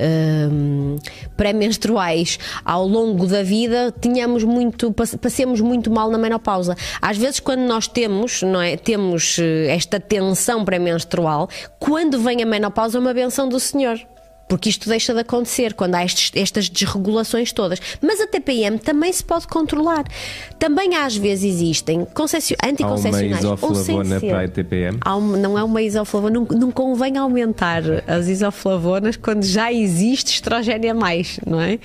uh, 0.00 1.00
pré-menstruais 1.36 2.40
ao 2.64 2.84
longo 2.84 3.24
da 3.24 3.44
vida, 3.44 3.92
tenhamos 3.92 4.42
muito, 4.42 4.92
passemos 4.92 5.60
muito 5.60 5.88
mal 5.88 6.10
na 6.10 6.18
menopausa. 6.18 6.76
Às 7.00 7.16
vezes, 7.16 7.38
quando 7.38 7.60
nós 7.60 7.86
temos, 7.86 8.42
não 8.42 8.60
é, 8.60 8.76
temos 8.76 9.38
eh, 9.38 9.68
esta 9.68 10.00
tensão 10.00 10.64
pré-menstrual, 10.64 11.48
quando 11.78 12.18
vem 12.18 12.42
a 12.42 12.46
menopausa 12.46 12.98
é 12.98 13.00
uma 13.00 13.14
benção 13.14 13.48
do 13.48 13.60
Senhor 13.60 14.00
porque 14.48 14.68
isto 14.70 14.88
deixa 14.88 15.12
de 15.12 15.20
acontecer 15.20 15.74
quando 15.74 15.94
há 15.94 16.04
estes, 16.04 16.32
estas 16.34 16.68
desregulações 16.68 17.52
todas. 17.52 17.80
Mas 18.00 18.20
a 18.20 18.26
TPM 18.26 18.78
também 18.78 19.12
se 19.12 19.22
pode 19.22 19.46
controlar. 19.46 20.04
Também 20.58 20.96
às 20.96 21.16
vezes 21.16 21.54
existem 21.54 22.06
anticoncepcionais. 22.64 23.44
Há 23.44 23.48
uma 23.48 23.54
isoflavona 23.54 24.20
para 24.20 24.44
a 24.44 24.48
TPM? 24.48 24.98
Um, 25.06 25.20
não 25.36 25.58
é 25.58 25.62
uma 25.62 25.82
isoflavona, 25.82 26.34
não, 26.34 26.44
não 26.58 26.70
convém 26.72 27.16
aumentar 27.16 27.82
as 28.06 28.26
isoflavonas 28.28 29.16
quando 29.16 29.44
já 29.44 29.72
existe 29.72 30.34
estrogênio 30.34 30.90
a 30.90 30.94
mais, 30.94 31.38
não 31.46 31.60
é? 31.60 31.78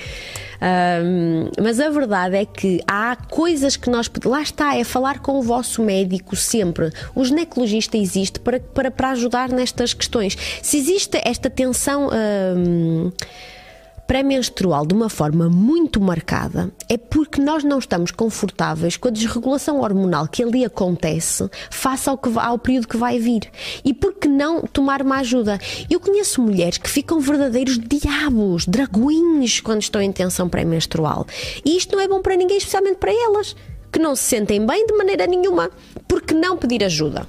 Um, 0.63 1.49
mas 1.61 1.77
a 1.81 1.89
verdade 1.89 2.37
é 2.37 2.45
que 2.45 2.81
há 2.87 3.17
coisas 3.29 3.75
que 3.75 3.89
nós. 3.89 4.09
Lá 4.23 4.41
está, 4.41 4.77
é 4.77 4.83
falar 4.85 5.19
com 5.19 5.37
o 5.37 5.41
vosso 5.41 5.83
médico 5.83 6.37
sempre. 6.37 6.89
O 7.13 7.25
ginecologista 7.25 7.97
existe 7.97 8.39
para, 8.39 8.61
para, 8.61 8.89
para 8.89 9.09
ajudar 9.09 9.49
nestas 9.49 9.93
questões. 9.93 10.37
Se 10.61 10.77
existe 10.77 11.19
esta 11.23 11.49
tensão. 11.49 12.09
Um, 12.55 13.11
pré-menstrual 14.07 14.85
de 14.85 14.93
uma 14.93 15.09
forma 15.09 15.49
muito 15.49 15.99
marcada 16.01 16.71
é 16.89 16.97
porque 16.97 17.41
nós 17.41 17.63
não 17.63 17.79
estamos 17.79 18.11
confortáveis 18.11 18.97
com 18.97 19.07
a 19.07 19.11
desregulação 19.11 19.79
hormonal 19.81 20.27
que 20.27 20.43
ali 20.43 20.65
acontece 20.65 21.49
face 21.71 22.09
ao, 22.09 22.17
que, 22.17 22.29
ao 22.37 22.59
período 22.59 22.87
que 22.87 22.97
vai 22.97 23.17
vir. 23.17 23.49
E 23.83 23.93
por 23.93 24.13
que 24.13 24.27
não 24.27 24.61
tomar 24.61 25.01
uma 25.01 25.17
ajuda? 25.17 25.59
Eu 25.89 25.99
conheço 25.99 26.41
mulheres 26.41 26.77
que 26.77 26.89
ficam 26.89 27.19
verdadeiros 27.19 27.79
diabos, 27.79 28.65
dragões, 28.65 29.59
quando 29.61 29.81
estão 29.81 30.01
em 30.01 30.11
tensão 30.11 30.49
pré-menstrual. 30.49 31.25
E 31.65 31.77
isto 31.77 31.95
não 31.95 32.03
é 32.03 32.07
bom 32.07 32.21
para 32.21 32.35
ninguém, 32.35 32.57
especialmente 32.57 32.97
para 32.97 33.11
elas, 33.11 33.55
que 33.91 33.99
não 33.99 34.15
se 34.15 34.23
sentem 34.23 34.65
bem 34.65 34.85
de 34.85 34.93
maneira 34.93 35.25
nenhuma. 35.25 35.69
Por 36.07 36.21
que 36.21 36.33
não 36.33 36.57
pedir 36.57 36.83
ajuda? 36.83 37.27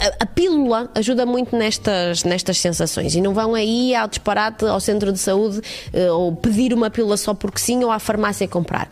A, 0.00 0.22
a, 0.22 0.26
pílula 0.26 0.90
ajuda 0.94 1.26
muito 1.26 1.56
nestas, 1.56 2.24
nestas 2.24 2.58
sensações 2.58 3.14
e 3.14 3.20
não 3.20 3.34
vão 3.34 3.54
aí 3.54 3.94
ao 3.94 4.06
disparate 4.06 4.64
ao 4.64 4.78
centro 4.80 5.12
de 5.12 5.18
saúde 5.18 5.60
uh, 5.92 6.12
ou 6.12 6.36
pedir 6.36 6.72
uma 6.72 6.90
pílula 6.90 7.16
só 7.16 7.34
porque 7.34 7.58
sim 7.58 7.82
ou 7.82 7.90
à 7.90 7.98
farmácia 7.98 8.46
comprar. 8.46 8.88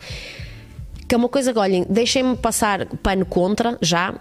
Que 1.07 1.15
é 1.15 1.17
uma 1.17 1.29
coisa 1.29 1.51
que, 1.51 1.59
olhem, 1.59 1.85
deixem-me 1.89 2.37
passar 2.37 2.85
pano 3.03 3.25
contra 3.25 3.77
já, 3.81 4.13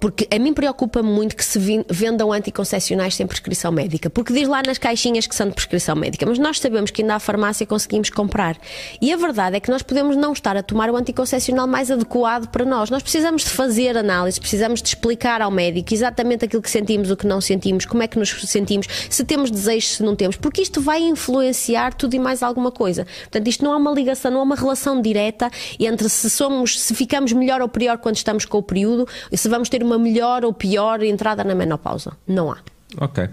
porque 0.00 0.26
a 0.34 0.38
mim 0.38 0.52
preocupa 0.52 1.02
muito 1.02 1.36
que 1.36 1.44
se 1.44 1.58
vendam 1.88 2.32
anticoncepcionais 2.32 3.14
sem 3.14 3.26
prescrição 3.26 3.70
médica, 3.70 4.10
porque 4.10 4.32
diz 4.32 4.48
lá 4.48 4.62
nas 4.66 4.78
caixinhas 4.78 5.26
que 5.26 5.34
são 5.34 5.48
de 5.48 5.54
prescrição 5.54 5.94
médica, 5.94 6.26
mas 6.26 6.38
nós 6.38 6.58
sabemos 6.58 6.90
que 6.90 7.02
ainda 7.02 7.14
à 7.14 7.18
farmácia 7.18 7.66
conseguimos 7.66 8.10
comprar. 8.10 8.56
E 9.00 9.12
a 9.12 9.16
verdade 9.16 9.56
é 9.56 9.60
que 9.60 9.70
nós 9.70 9.82
podemos 9.82 10.16
não 10.16 10.32
estar 10.32 10.56
a 10.56 10.62
tomar 10.62 10.90
o 10.90 10.96
anticoncepcional 10.96 11.66
mais 11.66 11.90
adequado 11.90 12.48
para 12.48 12.64
nós. 12.64 12.90
Nós 12.90 13.02
precisamos 13.02 13.42
de 13.42 13.50
fazer 13.50 13.96
análise, 13.96 14.40
precisamos 14.40 14.82
de 14.82 14.88
explicar 14.88 15.40
ao 15.40 15.50
médico 15.50 15.92
exatamente 15.92 16.44
aquilo 16.44 16.62
que 16.62 16.70
sentimos, 16.70 17.10
o 17.10 17.16
que 17.16 17.26
não 17.26 17.40
sentimos, 17.40 17.84
como 17.84 18.02
é 18.02 18.08
que 18.08 18.18
nos 18.18 18.30
sentimos, 18.30 18.86
se 19.08 19.24
temos 19.24 19.50
desejos, 19.50 19.96
se 19.96 20.02
não 20.02 20.16
temos, 20.16 20.36
porque 20.36 20.62
isto 20.62 20.80
vai 20.80 21.02
influenciar 21.02 21.94
tudo 21.94 22.14
e 22.14 22.18
mais 22.18 22.42
alguma 22.42 22.70
coisa. 22.70 23.06
Portanto, 23.22 23.48
isto 23.48 23.64
não 23.64 23.72
há 23.72 23.76
uma 23.76 23.92
ligação, 23.92 24.30
não 24.30 24.40
há 24.40 24.42
uma 24.42 24.56
relação 24.56 25.00
direta 25.00 25.50
entre 25.78 26.08
se 26.08 26.28
somos, 26.30 26.80
se 26.80 26.94
ficamos 26.94 27.32
melhor 27.32 27.60
ou 27.60 27.68
pior 27.68 27.98
quando 27.98 28.16
estamos 28.16 28.44
com 28.44 28.58
o 28.58 28.62
período, 28.62 29.06
se 29.32 29.48
vamos 29.48 29.68
ter 29.68 29.81
uma 29.82 29.98
melhor 29.98 30.44
ou 30.44 30.52
pior 30.52 31.02
entrada 31.02 31.44
na 31.44 31.54
menopausa. 31.54 32.12
Não 32.26 32.50
há. 32.50 32.58
Ok. 32.98 33.26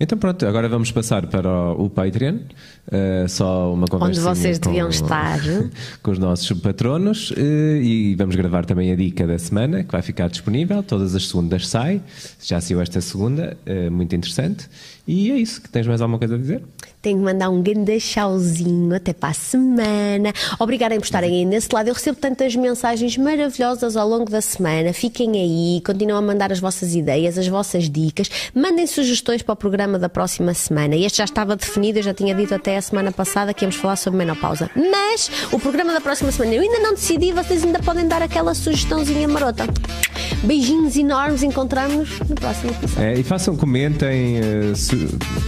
Então 0.00 0.16
pronto, 0.16 0.46
agora 0.46 0.68
vamos 0.68 0.90
passar 0.90 1.26
para 1.26 1.72
o, 1.72 1.90
Patreon. 1.90 2.38
Uh, 2.86 3.28
só 3.28 3.72
uma 3.72 3.86
conversa. 3.86 4.20
Onde 4.20 4.20
vocês 4.20 4.58
deviam 4.58 4.88
estar. 4.88 5.38
com 6.02 6.10
os 6.10 6.18
nossos 6.18 6.58
patronos. 6.60 7.30
Uh, 7.32 7.82
e 7.82 8.14
vamos 8.16 8.34
gravar 8.34 8.64
também 8.64 8.90
a 8.90 8.96
dica 8.96 9.26
da 9.26 9.38
semana, 9.38 9.84
que 9.84 9.92
vai 9.92 10.02
ficar 10.02 10.28
disponível. 10.28 10.82
Todas 10.82 11.14
as 11.14 11.28
segundas 11.28 11.68
sai. 11.68 12.00
Já 12.42 12.60
saiu 12.60 12.80
esta 12.80 13.00
segunda. 13.00 13.56
Uh, 13.66 13.90
muito 13.90 14.14
interessante. 14.16 14.68
E 15.06 15.30
é 15.30 15.36
isso. 15.36 15.60
Tens 15.70 15.86
mais 15.86 16.00
alguma 16.00 16.18
coisa 16.18 16.34
a 16.34 16.38
dizer? 16.38 16.62
Tenho 17.02 17.18
que 17.18 17.24
mandar 17.24 17.50
um 17.50 17.60
grande 17.60 17.98
chauzinho 17.98 18.94
até 18.94 19.12
para 19.12 19.30
a 19.30 19.34
semana. 19.34 20.32
Obrigada 20.60 20.94
por 20.94 21.02
estarem 21.02 21.38
aí 21.38 21.44
nesse 21.44 21.68
lado. 21.72 21.88
Eu 21.88 21.94
recebo 21.94 22.16
tantas 22.16 22.54
mensagens 22.54 23.16
maravilhosas 23.16 23.96
ao 23.96 24.08
longo 24.08 24.30
da 24.30 24.40
semana. 24.40 24.92
Fiquem 24.92 25.32
aí, 25.32 25.82
continuem 25.84 26.16
a 26.16 26.22
mandar 26.22 26.52
as 26.52 26.60
vossas 26.60 26.94
ideias, 26.94 27.36
as 27.36 27.48
vossas 27.48 27.90
dicas. 27.90 28.30
Mandem 28.54 28.86
sugestões 28.86 29.42
para 29.42 29.52
o 29.52 29.56
programa 29.56 29.98
da 29.98 30.08
próxima 30.08 30.54
semana. 30.54 30.94
Este 30.94 31.18
já 31.18 31.24
estava 31.24 31.56
definido, 31.56 31.98
eu 31.98 32.04
já 32.04 32.14
tinha 32.14 32.36
dito 32.36 32.54
até 32.54 32.76
a 32.76 32.82
semana 32.82 33.10
passada 33.10 33.52
que 33.52 33.64
íamos 33.64 33.74
falar 33.74 33.96
sobre 33.96 34.18
menopausa. 34.18 34.70
Mas 34.76 35.28
o 35.50 35.58
programa 35.58 35.92
da 35.92 36.00
próxima 36.00 36.30
semana 36.30 36.54
eu 36.54 36.62
ainda 36.62 36.78
não 36.78 36.94
decidi, 36.94 37.32
vocês 37.32 37.64
ainda 37.64 37.80
podem 37.80 38.06
dar 38.06 38.22
aquela 38.22 38.54
sugestãozinha 38.54 39.26
marota. 39.26 39.66
Beijinhos 40.44 40.96
enormes, 40.96 41.42
encontramos 41.42 42.20
no 42.20 42.36
próximo 42.36 42.70
episódio. 42.70 43.02
É, 43.02 43.14
e 43.14 43.22
façam, 43.22 43.56
comentem, 43.56 44.40
uh, 44.40 44.76
su 44.76 44.96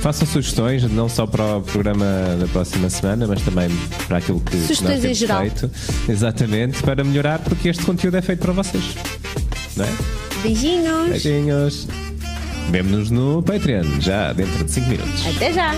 façam 0.01 0.27
sugestões, 0.27 0.83
não 0.91 1.09
só 1.09 1.27
para 1.27 1.44
para 1.45 1.57
o 1.59 1.63
programa 1.63 2.07
da 2.41 2.47
próxima 2.49 2.89
semana, 2.89 3.27
mas 3.27 3.43
também 3.43 3.69
para 4.09 4.19
aquilo 4.19 4.41
que, 4.41 4.57
que 4.57 4.83
nós 4.83 5.01
temos 5.01 5.19
geral. 5.19 5.43
feito. 5.43 5.71
Exatamente, 6.09 6.83
para 6.83 7.05
melhorar, 7.05 7.39
porque 7.41 7.69
este 7.69 7.85
conteúdo 7.85 8.17
é 8.17 8.23
feito 8.23 8.41
para 8.41 8.53
vocês. 8.53 8.83
Não 9.77 9.85
é? 9.85 9.89
Beijinhos! 10.43 11.09
Beijinhos! 11.11 11.89
Vemo-nos 12.71 13.11
no 13.11 13.43
Patreon, 13.43 14.01
já 14.01 14.33
dentro 14.33 14.65
de 14.65 14.71
5 14.71 14.89
minutos. 14.89 15.27
Até 15.37 15.53
já! 15.53 15.75